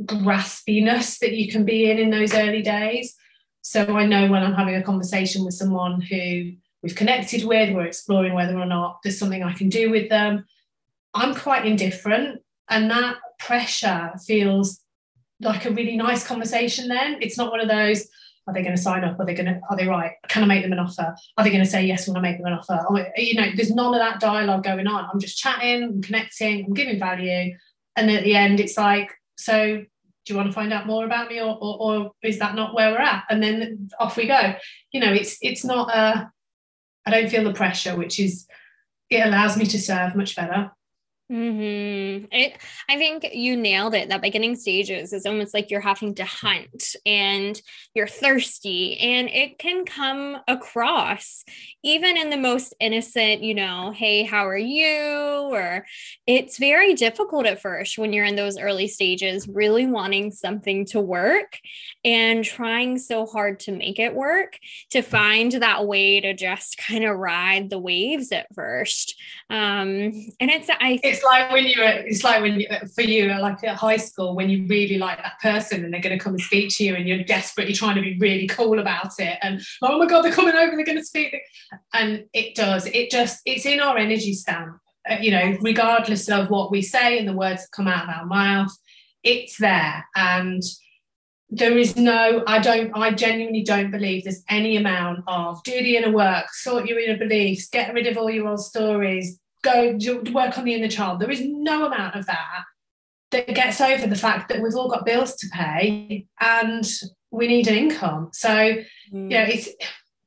graspiness 0.06 1.20
that 1.20 1.34
you 1.34 1.52
can 1.52 1.66
be 1.66 1.90
in 1.90 1.98
in 1.98 2.10
those 2.10 2.34
early 2.34 2.62
days. 2.62 3.16
So 3.62 3.96
I 3.96 4.06
know 4.06 4.28
when 4.28 4.44
I'm 4.44 4.54
having 4.54 4.76
a 4.76 4.84
conversation 4.84 5.46
with 5.46 5.54
someone 5.54 6.02
who 6.02 6.54
we've 6.82 6.96
connected 6.96 7.44
with, 7.44 7.74
we're 7.74 7.86
exploring 7.86 8.34
whether 8.34 8.58
or 8.58 8.66
not 8.66 9.00
there's 9.04 9.20
something 9.20 9.44
I 9.44 9.54
can 9.54 9.70
do 9.70 9.92
with 9.92 10.10
them. 10.10 10.46
I'm 11.14 11.36
quite 11.36 11.66
indifferent, 11.66 12.42
and 12.70 12.90
that 12.90 13.18
pressure 13.38 14.14
feels 14.26 14.80
like 15.40 15.66
a 15.66 15.72
really 15.72 15.98
nice 15.98 16.26
conversation 16.26 16.88
then. 16.88 17.18
It's 17.22 17.38
not 17.38 17.52
one 17.52 17.60
of 17.60 17.68
those, 17.68 18.08
are 18.48 18.54
they 18.54 18.64
going 18.64 18.76
to 18.76 18.82
sign 18.82 19.04
up? 19.04 19.20
Are 19.20 19.26
they 19.26 19.34
going 19.34 19.48
to, 19.48 19.60
are 19.70 19.78
they 19.78 19.88
right? 19.88 20.14
Can 20.28 20.44
I 20.44 20.46
make 20.46 20.64
them 20.64 20.72
an 20.72 20.80
offer? 20.80 21.16
Are 21.38 21.44
they 21.44 21.50
going 21.50 21.64
to 21.64 21.70
say 21.70 21.86
yes 21.86 22.08
when 22.08 22.18
I 22.18 22.22
make 22.22 22.38
them 22.38 22.48
an 22.48 22.54
offer? 22.54 22.80
Or, 22.90 23.08
you 23.18 23.36
know, 23.36 23.48
there's 23.56 23.72
none 23.72 23.94
of 23.94 24.00
that 24.00 24.20
dialogue 24.20 24.64
going 24.64 24.88
on. 24.88 25.10
I'm 25.12 25.20
just 25.20 25.38
chatting, 25.38 25.84
I'm 25.84 26.02
connecting, 26.02 26.66
I'm 26.66 26.74
giving 26.74 27.00
value. 27.00 27.56
And 27.96 28.10
at 28.10 28.24
the 28.24 28.36
end, 28.36 28.60
it's 28.60 28.78
like, 28.78 29.12
so 29.36 29.84
you 30.32 30.38
want 30.38 30.50
to 30.50 30.54
find 30.54 30.74
out 30.74 30.88
more 30.88 31.06
about 31.06 31.30
me 31.30 31.40
or, 31.40 31.58
or, 31.62 31.78
or 31.80 32.12
is 32.24 32.40
that 32.40 32.56
not 32.56 32.74
where 32.74 32.92
we're 32.92 32.98
at? 32.98 33.26
And 33.30 33.44
then 33.44 33.90
off 34.00 34.18
we 34.18 34.28
go. 34.28 34.56
You 34.92 35.02
know, 35.02 35.14
it's, 35.14 35.38
it's 35.42 35.64
not 35.64 35.96
a, 35.96 36.32
I 37.06 37.12
don't 37.12 37.30
feel 37.30 37.44
the 37.44 37.54
pressure, 37.54 37.96
which 37.96 38.20
is, 38.20 38.48
it 39.10 39.26
allows 39.26 39.58
me 39.58 39.66
to 39.66 39.80
serve 39.80 40.16
much 40.16 40.36
better. 40.36 40.72
Mm-hmm. 41.32 42.26
It, 42.30 42.58
I 42.90 42.98
think 42.98 43.26
you 43.32 43.56
nailed 43.56 43.96
it. 43.96 44.10
That 44.10 44.22
beginning 44.22 44.58
stages 44.58 45.14
is 45.14 45.26
almost 45.26 45.54
like 45.54 45.72
you're 45.72 45.80
having 45.80 46.14
to 46.16 46.26
hunt 46.26 46.98
and 47.06 47.60
you're 47.94 48.08
thirsty, 48.08 49.00
and 49.00 49.30
it 49.30 49.58
can 49.58 49.86
come 49.86 50.38
across 50.48 51.46
even 51.84 52.18
in 52.18 52.30
the 52.30 52.38
most 52.38 52.74
innocent, 52.80 53.44
you 53.44 53.56
know, 53.56 53.92
hey, 53.96 54.24
how 54.24 54.46
are 54.46 54.58
you? 54.58 55.50
Or 55.52 55.86
it's 56.28 56.58
very 56.58 56.94
difficult 56.94 57.46
at 57.46 57.62
first 57.62 57.98
when 57.98 58.12
you're 58.14 58.26
in 58.26 58.36
those 58.36 58.60
early 58.60 58.88
stages, 58.88 59.48
really 59.48 59.88
wanting 59.88 60.32
something 60.32 60.86
to 60.88 61.00
work 61.00 61.60
and 62.04 62.44
trying 62.44 62.98
so 62.98 63.26
hard 63.26 63.62
to 63.62 63.72
make 63.72 64.00
it 64.00 64.14
work 64.14 64.60
to 64.90 65.02
find 65.02 65.54
that 65.54 65.88
way 65.88 66.20
to 66.20 66.34
just 66.34 66.78
kind 66.78 67.06
of 67.06 67.18
ride 67.18 67.70
the 67.70 67.80
waves 67.80 68.32
at 68.32 68.54
first. 68.54 69.16
Um, 69.50 70.12
and 70.40 70.50
it's, 70.50 70.70
I, 70.70 71.00
it's 71.04 71.21
it's 71.22 71.26
like 71.26 71.52
when 71.52 71.68
you're 71.68 71.86
it's 71.86 72.24
like 72.24 72.42
when 72.42 72.60
you, 72.60 72.68
for 72.96 73.02
you 73.02 73.28
like 73.28 73.64
at 73.64 73.76
high 73.76 73.98
school 73.98 74.36
when 74.36 74.50
you 74.50 74.66
really 74.68 74.98
like 74.98 75.18
that 75.18 75.40
person 75.42 75.84
and 75.84 75.94
they're 75.94 76.02
going 76.02 76.18
to 76.18 76.24
come 76.24 76.34
and 76.34 76.42
speak 76.42 76.70
to 76.76 76.84
you 76.84 76.96
and 76.96 77.08
you're 77.08 77.24
desperately 77.24 77.74
trying 77.74 77.96
to 77.96 78.02
be 78.02 78.18
really 78.20 78.48
cool 78.48 78.80
about 78.80 79.12
it 79.20 79.38
and 79.42 79.62
oh 79.82 79.98
my 80.00 80.06
god 80.06 80.24
they're 80.24 80.32
coming 80.32 80.56
over 80.56 80.76
they're 80.76 80.86
going 80.86 80.98
to 80.98 81.06
speak. 81.06 81.36
And 81.94 82.26
it 82.34 82.56
does 82.56 82.88
it 82.88 83.12
just 83.12 83.42
it's 83.46 83.66
in 83.66 83.80
our 83.80 83.98
energy 83.98 84.34
stamp 84.34 84.78
uh, 85.10 85.18
you 85.22 85.32
know 85.32 85.58
regardless 85.62 86.30
of 86.30 86.50
what 86.50 86.72
we 86.72 86.82
say 86.82 87.20
and 87.20 87.28
the 87.28 87.34
words 87.34 87.62
that 87.62 87.72
come 87.72 87.88
out 87.88 88.10
of 88.10 88.16
our 88.16 88.26
mouth 88.26 88.76
it's 89.24 89.58
there. 89.58 90.04
And 90.16 90.64
there 91.54 91.78
is 91.78 91.98
no 91.98 92.42
i 92.48 92.60
don't 92.60 92.96
i 92.96 93.12
genuinely 93.12 93.62
don't 93.62 93.92
believe 93.92 94.24
there's 94.24 94.42
any 94.48 94.78
amount 94.78 95.22
of 95.28 95.62
do 95.64 95.74
the 95.84 95.98
inner 95.98 96.10
work 96.10 96.50
sort 96.54 96.86
your 96.86 96.98
inner 96.98 97.18
beliefs 97.18 97.68
get 97.68 97.94
rid 97.94 98.08
of 98.08 98.18
all 98.18 98.30
your 98.30 98.48
old 98.48 98.64
stories 98.64 99.38
go 99.62 99.98
work 100.32 100.58
on 100.58 100.66
the 100.66 100.74
inner 100.74 100.88
child 100.88 101.20
there 101.20 101.32
is 101.32 101.42
no 101.44 101.86
amount 101.86 102.16
of 102.16 102.26
that 102.26 102.64
that 103.32 103.48
gets 103.48 103.80
over 103.80 104.08
the 104.08 104.16
fact 104.16 104.50
that 104.50 104.62
we've 104.62 104.76
all 104.76 104.90
got 104.90 105.06
bills 105.06 105.36
to 105.36 105.48
pay 105.50 106.26
and 106.40 106.86
we 107.32 107.48
need 107.48 107.68
an 107.68 107.76
income 107.76 108.30
so 108.34 108.50
mm. 108.50 108.86
you 109.12 109.30
know 109.30 109.44
it's 109.44 109.70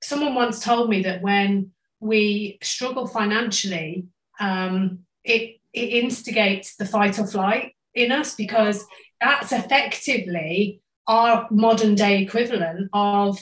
someone 0.02 0.34
once 0.34 0.60
told 0.60 0.88
me 0.88 1.02
that 1.02 1.22
when 1.22 1.70
we 2.00 2.58
struggle 2.62 3.06
financially 3.06 4.06
um, 4.40 5.00
it 5.24 5.60
it 5.72 6.04
instigates 6.04 6.76
the 6.76 6.86
fight 6.86 7.18
or 7.18 7.26
flight 7.26 7.74
in 7.94 8.12
us 8.12 8.34
because 8.34 8.84
that's 9.20 9.52
effectively 9.52 10.80
our 11.06 11.46
modern 11.50 11.94
day 11.94 12.22
equivalent 12.22 12.88
of 12.92 13.38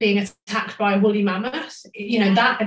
being 0.00 0.18
attacked 0.18 0.78
by 0.78 0.94
a 0.94 0.98
woolly 0.98 1.22
mammoth. 1.22 1.86
You 1.94 2.20
know 2.20 2.34
that 2.34 2.60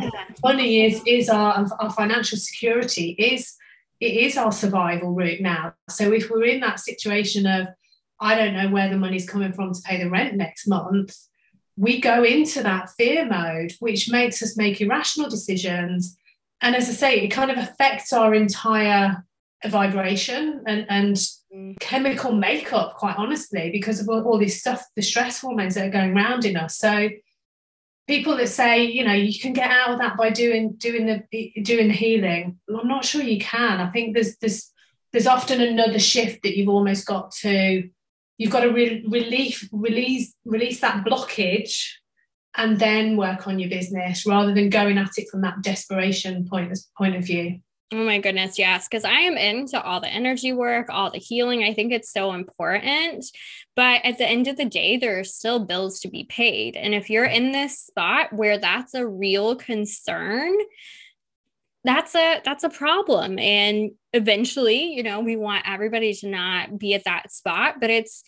money 0.43 0.85
is 0.85 1.01
is 1.05 1.27
our 1.27 1.65
our 1.79 1.91
financial 1.91 2.37
security 2.37 3.15
is 3.17 3.55
it 3.99 4.13
is 4.13 4.37
our 4.37 4.51
survival 4.51 5.11
route 5.11 5.41
now. 5.41 5.73
So 5.89 6.13
if 6.13 6.29
we're 6.29 6.45
in 6.45 6.61
that 6.61 6.79
situation 6.79 7.45
of 7.45 7.67
I 8.19 8.35
don't 8.35 8.53
know 8.53 8.69
where 8.69 8.89
the 8.89 8.97
money's 8.97 9.29
coming 9.29 9.51
from 9.51 9.73
to 9.73 9.81
pay 9.81 10.01
the 10.01 10.09
rent 10.09 10.35
next 10.35 10.67
month, 10.67 11.17
we 11.75 11.99
go 11.99 12.23
into 12.23 12.61
that 12.63 12.89
fear 12.91 13.25
mode, 13.25 13.73
which 13.79 14.09
makes 14.09 14.41
us 14.43 14.55
make 14.55 14.79
irrational 14.79 15.29
decisions. 15.29 16.15
And 16.61 16.75
as 16.75 16.87
I 16.87 16.93
say, 16.93 17.19
it 17.21 17.29
kind 17.29 17.51
of 17.51 17.57
affects 17.57 18.13
our 18.13 18.33
entire 18.33 19.25
vibration 19.65 20.63
and, 20.67 20.85
and 20.89 21.15
mm. 21.53 21.79
chemical 21.79 22.33
makeup, 22.33 22.95
quite 22.95 23.15
honestly, 23.17 23.71
because 23.71 23.99
of 23.99 24.07
all, 24.09 24.23
all 24.23 24.39
this 24.39 24.59
stuff, 24.59 24.83
the 24.95 25.01
stress 25.01 25.41
hormones 25.41 25.75
that 25.75 25.87
are 25.87 25.91
going 25.91 26.15
around 26.15 26.45
in 26.45 26.55
us. 26.55 26.77
So 26.77 27.09
people 28.07 28.35
that 28.37 28.47
say, 28.47 28.85
you 28.85 29.03
know, 29.03 29.13
you 29.13 29.39
can 29.39 29.53
get 29.53 29.69
out 29.69 29.91
of 29.91 29.99
that 29.99 30.17
by 30.17 30.29
doing 30.29 30.73
doing 30.73 31.05
the 31.05 31.61
doing 31.61 31.87
the 31.87 31.93
healing. 31.93 32.59
I'm 32.69 32.87
not 32.87 33.05
sure 33.05 33.21
you 33.21 33.39
can. 33.39 33.79
I 33.79 33.89
think 33.91 34.13
there's 34.13 34.37
there's 34.37 34.71
there's 35.11 35.27
often 35.27 35.61
another 35.61 35.99
shift 35.99 36.43
that 36.43 36.57
you've 36.57 36.69
almost 36.69 37.05
got 37.05 37.31
to 37.41 37.89
you've 38.37 38.51
got 38.51 38.61
to 38.61 38.71
re- 38.71 39.05
relief 39.07 39.69
release 39.71 40.33
release 40.45 40.81
that 40.81 41.05
blockage 41.05 41.87
and 42.55 42.79
then 42.79 43.17
work 43.17 43.47
on 43.47 43.59
your 43.59 43.69
business 43.69 44.25
rather 44.25 44.53
than 44.53 44.69
going 44.69 44.97
at 44.97 45.17
it 45.17 45.29
from 45.29 45.41
that 45.41 45.61
desperation 45.61 46.47
point 46.47 46.77
point 46.97 47.15
of 47.15 47.23
view. 47.23 47.59
Oh 47.93 48.03
my 48.03 48.17
goodness, 48.17 48.57
yes. 48.57 48.87
Because 48.87 49.05
I 49.05 49.19
am 49.19 49.37
into 49.37 49.79
all 49.79 50.01
the 50.01 50.07
energy 50.07 50.51
work, 50.51 50.87
all 50.89 51.11
the 51.11 51.19
healing. 51.19 51.63
I 51.63 51.75
think 51.75 51.93
it's 51.93 52.11
so 52.11 52.33
important. 52.33 53.23
But 53.75 54.03
at 54.03 54.17
the 54.17 54.27
end 54.27 54.47
of 54.47 54.57
the 54.57 54.65
day, 54.65 54.97
there 54.97 55.19
are 55.19 55.23
still 55.23 55.59
bills 55.59 55.99
to 55.99 56.07
be 56.07 56.23
paid. 56.23 56.75
And 56.75 56.95
if 56.95 57.11
you're 57.11 57.23
in 57.23 57.51
this 57.51 57.77
spot 57.77 58.33
where 58.33 58.57
that's 58.57 58.95
a 58.95 59.05
real 59.05 59.55
concern, 59.55 60.53
that's 61.83 62.15
a 62.15 62.41
that's 62.45 62.63
a 62.63 62.69
problem 62.69 63.37
and 63.37 63.91
eventually 64.13 64.93
you 64.93 65.03
know 65.03 65.19
we 65.19 65.35
want 65.35 65.65
everybody 65.67 66.13
to 66.13 66.29
not 66.29 66.79
be 66.79 66.93
at 66.93 67.03
that 67.03 67.29
spot 67.29 67.75
but 67.81 67.89
it's 67.89 68.23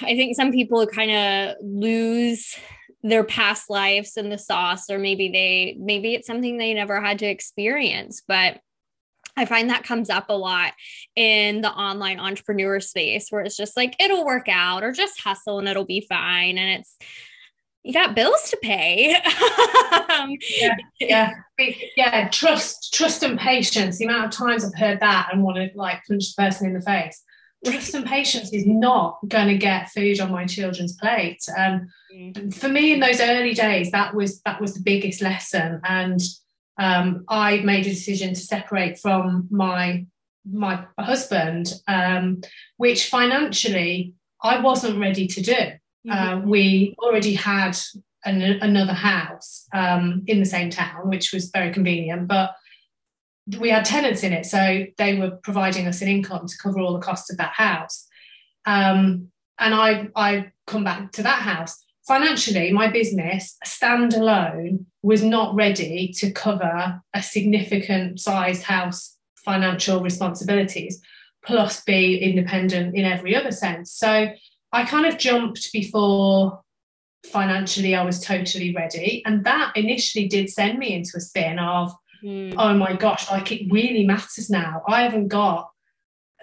i 0.00 0.16
think 0.16 0.34
some 0.34 0.50
people 0.50 0.86
kind 0.86 1.10
of 1.10 1.56
lose 1.62 2.56
their 3.08 3.24
past 3.24 3.70
lives 3.70 4.16
in 4.16 4.30
the 4.30 4.38
sauce 4.38 4.90
or 4.90 4.98
maybe 4.98 5.28
they 5.28 5.76
maybe 5.78 6.14
it's 6.14 6.26
something 6.26 6.58
they 6.58 6.74
never 6.74 7.00
had 7.00 7.18
to 7.18 7.26
experience 7.26 8.22
but 8.26 8.60
I 9.38 9.44
find 9.44 9.68
that 9.68 9.84
comes 9.84 10.08
up 10.08 10.26
a 10.30 10.36
lot 10.36 10.72
in 11.14 11.60
the 11.60 11.70
online 11.70 12.18
entrepreneur 12.18 12.80
space 12.80 13.28
where 13.28 13.42
it's 13.42 13.56
just 13.56 13.76
like 13.76 13.94
it'll 14.00 14.24
work 14.24 14.48
out 14.48 14.82
or 14.82 14.92
just 14.92 15.20
hustle 15.20 15.58
and 15.58 15.68
it'll 15.68 15.84
be 15.84 16.06
fine 16.08 16.58
and 16.58 16.80
it's 16.80 16.96
you 17.84 17.92
got 17.92 18.16
bills 18.16 18.50
to 18.50 18.56
pay. 18.60 19.14
um, 20.10 20.36
yeah, 20.58 20.74
yeah, 20.98 21.30
yeah. 21.96 22.28
Trust, 22.30 22.92
trust, 22.92 23.22
and 23.22 23.38
patience. 23.38 23.98
The 23.98 24.06
amount 24.06 24.24
of 24.24 24.30
times 24.32 24.64
I've 24.64 24.74
heard 24.74 24.98
that 24.98 25.28
and 25.30 25.44
want 25.44 25.58
to 25.58 25.70
like 25.78 26.02
punch 26.08 26.34
the 26.34 26.42
person 26.42 26.66
in 26.66 26.74
the 26.74 26.80
face 26.80 27.22
trust 27.64 27.94
and 27.94 28.06
patience 28.06 28.52
is 28.52 28.66
not 28.66 29.18
going 29.28 29.48
to 29.48 29.56
get 29.56 29.90
food 29.90 30.20
on 30.20 30.30
my 30.30 30.46
children's 30.46 30.94
plate. 30.96 31.42
Um, 31.56 31.88
mm. 32.14 32.54
For 32.54 32.68
me, 32.68 32.92
in 32.92 33.00
those 33.00 33.20
early 33.20 33.54
days, 33.54 33.90
that 33.90 34.14
was 34.14 34.40
that 34.42 34.60
was 34.60 34.74
the 34.74 34.82
biggest 34.82 35.22
lesson, 35.22 35.80
and 35.84 36.20
um, 36.78 37.24
I 37.28 37.58
made 37.58 37.86
a 37.86 37.90
decision 37.90 38.34
to 38.34 38.40
separate 38.40 38.98
from 38.98 39.48
my 39.50 40.06
my 40.50 40.84
husband, 40.98 41.72
um, 41.88 42.40
which 42.76 43.08
financially 43.08 44.14
I 44.42 44.60
wasn't 44.60 45.00
ready 45.00 45.26
to 45.26 45.40
do. 45.40 45.52
Mm-hmm. 45.52 46.10
Uh, 46.10 46.38
we 46.40 46.94
already 47.02 47.34
had 47.34 47.76
an, 48.24 48.42
another 48.42 48.92
house 48.92 49.66
um, 49.72 50.22
in 50.26 50.38
the 50.38 50.46
same 50.46 50.70
town, 50.70 51.08
which 51.08 51.32
was 51.32 51.50
very 51.50 51.72
convenient, 51.72 52.28
but 52.28 52.54
we 53.58 53.70
had 53.70 53.84
tenants 53.84 54.22
in 54.22 54.32
it, 54.32 54.46
so 54.46 54.84
they 54.98 55.18
were 55.18 55.38
providing 55.42 55.86
us 55.86 56.02
an 56.02 56.08
income 56.08 56.46
to 56.46 56.58
cover 56.58 56.80
all 56.80 56.94
the 56.94 57.04
costs 57.04 57.30
of 57.30 57.36
that 57.38 57.52
house. 57.52 58.06
Um, 58.64 59.28
and 59.58 59.74
I 59.74 60.08
I 60.16 60.52
come 60.66 60.84
back 60.84 61.12
to 61.12 61.22
that 61.22 61.42
house. 61.42 61.78
Financially, 62.06 62.72
my 62.72 62.88
business 62.88 63.56
standalone 63.64 64.84
was 65.02 65.22
not 65.22 65.54
ready 65.54 66.12
to 66.18 66.30
cover 66.30 67.00
a 67.14 67.22
significant 67.22 68.20
sized 68.20 68.62
house 68.62 69.16
financial 69.44 70.02
responsibilities, 70.02 71.00
plus 71.44 71.82
be 71.84 72.18
independent 72.18 72.96
in 72.96 73.04
every 73.04 73.34
other 73.34 73.52
sense. 73.52 73.92
So 73.92 74.28
I 74.72 74.84
kind 74.84 75.06
of 75.06 75.18
jumped 75.18 75.72
before 75.72 76.60
financially 77.24 77.94
I 77.94 78.04
was 78.04 78.20
totally 78.20 78.74
ready. 78.74 79.22
And 79.24 79.44
that 79.44 79.72
initially 79.76 80.28
did 80.28 80.50
send 80.50 80.78
me 80.78 80.94
into 80.94 81.12
a 81.16 81.20
spin 81.20 81.58
of 81.58 81.92
mm. 82.22 82.54
oh 82.56 82.74
my 82.74 82.94
gosh, 82.94 83.30
like 83.30 83.52
it 83.52 83.70
really 83.70 84.04
matters 84.04 84.50
now. 84.50 84.82
I 84.88 85.02
haven't 85.02 85.28
got 85.28 85.70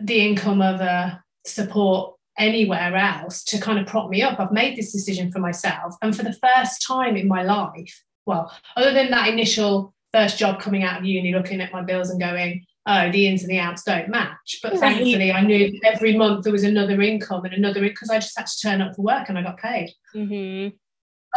the 0.01 0.25
income 0.25 0.61
of 0.61 0.81
a 0.81 1.23
support 1.45 2.15
anywhere 2.37 2.95
else 2.95 3.43
to 3.43 3.59
kind 3.59 3.79
of 3.79 3.85
prop 3.85 4.09
me 4.09 4.21
up. 4.21 4.39
I've 4.39 4.51
made 4.51 4.75
this 4.75 4.91
decision 4.91 5.31
for 5.31 5.39
myself. 5.39 5.95
And 6.01 6.15
for 6.15 6.23
the 6.23 6.33
first 6.33 6.85
time 6.85 7.15
in 7.15 7.27
my 7.27 7.43
life, 7.43 8.03
well, 8.25 8.51
other 8.75 8.93
than 8.93 9.11
that 9.11 9.27
initial 9.27 9.93
first 10.11 10.37
job 10.37 10.59
coming 10.59 10.83
out 10.83 10.99
of 10.99 11.05
uni, 11.05 11.33
looking 11.33 11.61
at 11.61 11.73
my 11.73 11.81
bills 11.81 12.09
and 12.09 12.19
going, 12.19 12.65
oh, 12.85 13.11
the 13.11 13.27
ins 13.27 13.41
and 13.41 13.51
the 13.51 13.59
outs 13.59 13.83
don't 13.83 14.09
match. 14.09 14.59
But 14.61 14.73
right. 14.73 14.79
thankfully, 14.79 15.31
I 15.31 15.41
knew 15.41 15.79
every 15.83 16.15
month 16.15 16.43
there 16.43 16.51
was 16.51 16.63
another 16.63 17.01
income 17.01 17.45
and 17.45 17.53
another 17.53 17.81
because 17.81 18.09
I 18.09 18.19
just 18.19 18.37
had 18.37 18.47
to 18.47 18.59
turn 18.61 18.81
up 18.81 18.95
for 18.95 19.01
work 19.01 19.29
and 19.29 19.37
I 19.37 19.43
got 19.43 19.57
paid. 19.57 19.91
Mm-hmm. 20.15 20.75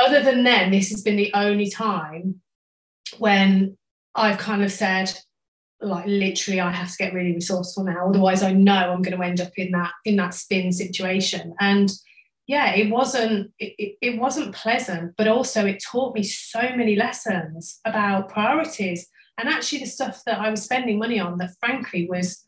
Other 0.04 0.22
than 0.22 0.44
then, 0.44 0.70
this 0.70 0.90
has 0.90 1.02
been 1.02 1.16
the 1.16 1.32
only 1.34 1.70
time 1.70 2.42
when 3.18 3.78
I've 4.16 4.38
kind 4.38 4.64
of 4.64 4.72
said, 4.72 5.12
like 5.80 6.06
literally, 6.06 6.60
I 6.60 6.72
have 6.72 6.90
to 6.90 6.96
get 6.96 7.12
really 7.12 7.32
resourceful 7.32 7.84
now. 7.84 8.08
Otherwise, 8.08 8.42
I 8.42 8.52
know 8.52 8.92
I'm 8.92 9.02
going 9.02 9.16
to 9.16 9.22
end 9.22 9.40
up 9.40 9.52
in 9.56 9.72
that 9.72 9.92
in 10.04 10.16
that 10.16 10.34
spin 10.34 10.72
situation. 10.72 11.54
And 11.60 11.92
yeah, 12.46 12.74
it 12.74 12.90
wasn't 12.90 13.52
it, 13.58 13.96
it 14.00 14.18
wasn't 14.18 14.54
pleasant, 14.54 15.14
but 15.16 15.28
also 15.28 15.66
it 15.66 15.82
taught 15.84 16.14
me 16.14 16.22
so 16.22 16.60
many 16.60 16.96
lessons 16.96 17.80
about 17.84 18.28
priorities 18.28 19.08
and 19.38 19.48
actually 19.48 19.80
the 19.80 19.86
stuff 19.86 20.22
that 20.26 20.38
I 20.38 20.50
was 20.50 20.62
spending 20.62 20.98
money 20.98 21.20
on 21.20 21.38
that 21.38 21.56
frankly 21.60 22.06
was 22.08 22.42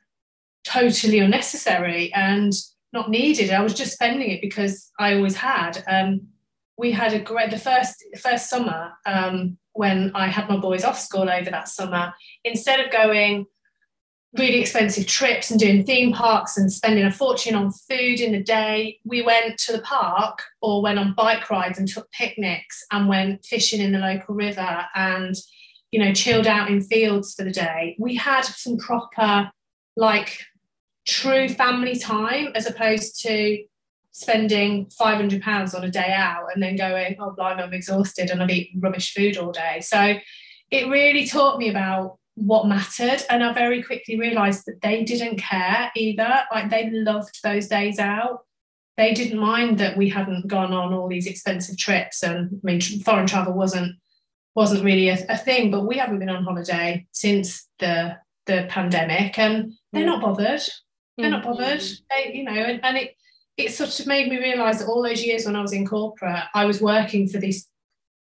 totally 0.64 1.18
unnecessary 1.18 2.12
and 2.14 2.52
not 2.92 3.10
needed. 3.10 3.50
I 3.50 3.62
was 3.62 3.74
just 3.74 3.92
spending 3.92 4.30
it 4.30 4.40
because 4.40 4.90
I 4.98 5.14
always 5.14 5.36
had. 5.36 5.84
Um, 5.86 6.28
we 6.78 6.92
had 6.92 7.12
a 7.12 7.20
great 7.20 7.50
the 7.50 7.58
first 7.58 8.02
first 8.20 8.48
summer 8.48 8.92
um, 9.04 9.58
when 9.78 10.10
I 10.12 10.26
had 10.26 10.48
my 10.48 10.56
boys 10.56 10.82
off 10.82 10.98
school 10.98 11.30
over 11.30 11.50
that 11.50 11.68
summer, 11.68 12.12
instead 12.42 12.80
of 12.80 12.90
going 12.90 13.46
really 14.36 14.60
expensive 14.60 15.06
trips 15.06 15.52
and 15.52 15.60
doing 15.60 15.84
theme 15.84 16.12
parks 16.12 16.58
and 16.58 16.72
spending 16.72 17.04
a 17.04 17.12
fortune 17.12 17.54
on 17.54 17.70
food 17.70 18.20
in 18.20 18.32
the 18.32 18.42
day, 18.42 18.98
we 19.04 19.22
went 19.22 19.56
to 19.58 19.72
the 19.72 19.80
park 19.82 20.42
or 20.60 20.82
went 20.82 20.98
on 20.98 21.14
bike 21.14 21.48
rides 21.48 21.78
and 21.78 21.86
took 21.86 22.10
picnics 22.10 22.84
and 22.90 23.08
went 23.08 23.44
fishing 23.44 23.80
in 23.80 23.92
the 23.92 24.00
local 24.00 24.34
river 24.34 24.84
and 24.96 25.36
you 25.92 25.98
know 26.00 26.12
chilled 26.12 26.48
out 26.48 26.68
in 26.68 26.80
fields 26.80 27.34
for 27.34 27.44
the 27.44 27.52
day. 27.52 27.94
We 28.00 28.16
had 28.16 28.42
some 28.42 28.78
proper 28.78 29.48
like 29.96 30.40
true 31.06 31.48
family 31.48 31.96
time 31.96 32.48
as 32.56 32.66
opposed 32.66 33.22
to 33.22 33.62
spending 34.12 34.86
£500 34.86 35.74
on 35.74 35.84
a 35.84 35.90
day 35.90 36.12
out 36.12 36.48
and 36.52 36.62
then 36.62 36.76
going, 36.76 37.16
oh, 37.20 37.30
blimey, 37.30 37.62
I'm 37.62 37.72
exhausted 37.72 38.30
and 38.30 38.42
I've 38.42 38.50
eaten 38.50 38.80
rubbish 38.80 39.14
food 39.14 39.36
all 39.36 39.52
day. 39.52 39.80
So 39.80 40.16
it 40.70 40.88
really 40.88 41.26
taught 41.26 41.58
me 41.58 41.68
about 41.68 42.18
what 42.34 42.66
mattered. 42.66 43.22
And 43.30 43.42
I 43.42 43.52
very 43.52 43.82
quickly 43.82 44.18
realized 44.18 44.64
that 44.66 44.80
they 44.82 45.04
didn't 45.04 45.38
care 45.38 45.90
either. 45.94 46.42
Like 46.52 46.70
they 46.70 46.90
loved 46.90 47.40
those 47.42 47.68
days 47.68 47.98
out. 47.98 48.40
They 48.96 49.14
didn't 49.14 49.38
mind 49.38 49.78
that 49.78 49.96
we 49.96 50.08
hadn't 50.08 50.48
gone 50.48 50.72
on 50.72 50.92
all 50.92 51.08
these 51.08 51.26
expensive 51.26 51.78
trips. 51.78 52.22
And 52.22 52.50
I 52.52 52.66
mean, 52.66 52.80
foreign 52.80 53.26
travel 53.26 53.54
wasn't 53.54 53.96
wasn't 54.54 54.82
really 54.82 55.08
a, 55.08 55.18
a 55.28 55.36
thing, 55.36 55.70
but 55.70 55.86
we 55.86 55.98
haven't 55.98 56.18
been 56.18 56.30
on 56.30 56.42
holiday 56.42 57.06
since 57.12 57.68
the 57.78 58.16
the 58.46 58.66
pandemic 58.68 59.38
and 59.38 59.72
they're 59.92 60.02
mm. 60.02 60.06
not 60.06 60.22
bothered. 60.22 60.62
They're 61.16 61.30
not 61.30 61.42
mm. 61.44 61.46
bothered. 61.46 61.82
They, 62.10 62.32
you 62.34 62.44
know, 62.44 62.52
and, 62.52 62.80
and 62.84 62.96
it 62.96 63.14
it 63.58 63.72
sort 63.72 63.98
of 63.98 64.06
made 64.06 64.30
me 64.30 64.38
realize 64.38 64.78
that 64.78 64.86
all 64.86 65.02
those 65.02 65.22
years 65.22 65.44
when 65.44 65.56
I 65.56 65.60
was 65.60 65.72
in 65.72 65.84
corporate, 65.84 66.44
I 66.54 66.64
was 66.64 66.80
working 66.80 67.28
for 67.28 67.38
these 67.38 67.66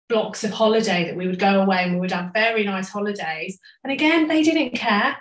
blocks 0.09 0.45
of 0.45 0.53
holiday 0.53 1.05
that 1.05 1.17
we 1.17 1.27
would 1.27 1.41
go 1.41 1.61
away 1.61 1.83
and 1.83 1.95
we 1.95 2.01
would 2.01 2.13
have 2.13 2.33
very 2.33 2.65
nice 2.65 2.89
holidays. 2.89 3.59
And 3.83 3.93
again, 3.93 4.29
they 4.29 4.43
didn't 4.43 4.77
care. 4.77 5.17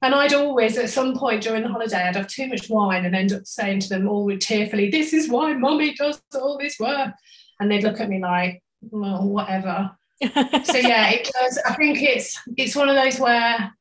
And 0.00 0.14
I'd 0.14 0.32
always, 0.32 0.78
at 0.78 0.90
some 0.90 1.16
point 1.16 1.42
during 1.42 1.62
the 1.62 1.68
holiday, 1.68 2.04
I'd 2.04 2.16
have 2.16 2.28
too 2.28 2.48
much 2.48 2.70
wine 2.70 3.04
and 3.04 3.14
end 3.14 3.32
up 3.32 3.46
saying 3.46 3.80
to 3.80 3.88
them 3.88 4.08
all 4.08 4.36
tearfully, 4.38 4.90
This 4.90 5.12
is 5.12 5.28
why 5.28 5.52
mommy 5.54 5.94
does 5.94 6.22
all 6.34 6.56
this 6.58 6.78
work. 6.78 7.12
And 7.60 7.70
they'd 7.70 7.84
look 7.84 8.00
at 8.00 8.08
me 8.08 8.20
like, 8.20 8.62
Well, 8.80 9.28
whatever. 9.28 9.90
so 10.22 10.76
yeah, 10.76 11.10
it 11.10 11.28
does. 11.32 11.58
I 11.66 11.74
think 11.74 12.00
it's 12.00 12.40
it's 12.56 12.76
one 12.76 12.88
of 12.88 12.94
those 12.94 13.18
where 13.18 13.72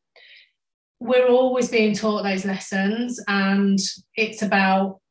we're 0.99 1.27
always 1.27 1.69
being 1.69 1.93
taught 1.93 2.23
those 2.23 2.45
lessons 2.45 3.19
and 3.27 3.79
it's 4.15 4.41
about 4.41 5.01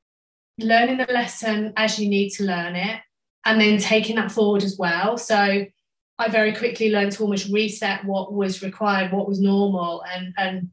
learning 0.62 0.98
the 0.98 1.12
lesson 1.12 1.72
as 1.76 1.98
you 1.98 2.08
need 2.08 2.30
to 2.30 2.44
learn 2.44 2.76
it 2.76 3.00
and 3.44 3.60
then 3.60 3.78
taking 3.78 4.16
that 4.16 4.32
forward 4.32 4.62
as 4.62 4.76
well. 4.78 5.16
So 5.16 5.66
I 6.18 6.28
very 6.28 6.52
quickly 6.54 6.90
learned 6.90 7.12
to 7.12 7.22
almost 7.22 7.50
reset 7.50 8.04
what 8.04 8.32
was 8.32 8.62
required, 8.62 9.12
what 9.12 9.28
was 9.28 9.40
normal, 9.40 10.04
and, 10.04 10.34
and 10.36 10.70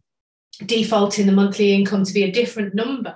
defaulting 0.66 1.26
the 1.26 1.32
monthly 1.32 1.74
income 1.74 2.04
to 2.04 2.14
be 2.14 2.24
a 2.24 2.32
different 2.32 2.74
number 2.74 3.16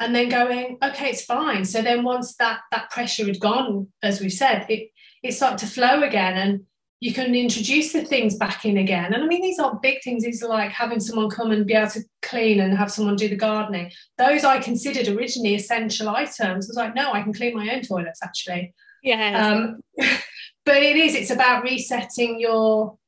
and 0.00 0.14
then 0.14 0.28
going 0.28 0.78
okay 0.82 1.10
it's 1.10 1.24
fine 1.24 1.64
so 1.64 1.82
then 1.82 2.04
once 2.04 2.36
that 2.36 2.60
that 2.70 2.90
pressure 2.90 3.26
had 3.26 3.40
gone 3.40 3.88
as 4.02 4.20
we 4.20 4.28
said 4.28 4.66
it 4.68 4.90
it 5.22 5.32
started 5.32 5.58
to 5.58 5.66
flow 5.66 6.02
again 6.02 6.36
and 6.36 6.60
you 7.00 7.14
can 7.14 7.34
introduce 7.34 7.92
the 7.92 8.04
things 8.04 8.36
back 8.36 8.64
in 8.64 8.76
again. 8.76 9.14
And 9.14 9.22
I 9.22 9.26
mean, 9.26 9.40
these 9.40 9.58
aren't 9.58 9.82
big 9.82 10.02
things. 10.02 10.24
These 10.24 10.42
are 10.42 10.48
like 10.48 10.72
having 10.72 10.98
someone 10.98 11.30
come 11.30 11.52
and 11.52 11.66
be 11.66 11.74
able 11.74 11.90
to 11.92 12.02
clean 12.22 12.60
and 12.60 12.76
have 12.76 12.90
someone 12.90 13.14
do 13.14 13.28
the 13.28 13.36
gardening. 13.36 13.92
Those 14.16 14.44
I 14.44 14.58
considered 14.58 15.08
originally 15.08 15.54
essential 15.54 16.08
items. 16.08 16.40
I 16.40 16.68
was 16.68 16.76
like, 16.76 16.96
no, 16.96 17.12
I 17.12 17.22
can 17.22 17.32
clean 17.32 17.56
my 17.56 17.72
own 17.72 17.82
toilets 17.82 18.20
actually. 18.22 18.74
Yeah. 19.02 19.46
Um, 19.46 19.80
but 20.64 20.82
it 20.82 20.96
is, 20.96 21.14
it's 21.14 21.30
about 21.30 21.62
resetting 21.62 22.40
your 22.40 22.98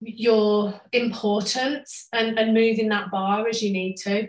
your 0.00 0.78
importance 0.92 2.06
and, 2.12 2.38
and 2.38 2.52
moving 2.52 2.90
that 2.90 3.10
bar 3.10 3.48
as 3.48 3.62
you 3.62 3.72
need 3.72 3.96
to. 3.96 4.28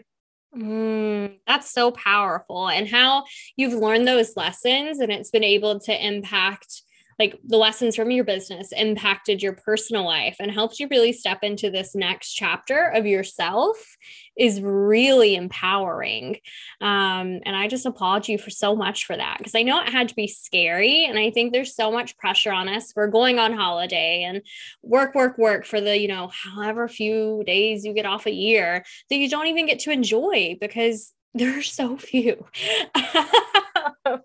Mm, 0.56 1.40
that's 1.46 1.72
so 1.72 1.92
powerful. 1.92 2.70
And 2.70 2.88
how 2.88 3.26
you've 3.58 3.74
learned 3.74 4.08
those 4.08 4.38
lessons 4.38 5.00
and 5.00 5.12
it's 5.12 5.30
been 5.30 5.44
able 5.44 5.80
to 5.82 6.06
impact 6.06 6.84
like 7.20 7.40
the 7.44 7.58
lessons 7.58 7.96
from 7.96 8.12
your 8.12 8.24
business 8.24 8.72
impacted 8.72 9.42
your 9.42 9.54
personal 9.54 10.06
life 10.06 10.38
and 10.40 10.52
helped 10.52 10.80
you 10.80 10.88
really 10.90 11.12
step 11.12 11.40
into 11.42 11.70
this 11.70 11.96
next 11.96 12.34
chapter 12.34 12.90
of 12.90 13.06
yourself 13.06 13.78
is 14.38 14.62
really 14.62 15.36
empowering. 15.36 16.38
Um, 16.80 17.40
and 17.44 17.56
I 17.56 17.68
just 17.68 17.86
applaud 17.86 18.28
you 18.28 18.38
for 18.38 18.52
so 18.52 18.76
much 18.76 19.06
for 19.06 19.18
that 19.18 19.40
because 19.40 19.56
I 19.56 19.64
know 19.64 19.82
it 19.82 19.90
had 19.90 20.10
to 20.10 20.16
be 20.16 20.28
scary. 20.28 21.06
And 21.06 21.18
I 21.18 21.32
think 21.32 21.54
there's 21.54 21.76
so 21.76 21.92
much 21.92 22.18
pressure 22.18 22.52
on 22.52 22.70
us. 22.70 22.94
We're 22.96 23.08
going 23.08 23.40
on 23.40 23.54
holiday 23.54 24.24
and 24.24 24.42
work, 24.84 25.16
work, 25.16 25.38
work 25.38 25.66
for 25.66 25.82
the, 25.82 26.00
you 26.00 26.08
know, 26.08 26.30
however 26.32 26.88
few 26.88 27.44
days 27.48 27.84
you 27.84 27.94
get 27.94 28.06
off 28.06 28.28
a 28.28 28.32
year 28.32 28.86
that 29.10 29.16
you 29.16 29.30
don't 29.30 29.48
even 29.48 29.66
get 29.66 29.80
to 29.80 29.92
enjoy 29.92 30.56
because 30.62 31.14
there 31.38 31.58
are 31.58 31.64
so 31.64 31.98
few. 31.98 32.46
Um, 34.08 34.22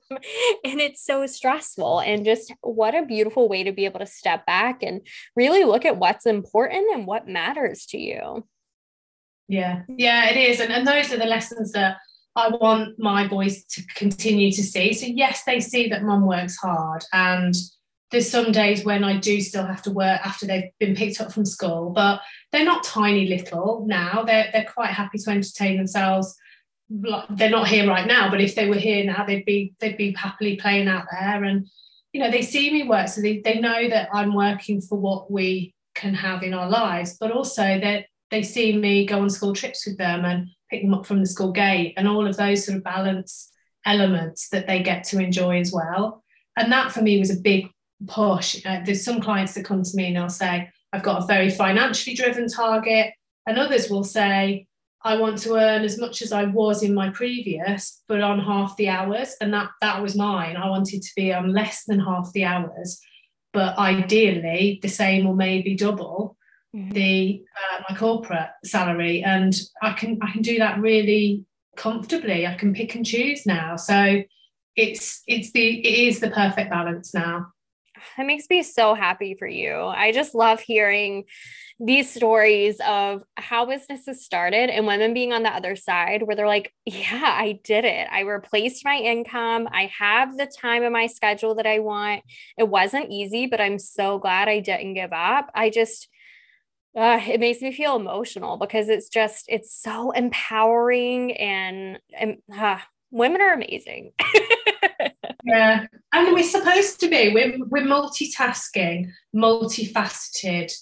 and 0.65 0.81
it's 0.81 1.05
so 1.05 1.27
stressful. 1.27 2.01
And 2.01 2.25
just 2.25 2.53
what 2.61 2.95
a 2.95 3.05
beautiful 3.05 3.49
way 3.49 3.65
to 3.65 3.73
be 3.73 3.85
able 3.85 4.01
to 4.01 4.07
step 4.07 4.47
back 4.47 4.83
and 4.83 5.01
really 5.37 5.65
look 5.65 5.85
at 5.85 5.97
what's 5.97 6.27
important 6.27 6.95
and 6.95 7.07
what 7.07 7.29
matters 7.29 7.87
to 7.87 7.99
you. 7.99 8.47
Yeah, 9.49 9.83
yeah, 9.89 10.31
it 10.31 10.37
is. 10.37 10.61
And, 10.61 10.73
and 10.73 10.87
those 10.87 11.13
are 11.13 11.19
the 11.19 11.25
lessons 11.25 11.73
that 11.73 11.97
I 12.37 12.49
want 12.49 12.99
my 12.99 13.27
boys 13.27 13.65
to 13.65 13.83
continue 13.95 14.51
to 14.53 14.63
see. 14.63 14.93
So, 14.93 15.07
yes, 15.07 15.45
they 15.45 15.61
see 15.61 15.89
that 15.89 16.05
mum 16.05 16.27
works 16.27 16.57
hard. 16.57 17.05
And 17.13 17.55
there's 18.11 18.31
some 18.31 18.53
days 18.53 18.85
when 18.85 19.05
I 19.05 19.19
do 19.19 19.41
still 19.41 19.67
have 19.67 19.83
to 19.83 19.91
work 19.91 20.21
after 20.25 20.47
they've 20.47 20.71
been 20.79 20.95
picked 20.95 21.21
up 21.21 21.33
from 21.33 21.45
school, 21.45 21.91
but 21.91 22.21
they're 22.51 22.65
not 22.65 22.85
tiny 22.85 23.27
little 23.27 23.85
now. 23.87 24.23
They're, 24.23 24.49
they're 24.53 24.71
quite 24.73 24.91
happy 24.91 25.19
to 25.19 25.31
entertain 25.31 25.77
themselves 25.77 26.37
they're 27.31 27.51
not 27.51 27.69
here 27.69 27.89
right 27.89 28.07
now, 28.07 28.31
but 28.31 28.41
if 28.41 28.55
they 28.55 28.69
were 28.69 28.77
here 28.77 29.05
now, 29.05 29.25
they'd 29.25 29.45
be 29.45 29.75
they'd 29.81 29.97
be 29.97 30.13
happily 30.13 30.57
playing 30.57 30.89
out 30.89 31.07
there. 31.11 31.45
And 31.45 31.67
you 32.13 32.21
know, 32.21 32.31
they 32.31 32.43
see 32.43 32.73
me 32.73 32.87
work, 32.87 33.09
so 33.09 33.21
they, 33.21 33.41
they 33.41 33.59
know 33.59 33.89
that 33.89 34.11
I'm 34.13 34.35
working 34.35 34.81
for 34.81 34.99
what 34.99 35.31
we 35.31 35.75
can 35.95 36.15
have 36.15 36.43
in 36.43 36.55
our 36.55 36.69
lives, 36.69 37.17
but 37.19 37.33
also 37.33 37.63
that 37.63 38.07
they 38.31 38.43
see 38.43 38.77
me 38.77 39.07
go 39.07 39.21
on 39.21 39.31
school 39.31 39.55
trips 39.55 39.87
with 39.87 39.99
them 39.99 40.25
and 40.25 40.49
pick 40.71 40.83
them 40.83 40.95
up 40.95 41.07
from 41.07 41.21
the 41.21 41.27
school 41.27 41.53
gate 41.53 41.95
and 41.97 42.09
all 42.09 42.27
of 42.27 42.37
those 42.37 42.65
sort 42.65 42.79
of 42.79 42.85
balance 42.85 43.51
elements 43.85 44.49
that 44.49 44.67
they 44.67 44.83
get 44.83 45.05
to 45.05 45.19
enjoy 45.19 45.59
as 45.59 45.73
well. 45.73 46.23
And 46.57 46.73
that 46.73 46.93
for 46.93 47.03
me 47.03 47.19
was 47.19 47.31
a 47.31 47.41
big 47.41 47.69
push. 48.07 48.65
Uh, 48.65 48.81
there's 48.85 49.05
some 49.05 49.21
clients 49.21 49.55
that 49.55 49.65
come 49.65 49.83
to 49.83 49.97
me 49.97 50.07
and 50.09 50.17
they'll 50.17 50.29
say, 50.29 50.71
I've 50.93 51.03
got 51.03 51.23
a 51.23 51.27
very 51.27 51.51
financially 51.51 52.15
driven 52.15 52.49
target. 52.49 53.13
And 53.47 53.59
others 53.59 53.91
will 53.91 54.05
say, 54.05 54.67
I 55.05 55.17
want 55.17 55.39
to 55.39 55.57
earn 55.57 55.83
as 55.83 55.99
much 55.99 56.23
as 56.23 56.33
I 56.33 56.45
was 56.45 56.83
in 56.83 56.95
my 56.95 57.11
previous, 57.11 58.03
but 58.07 58.21
on 58.21 58.39
half 58.39 58.77
the 58.77 58.89
hours. 58.89 59.35
And 59.41 59.53
that 59.53 59.71
that 59.81 60.03
was 60.03 60.17
mine. 60.17 60.57
I 60.57 60.69
wanted 60.69 61.03
to 61.03 61.11
be 61.17 61.33
on 61.33 61.53
less 61.53 61.85
than 61.85 62.01
half 62.01 62.33
the 62.33 62.45
hours, 62.45 63.01
but 63.53 63.77
ideally 63.79 64.79
the 64.83 64.89
same 64.89 65.27
or 65.27 65.35
maybe 65.35 65.75
double 65.75 66.37
mm-hmm. 66.75 66.91
the 66.91 67.43
uh, 67.57 67.83
my 67.89 67.97
corporate 67.97 68.51
salary. 68.65 69.23
And 69.23 69.55
I 69.83 69.93
can 69.93 70.19
I 70.23 70.31
can 70.33 70.43
do 70.43 70.59
that 70.59 70.81
really 70.81 71.45
comfortably. 71.77 72.47
I 72.47 72.55
can 72.55 72.75
pick 72.75 72.95
and 72.95 73.05
choose 73.05 73.47
now. 73.47 73.77
So 73.77 74.23
it's 74.77 75.23
it's 75.27 75.53
the 75.53 75.81
it 75.87 76.09
is 76.09 76.21
the 76.21 76.31
perfect 76.31 76.71
balance 76.71 77.13
now. 77.13 77.49
It 78.19 78.27
makes 78.27 78.47
me 78.51 78.63
so 78.63 78.95
happy 78.95 79.35
for 79.35 79.47
you. 79.47 79.77
I 79.77 80.13
just 80.13 80.35
love 80.35 80.61
hearing 80.61 81.25
these 81.85 82.15
stories 82.15 82.81
of 82.87 83.25
how 83.37 83.67
businesses 83.67 84.25
started 84.25 84.71
and 84.71 84.87
women 84.87 85.13
being 85.13 85.33
on 85.33 85.43
the 85.43 85.49
other 85.49 85.75
side 85.75 86.23
where 86.23 86.37
they're 86.37 86.47
like, 86.47 86.73
yeah, 86.85 87.35
I 87.37 87.59
did 87.65 87.85
it. 87.85 88.07
I 88.11 88.21
replaced 88.21 88.85
my 88.85 88.97
income. 88.97 89.69
I 89.73 89.91
have 89.99 90.37
the 90.37 90.47
time 90.47 90.85
in 90.85 90.93
my 90.93 91.09
schedule 91.09 91.57
that 91.57 91.67
I 91.67 91.81
want. 91.81 92.23
It 92.57 92.69
wasn't 92.69 93.11
easy, 93.11 93.47
but 93.47 93.61
I'm 93.61 93.81
so 93.81 94.21
glad 94.21 94.49
I 94.49 94.61
didn't 94.61 94.95
give 94.95 95.13
up. 95.13 95.51
I 95.57 95.71
just, 95.71 96.09
uh, 96.97 97.21
it 97.27 97.41
makes 97.41 97.61
me 97.61 97.73
feel 97.73 97.97
emotional 97.97 98.59
because 98.59 98.89
it's 98.89 99.09
just, 99.09 99.47
it's 99.49 99.75
so 99.75 100.13
empowering 100.13 101.33
and, 101.33 101.99
and 102.17 102.37
uh, 102.57 102.79
women 103.11 103.41
are 103.41 103.55
amazing. 103.55 104.13
yeah. 105.45 105.87
And 106.13 106.33
we're 106.33 106.45
supposed 106.45 107.01
to 107.01 107.09
be, 107.09 107.33
we're, 107.35 107.59
we're 107.67 107.83
multitasking, 107.83 109.11
multifaceted 109.35 110.73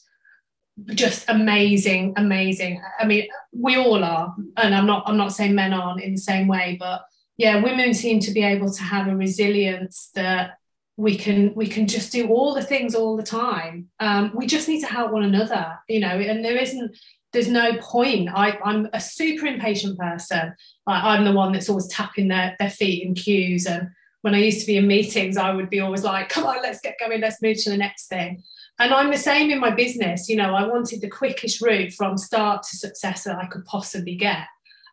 just 0.95 1.24
amazing 1.28 2.14
amazing. 2.16 2.83
I 2.99 3.07
mean 3.07 3.28
we 3.53 3.76
all 3.76 4.03
are 4.05 4.35
and 4.57 4.74
i'm 4.74 4.87
not 4.87 5.03
i'm 5.07 5.16
not 5.16 5.33
saying 5.33 5.55
men 5.55 5.72
aren't 5.72 6.03
in 6.03 6.12
the 6.12 6.20
same 6.20 6.47
way 6.47 6.76
but 6.78 7.03
yeah 7.37 7.62
women 7.62 7.95
seem 7.95 8.20
to 8.20 8.31
be 8.31 8.43
able 8.43 8.70
to 8.72 8.83
have 8.83 9.09
a 9.09 9.16
resilience 9.16 10.11
that 10.14 10.53
we 10.97 11.16
can 11.16 11.55
we 11.55 11.66
can 11.66 11.87
just 11.87 12.12
do 12.12 12.28
all 12.28 12.55
the 12.55 12.62
things 12.62 12.95
all 12.95 13.16
the 13.16 13.22
time. 13.22 13.89
Um, 14.01 14.33
we 14.35 14.47
just 14.47 14.68
need 14.68 14.81
to 14.81 14.87
help 14.87 15.12
one 15.12 15.22
another 15.22 15.78
you 15.89 16.01
know 16.01 16.09
and 16.09 16.45
there 16.45 16.57
isn't 16.57 16.97
there's 17.33 17.49
no 17.49 17.76
point. 17.78 18.28
I, 18.28 18.59
i'm 18.64 18.89
a 18.93 19.01
super 19.01 19.47
impatient 19.47 19.99
person. 19.99 20.55
I, 20.87 21.14
i'm 21.14 21.24
the 21.24 21.33
one 21.33 21.53
that's 21.53 21.68
always 21.68 21.89
tapping 21.89 22.28
their, 22.28 22.55
their 22.59 22.70
feet 22.70 23.05
in 23.05 23.14
queues 23.14 23.66
and 23.66 23.89
when 24.22 24.35
i 24.35 24.39
used 24.39 24.61
to 24.61 24.66
be 24.66 24.76
in 24.76 24.87
meetings 24.87 25.37
i 25.37 25.53
would 25.53 25.70
be 25.70 25.81
always 25.81 26.05
like 26.05 26.28
come 26.28 26.45
on 26.45 26.62
let's 26.62 26.81
get 26.81 26.99
going 27.01 27.20
let's 27.20 27.41
move 27.41 27.57
to 27.62 27.70
the 27.70 27.76
next 27.76 28.09
thing 28.09 28.43
and 28.81 28.95
I'm 28.95 29.11
the 29.11 29.18
same 29.18 29.51
in 29.51 29.61
my 29.61 29.70
business. 29.70 30.26
You 30.28 30.37
know, 30.37 30.55
I 30.55 30.66
wanted 30.66 31.03
the 31.03 31.11
quickest 31.11 31.61
route 31.61 31.93
from 31.93 32.16
start 32.16 32.62
to 32.62 32.76
success 32.78 33.24
that 33.24 33.37
I 33.37 33.45
could 33.45 33.66
possibly 33.66 34.16
get. 34.16 34.47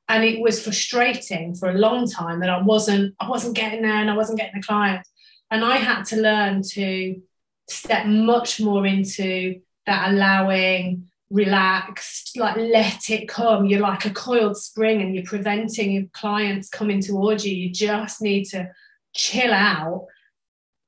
And 0.09 0.25
it 0.25 0.41
was 0.41 0.61
frustrating 0.61 1.55
for 1.55 1.69
a 1.69 1.77
long 1.77 2.05
time 2.05 2.41
that 2.41 2.49
I 2.49 2.61
wasn't, 2.61 3.15
I 3.21 3.29
wasn't 3.29 3.55
getting 3.55 3.83
there 3.83 3.95
and 3.95 4.09
I 4.09 4.15
wasn't 4.15 4.39
getting 4.39 4.59
the 4.59 4.67
clients. 4.67 5.09
And 5.51 5.63
I 5.63 5.77
had 5.77 6.03
to 6.07 6.17
learn 6.17 6.63
to 6.73 7.21
step 7.69 8.05
much 8.05 8.59
more 8.59 8.85
into 8.85 9.61
that 9.85 10.11
allowing, 10.11 11.07
relaxed, 11.29 12.37
like 12.37 12.57
let 12.57 13.09
it 13.09 13.29
come. 13.29 13.67
You're 13.67 13.79
like 13.79 14.05
a 14.05 14.09
coiled 14.09 14.57
spring 14.57 15.01
and 15.01 15.15
you're 15.15 15.23
preventing 15.23 15.93
your 15.93 16.05
clients 16.11 16.67
coming 16.67 17.01
towards 17.01 17.45
you. 17.45 17.55
You 17.55 17.71
just 17.71 18.21
need 18.21 18.45
to 18.49 18.69
chill 19.13 19.53
out. 19.53 20.07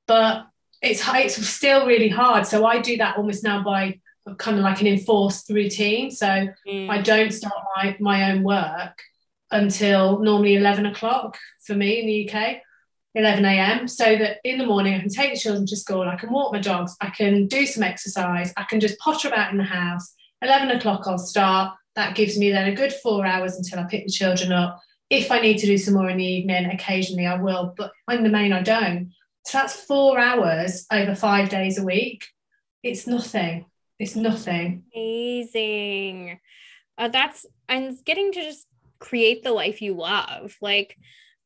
But 0.06 0.49
it's 0.82 1.02
it's 1.14 1.46
still 1.46 1.86
really 1.86 2.08
hard. 2.08 2.46
So 2.46 2.64
I 2.66 2.80
do 2.80 2.96
that 2.98 3.16
almost 3.16 3.44
now 3.44 3.62
by 3.62 4.00
kind 4.38 4.58
of 4.58 4.64
like 4.64 4.80
an 4.80 4.86
enforced 4.86 5.48
routine. 5.50 6.10
So 6.10 6.48
Mm. 6.66 6.90
I 6.90 7.00
don't 7.02 7.32
start 7.32 7.54
my, 7.76 7.96
my 8.00 8.30
own 8.30 8.42
work 8.42 9.02
until 9.50 10.20
normally 10.20 10.54
11 10.56 10.86
o'clock 10.86 11.36
for 11.66 11.74
me 11.74 12.00
in 12.00 12.06
the 12.06 12.30
UK, 12.30 12.58
11 13.14 13.44
a.m. 13.44 13.88
So 13.88 14.16
that 14.16 14.38
in 14.44 14.58
the 14.58 14.66
morning 14.66 14.94
I 14.94 15.00
can 15.00 15.08
take 15.08 15.34
the 15.34 15.40
children 15.40 15.66
to 15.66 15.76
school, 15.76 16.02
I 16.02 16.16
can 16.16 16.32
walk 16.32 16.52
my 16.52 16.60
dogs, 16.60 16.96
I 17.00 17.10
can 17.10 17.46
do 17.46 17.66
some 17.66 17.82
exercise, 17.82 18.52
I 18.56 18.64
can 18.64 18.78
just 18.78 18.98
potter 18.98 19.28
about 19.28 19.50
in 19.50 19.58
the 19.58 19.64
house. 19.64 20.14
11 20.42 20.70
o'clock 20.70 21.06
I'll 21.06 21.18
start. 21.18 21.74
That 21.96 22.14
gives 22.14 22.38
me 22.38 22.50
then 22.52 22.68
a 22.68 22.74
good 22.74 22.92
four 22.92 23.26
hours 23.26 23.56
until 23.56 23.80
I 23.80 23.84
pick 23.84 24.06
the 24.06 24.12
children 24.12 24.52
up. 24.52 24.80
If 25.10 25.32
I 25.32 25.40
need 25.40 25.58
to 25.58 25.66
do 25.66 25.76
some 25.76 25.94
more 25.94 26.08
in 26.08 26.18
the 26.18 26.24
evening, 26.24 26.66
occasionally 26.66 27.26
I 27.26 27.34
will, 27.34 27.74
but 27.76 27.90
in 28.10 28.22
the 28.22 28.28
main 28.28 28.52
I 28.52 28.62
don't. 28.62 29.10
So 29.46 29.58
that's 29.58 29.74
four 29.74 30.18
hours 30.18 30.86
over 30.92 31.14
five 31.14 31.48
days 31.48 31.78
a 31.78 31.84
week. 31.84 32.26
It's 32.82 33.06
nothing. 33.06 33.66
It's 33.98 34.16
nothing. 34.16 34.84
Amazing. 34.94 36.40
Uh, 36.96 37.08
that's 37.08 37.46
and 37.68 37.96
getting 38.04 38.32
to 38.32 38.40
just 38.42 38.66
create 38.98 39.42
the 39.42 39.52
life 39.52 39.82
you 39.82 39.94
love. 39.94 40.56
Like, 40.60 40.96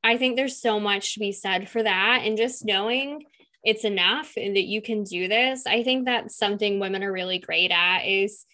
I 0.03 0.19
think 0.19 0.37
there's 0.37 0.61
so 0.61 0.79
much 0.79 1.15
to 1.15 1.21
be 1.21 1.33
said 1.33 1.69
for 1.69 1.83
that. 1.83 2.23
And 2.25 2.37
just 2.37 2.65
knowing 2.65 3.25
it's 3.63 3.85
enough 3.85 4.35
and 4.37 4.55
that 4.57 4.65
you 4.65 4.83
can 4.83 5.05
do 5.05 5.29
this, 5.29 5.67
I 5.67 5.83
think 5.83 6.05
that's 6.05 6.37
something 6.37 6.79
women 6.79 7.03
are 7.03 7.13
really 7.13 7.39
great 7.39 7.71
at 7.71 8.01
is 8.01 8.45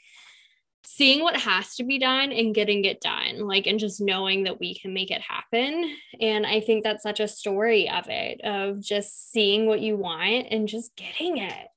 seeing 0.85 1.23
what 1.23 1.37
has 1.37 1.77
to 1.77 1.85
be 1.85 1.99
done 1.99 2.33
and 2.33 2.55
getting 2.55 2.85
it 2.85 3.01
done 3.01 3.47
like 3.47 3.67
and 3.67 3.79
just 3.79 4.01
knowing 4.01 4.45
that 4.45 4.59
we 4.61 4.75
can 4.75 4.93
make 4.95 5.11
it 5.11 5.21
happen 5.21 5.95
and 6.21 6.47
i 6.47 6.59
think 6.61 6.83
that's 6.83 7.03
such 7.03 7.21
a 7.21 7.29
story 7.29 7.89
of 7.89 8.05
it 8.09 8.41
of 8.45 8.81
just 8.81 9.31
seeing 9.31 9.67
what 9.67 9.81
you 9.81 9.97
want 9.97 10.47
and 10.51 10.69
just 10.69 10.95
getting 10.97 11.37
it 11.39 11.69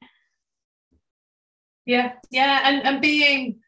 Yeah, 1.85 2.13
yeah, 2.31 2.61
and 2.63 2.81
and 2.87 3.01
being 3.01 3.59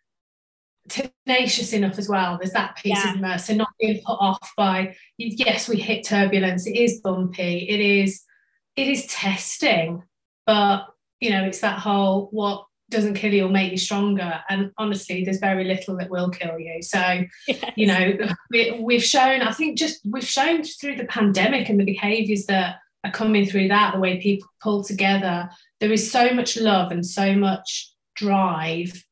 tenacious 0.88 1.74
enough 1.74 1.98
as 1.98 2.08
well. 2.08 2.38
There's 2.38 2.54
that 2.54 2.78
piece, 2.78 2.98
Yeah. 2.98 3.10
isn't 3.10 3.22
there? 3.22 3.40
So 3.40 3.56
not 3.56 3.70
being 3.80 4.02
put 4.06 4.18
off 4.22 4.54
by 4.56 4.96
yes, 5.18 5.68
we 5.68 5.78
hit 5.78 6.06
turbulence. 6.06 6.66
It 6.66 6.78
is 6.78 7.02
bumpy. 7.02 7.68
It 7.70 7.80
is 7.82 8.24
it 8.78 8.88
is 8.88 9.06
testing, 9.08 10.04
but 10.46 10.86
you 11.20 11.30
know, 11.32 11.44
it's 11.44 11.60
that 11.60 11.80
whole 11.80 12.30
what 12.32 12.66
doesn't 12.90 13.16
kill 13.16 13.34
you 13.34 13.44
will 13.44 13.52
make 13.52 13.72
you 13.72 13.78
stronger. 13.78 14.42
And 14.50 14.72
honestly, 14.78 15.24
there's 15.24 15.40
very 15.40 15.64
little 15.64 15.98
that 15.98 16.10
will 16.10 16.30
kill 16.30 16.60
you. 16.60 16.82
So 16.82 17.24
you 17.76 17.88
know 17.88 18.18
we, 18.52 18.80
we've 18.82 19.04
shown 19.04 19.42
i 19.42 19.52
think 19.52 19.78
just 19.78 20.02
we've 20.06 20.28
shown 20.28 20.64
through 20.64 20.96
the 20.96 21.06
pandemic 21.06 21.70
and 21.70 21.80
the 21.80 21.86
behaviors 21.86 22.46
that 22.46 22.78
are 23.04 23.12
coming 23.12 23.46
through 23.46 23.68
that 23.68 23.94
the 23.94 24.00
way 24.00 24.20
people 24.20 24.48
pull 24.62 24.84
together 24.84 25.50
there 25.80 25.92
is 25.92 26.12
so 26.12 26.32
much 26.32 26.58
love 26.58 26.92
and 26.92 27.06
so 27.06 27.36
much 27.36 27.92
drive 28.16 29.04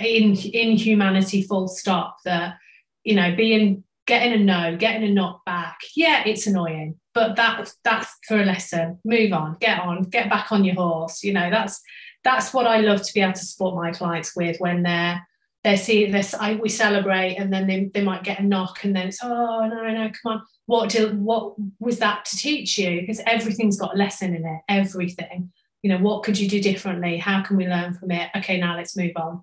in 0.00 0.34
in 0.34 0.76
humanity 0.76 1.42
full 1.42 1.68
stop 1.68 2.16
that 2.24 2.56
you 3.04 3.14
know 3.14 3.34
being 3.36 3.84
getting 4.06 4.32
a 4.32 4.38
no 4.38 4.76
getting 4.76 5.08
a 5.08 5.12
knock 5.12 5.44
back 5.44 5.78
yeah 5.94 6.22
it's 6.26 6.46
annoying 6.46 6.96
but 7.14 7.36
that 7.36 7.70
that's 7.84 8.16
for 8.26 8.40
a 8.40 8.44
lesson 8.44 8.98
move 9.04 9.32
on 9.32 9.56
get 9.60 9.80
on 9.80 10.02
get 10.02 10.28
back 10.28 10.50
on 10.50 10.64
your 10.64 10.74
horse 10.74 11.22
you 11.22 11.32
know 11.32 11.50
that's 11.50 11.80
that's 12.26 12.52
what 12.52 12.66
i 12.66 12.80
love 12.80 13.00
to 13.02 13.14
be 13.14 13.20
able 13.20 13.32
to 13.32 13.38
support 13.38 13.74
my 13.74 13.92
clients 13.92 14.34
with 14.34 14.58
when 14.58 14.82
they're 14.82 15.24
they 15.66 15.76
see 15.76 16.08
this 16.08 16.32
I, 16.32 16.54
we 16.54 16.68
celebrate 16.68 17.34
and 17.36 17.52
then 17.52 17.66
they, 17.66 17.90
they 17.92 18.02
might 18.02 18.22
get 18.22 18.38
a 18.38 18.42
knock 18.42 18.84
and 18.84 18.94
then 18.94 19.08
it's 19.08 19.18
oh 19.22 19.66
no 19.66 19.82
no 19.82 20.10
come 20.22 20.32
on 20.32 20.42
what 20.66 20.90
do 20.90 21.08
what 21.16 21.54
was 21.80 21.98
that 21.98 22.24
to 22.26 22.36
teach 22.36 22.78
you 22.78 23.00
because 23.00 23.20
everything's 23.26 23.78
got 23.78 23.94
a 23.94 23.98
lesson 23.98 24.34
in 24.36 24.46
it 24.46 24.60
everything 24.68 25.50
you 25.82 25.90
know 25.90 25.98
what 25.98 26.22
could 26.22 26.38
you 26.38 26.48
do 26.48 26.60
differently 26.60 27.16
how 27.16 27.42
can 27.42 27.56
we 27.56 27.66
learn 27.66 27.94
from 27.94 28.12
it 28.12 28.30
okay 28.36 28.58
now 28.58 28.76
let's 28.76 28.96
move 28.96 29.12
on 29.16 29.42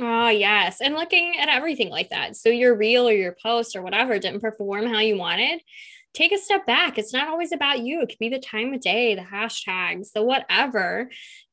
Oh, 0.00 0.28
yes. 0.28 0.80
And 0.80 0.94
looking 0.94 1.34
at 1.40 1.48
everything 1.48 1.90
like 1.90 2.10
that. 2.10 2.36
So 2.36 2.50
your 2.50 2.76
reel 2.76 3.08
or 3.08 3.12
your 3.12 3.36
post 3.42 3.74
or 3.74 3.82
whatever 3.82 4.16
didn't 4.20 4.40
perform 4.40 4.86
how 4.86 5.00
you 5.00 5.18
wanted. 5.18 5.60
Take 6.14 6.30
a 6.30 6.38
step 6.38 6.66
back. 6.66 6.98
It's 6.98 7.12
not 7.12 7.26
always 7.26 7.50
about 7.50 7.80
you. 7.80 8.00
It 8.00 8.08
could 8.08 8.18
be 8.20 8.28
the 8.28 8.38
time 8.38 8.72
of 8.72 8.80
day, 8.80 9.16
the 9.16 9.22
hashtags, 9.22 10.12
the 10.12 10.22
whatever. 10.22 11.10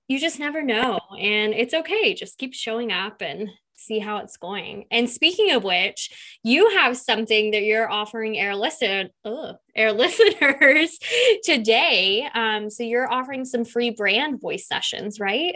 You 0.07 0.19
just 0.19 0.39
never 0.39 0.61
know. 0.61 0.99
And 1.19 1.53
it's 1.53 1.73
okay. 1.73 2.13
Just 2.13 2.37
keep 2.37 2.53
showing 2.53 2.91
up 2.91 3.21
and 3.21 3.49
see 3.75 3.99
how 3.99 4.17
it's 4.17 4.37
going. 4.37 4.85
And 4.91 5.09
speaking 5.09 5.51
of 5.51 5.63
which, 5.63 6.37
you 6.43 6.69
have 6.71 6.97
something 6.97 7.51
that 7.51 7.63
you're 7.63 7.89
offering 7.89 8.37
air 8.37 8.55
listen, 8.55 9.09
ugh, 9.23 9.55
air 9.75 9.91
listeners 9.93 10.99
today. 11.43 12.27
Um, 12.33 12.69
so 12.69 12.83
you're 12.83 13.11
offering 13.11 13.45
some 13.45 13.65
free 13.65 13.89
brand 13.89 14.39
voice 14.41 14.67
sessions, 14.67 15.19
right? 15.19 15.55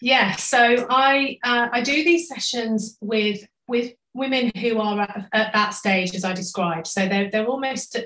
yeah 0.00 0.32
so 0.36 0.86
i 0.90 1.38
uh, 1.42 1.68
i 1.72 1.80
do 1.80 2.04
these 2.04 2.28
sessions 2.28 2.98
with 3.00 3.46
with 3.68 3.92
women 4.14 4.50
who 4.60 4.78
are 4.78 5.00
at, 5.00 5.28
at 5.32 5.52
that 5.52 5.70
stage 5.70 6.14
as 6.14 6.24
i 6.24 6.32
described 6.32 6.86
so 6.86 7.08
they're, 7.08 7.30
they're 7.30 7.46
almost 7.46 7.96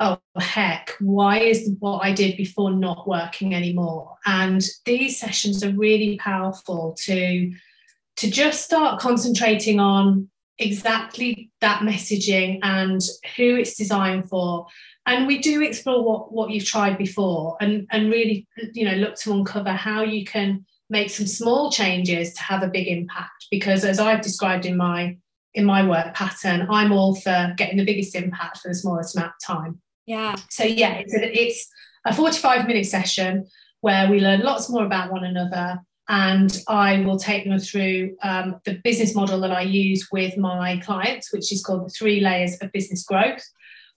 oh 0.00 0.18
heck 0.36 0.94
why 1.00 1.38
is 1.38 1.70
what 1.78 1.98
i 1.98 2.12
did 2.12 2.36
before 2.36 2.72
not 2.72 3.06
working 3.08 3.54
anymore? 3.54 4.16
And 4.26 4.62
these 4.84 5.18
sessions 5.18 5.62
are 5.64 5.70
really 5.70 6.16
powerful 6.18 6.96
to 7.04 7.52
to 8.16 8.30
just 8.30 8.64
start 8.64 9.00
concentrating 9.00 9.80
on 9.80 10.28
exactly 10.58 11.50
that 11.60 11.80
messaging 11.80 12.60
and 12.62 13.00
who 13.36 13.56
it's 13.56 13.76
designed 13.76 14.28
for. 14.28 14.66
And 15.06 15.26
we 15.26 15.38
do 15.38 15.62
explore 15.62 16.04
what 16.04 16.32
what 16.32 16.50
you've 16.50 16.64
tried 16.64 16.98
before 16.98 17.56
and 17.60 17.86
and 17.90 18.10
really 18.10 18.46
you 18.72 18.84
know 18.84 18.94
look 18.94 19.16
to 19.16 19.32
uncover 19.32 19.72
how 19.72 20.02
you 20.02 20.24
can 20.24 20.64
make 20.90 21.10
some 21.10 21.26
small 21.26 21.70
changes 21.70 22.34
to 22.34 22.42
have 22.42 22.62
a 22.62 22.68
big 22.68 22.88
impact. 22.88 23.46
Because 23.50 23.84
as 23.84 23.98
i've 23.98 24.22
described 24.22 24.66
in 24.66 24.76
my 24.76 25.16
in 25.54 25.64
my 25.64 25.86
work 25.86 26.12
pattern 26.14 26.66
i'm 26.68 26.90
all 26.90 27.14
for 27.14 27.54
getting 27.56 27.76
the 27.76 27.84
biggest 27.84 28.16
impact 28.16 28.58
for 28.58 28.68
the 28.68 28.74
smallest 28.74 29.16
amount 29.16 29.30
of 29.30 29.46
time 29.46 29.80
Yeah. 30.06 30.36
so 30.50 30.64
yeah 30.64 30.94
it's 30.94 31.14
a, 31.14 31.42
it's 31.42 31.68
a 32.04 32.14
45 32.14 32.66
minute 32.66 32.86
session 32.86 33.46
where 33.80 34.10
we 34.10 34.20
learn 34.20 34.40
lots 34.40 34.68
more 34.70 34.84
about 34.84 35.12
one 35.12 35.24
another 35.24 35.80
and 36.08 36.62
i 36.68 37.00
will 37.00 37.18
take 37.18 37.44
them 37.44 37.58
through 37.58 38.16
um, 38.22 38.56
the 38.64 38.80
business 38.84 39.14
model 39.14 39.40
that 39.40 39.50
i 39.50 39.62
use 39.62 40.08
with 40.12 40.36
my 40.36 40.78
clients 40.78 41.32
which 41.32 41.52
is 41.52 41.64
called 41.64 41.86
the 41.86 41.90
three 41.90 42.20
layers 42.20 42.56
of 42.60 42.72
business 42.72 43.04
growth 43.04 43.42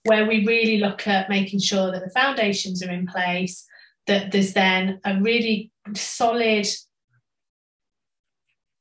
where 0.04 0.26
we 0.26 0.46
really 0.46 0.78
look 0.78 1.06
at 1.06 1.28
making 1.28 1.60
sure 1.60 1.90
that 1.92 2.02
the 2.02 2.10
foundations 2.10 2.82
are 2.82 2.90
in 2.90 3.06
place 3.06 3.66
that 4.06 4.32
there's 4.32 4.54
then 4.54 5.00
a 5.04 5.20
really 5.20 5.70
solid 5.94 6.66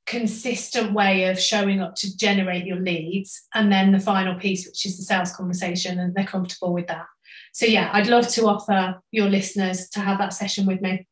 consistent 0.06 0.94
way 0.94 1.26
of 1.26 1.38
showing 1.38 1.82
up 1.82 1.94
to 1.96 2.16
generate 2.16 2.66
your 2.66 2.80
leads 2.80 3.46
and 3.54 3.70
then 3.70 3.92
the 3.92 4.00
final 4.00 4.36
piece 4.40 4.66
which 4.66 4.86
is 4.86 4.98
the 4.98 5.04
sales 5.04 5.34
conversation 5.34 6.00
and 6.00 6.16
they're 6.16 6.24
comfortable 6.24 6.74
with 6.74 6.88
that 6.88 7.06
so 7.58 7.66
yeah 7.66 7.90
i'd 7.94 8.08
love 8.08 8.28
to 8.28 8.46
offer 8.46 8.80
your 9.12 9.28
listeners 9.28 9.90
to 9.90 10.00
have 10.00 10.18
that 10.20 10.34
session 10.34 10.66
with 10.66 10.82
me 10.82 11.06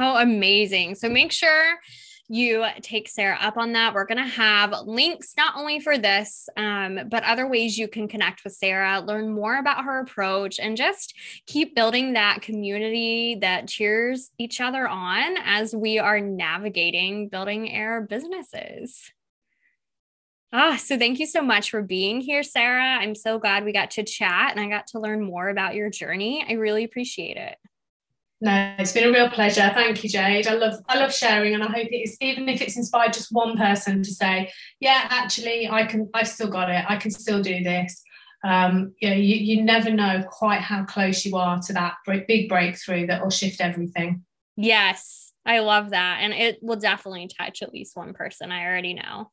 Oh, 0.00 0.16
amazing. 0.18 0.94
So 0.94 1.08
make 1.08 1.32
sure 1.32 1.74
you 2.28 2.64
take 2.82 3.08
Sara 3.08 3.36
up 3.40 3.56
on 3.56 3.72
that. 3.72 3.94
We're 3.94 4.04
going 4.04 4.22
to 4.22 4.30
have 4.30 4.72
links 4.84 5.32
not 5.36 5.54
only 5.56 5.80
for 5.80 5.98
this, 5.98 6.48
um, 6.56 7.00
but 7.10 7.24
other 7.24 7.48
ways 7.48 7.78
you 7.78 7.88
can 7.88 8.06
connect 8.06 8.44
with 8.44 8.52
Sara, 8.52 9.00
learn 9.00 9.32
more 9.32 9.58
about 9.58 9.84
her 9.84 9.98
approach, 10.00 10.60
and 10.60 10.76
just 10.76 11.14
keep 11.46 11.74
building 11.74 12.12
that 12.12 12.42
community 12.42 13.38
that 13.40 13.66
cheers 13.66 14.30
each 14.38 14.60
other 14.60 14.86
on 14.86 15.36
as 15.44 15.74
we 15.74 15.98
are 15.98 16.20
navigating 16.20 17.28
building 17.28 17.74
our 17.74 18.02
businesses. 18.02 19.10
Ah, 20.52 20.76
so 20.76 20.96
thank 20.96 21.18
you 21.18 21.26
so 21.26 21.42
much 21.42 21.70
for 21.70 21.82
being 21.82 22.20
here, 22.22 22.42
Sara. 22.42 22.96
I'm 22.96 23.14
so 23.14 23.38
glad 23.38 23.64
we 23.64 23.72
got 23.72 23.90
to 23.92 24.02
chat 24.02 24.52
and 24.52 24.60
I 24.60 24.68
got 24.68 24.86
to 24.88 25.00
learn 25.00 25.22
more 25.22 25.50
about 25.50 25.74
your 25.74 25.90
journey. 25.90 26.44
I 26.48 26.54
really 26.54 26.84
appreciate 26.84 27.36
it. 27.36 27.56
no 28.40 28.74
it's 28.78 28.92
been 28.92 29.08
a 29.08 29.12
real 29.12 29.28
pleasure 29.28 29.68
thank 29.74 30.02
you 30.02 30.08
jade 30.08 30.46
i 30.46 30.54
love 30.54 30.74
i 30.88 30.96
love 30.96 31.12
sharing 31.12 31.54
and 31.54 31.62
i 31.62 31.66
hope 31.66 31.88
it's 31.90 32.16
even 32.20 32.48
if 32.48 32.62
it's 32.62 32.76
inspired 32.76 33.12
just 33.12 33.32
one 33.32 33.56
person 33.56 34.00
to 34.00 34.12
say 34.14 34.48
yeah 34.78 35.08
actually 35.10 35.68
i 35.68 35.84
can 35.84 36.08
i've 36.14 36.28
still 36.28 36.48
got 36.48 36.70
it 36.70 36.84
i 36.88 36.96
can 36.96 37.10
still 37.10 37.42
do 37.42 37.62
this 37.62 38.02
um, 38.44 38.94
you, 39.00 39.10
know, 39.10 39.16
you, 39.16 39.34
you 39.34 39.64
never 39.64 39.90
know 39.90 40.22
quite 40.30 40.60
how 40.60 40.84
close 40.84 41.24
you 41.24 41.36
are 41.36 41.58
to 41.60 41.72
that 41.72 41.94
break, 42.06 42.28
big 42.28 42.48
breakthrough 42.48 43.08
that 43.08 43.20
will 43.20 43.30
shift 43.30 43.60
everything 43.60 44.24
Yes, 44.60 45.32
I 45.46 45.60
love 45.60 45.90
that. 45.90 46.18
And 46.20 46.32
it 46.32 46.58
will 46.60 46.76
definitely 46.76 47.28
touch 47.28 47.62
at 47.62 47.72
least 47.72 47.96
one 47.96 48.12
person. 48.12 48.50
I 48.50 48.64
already 48.66 48.92
know. 48.92 49.30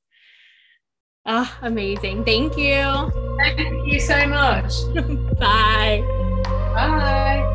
Ah, 1.27 1.57
oh, 1.61 1.67
amazing. 1.67 2.23
Thank 2.23 2.55
you. 2.55 3.09
Thank 3.41 3.87
you 3.87 3.99
so 3.99 4.27
much. 4.27 4.85
Bye. 5.39 6.05
Bye. 6.73 7.51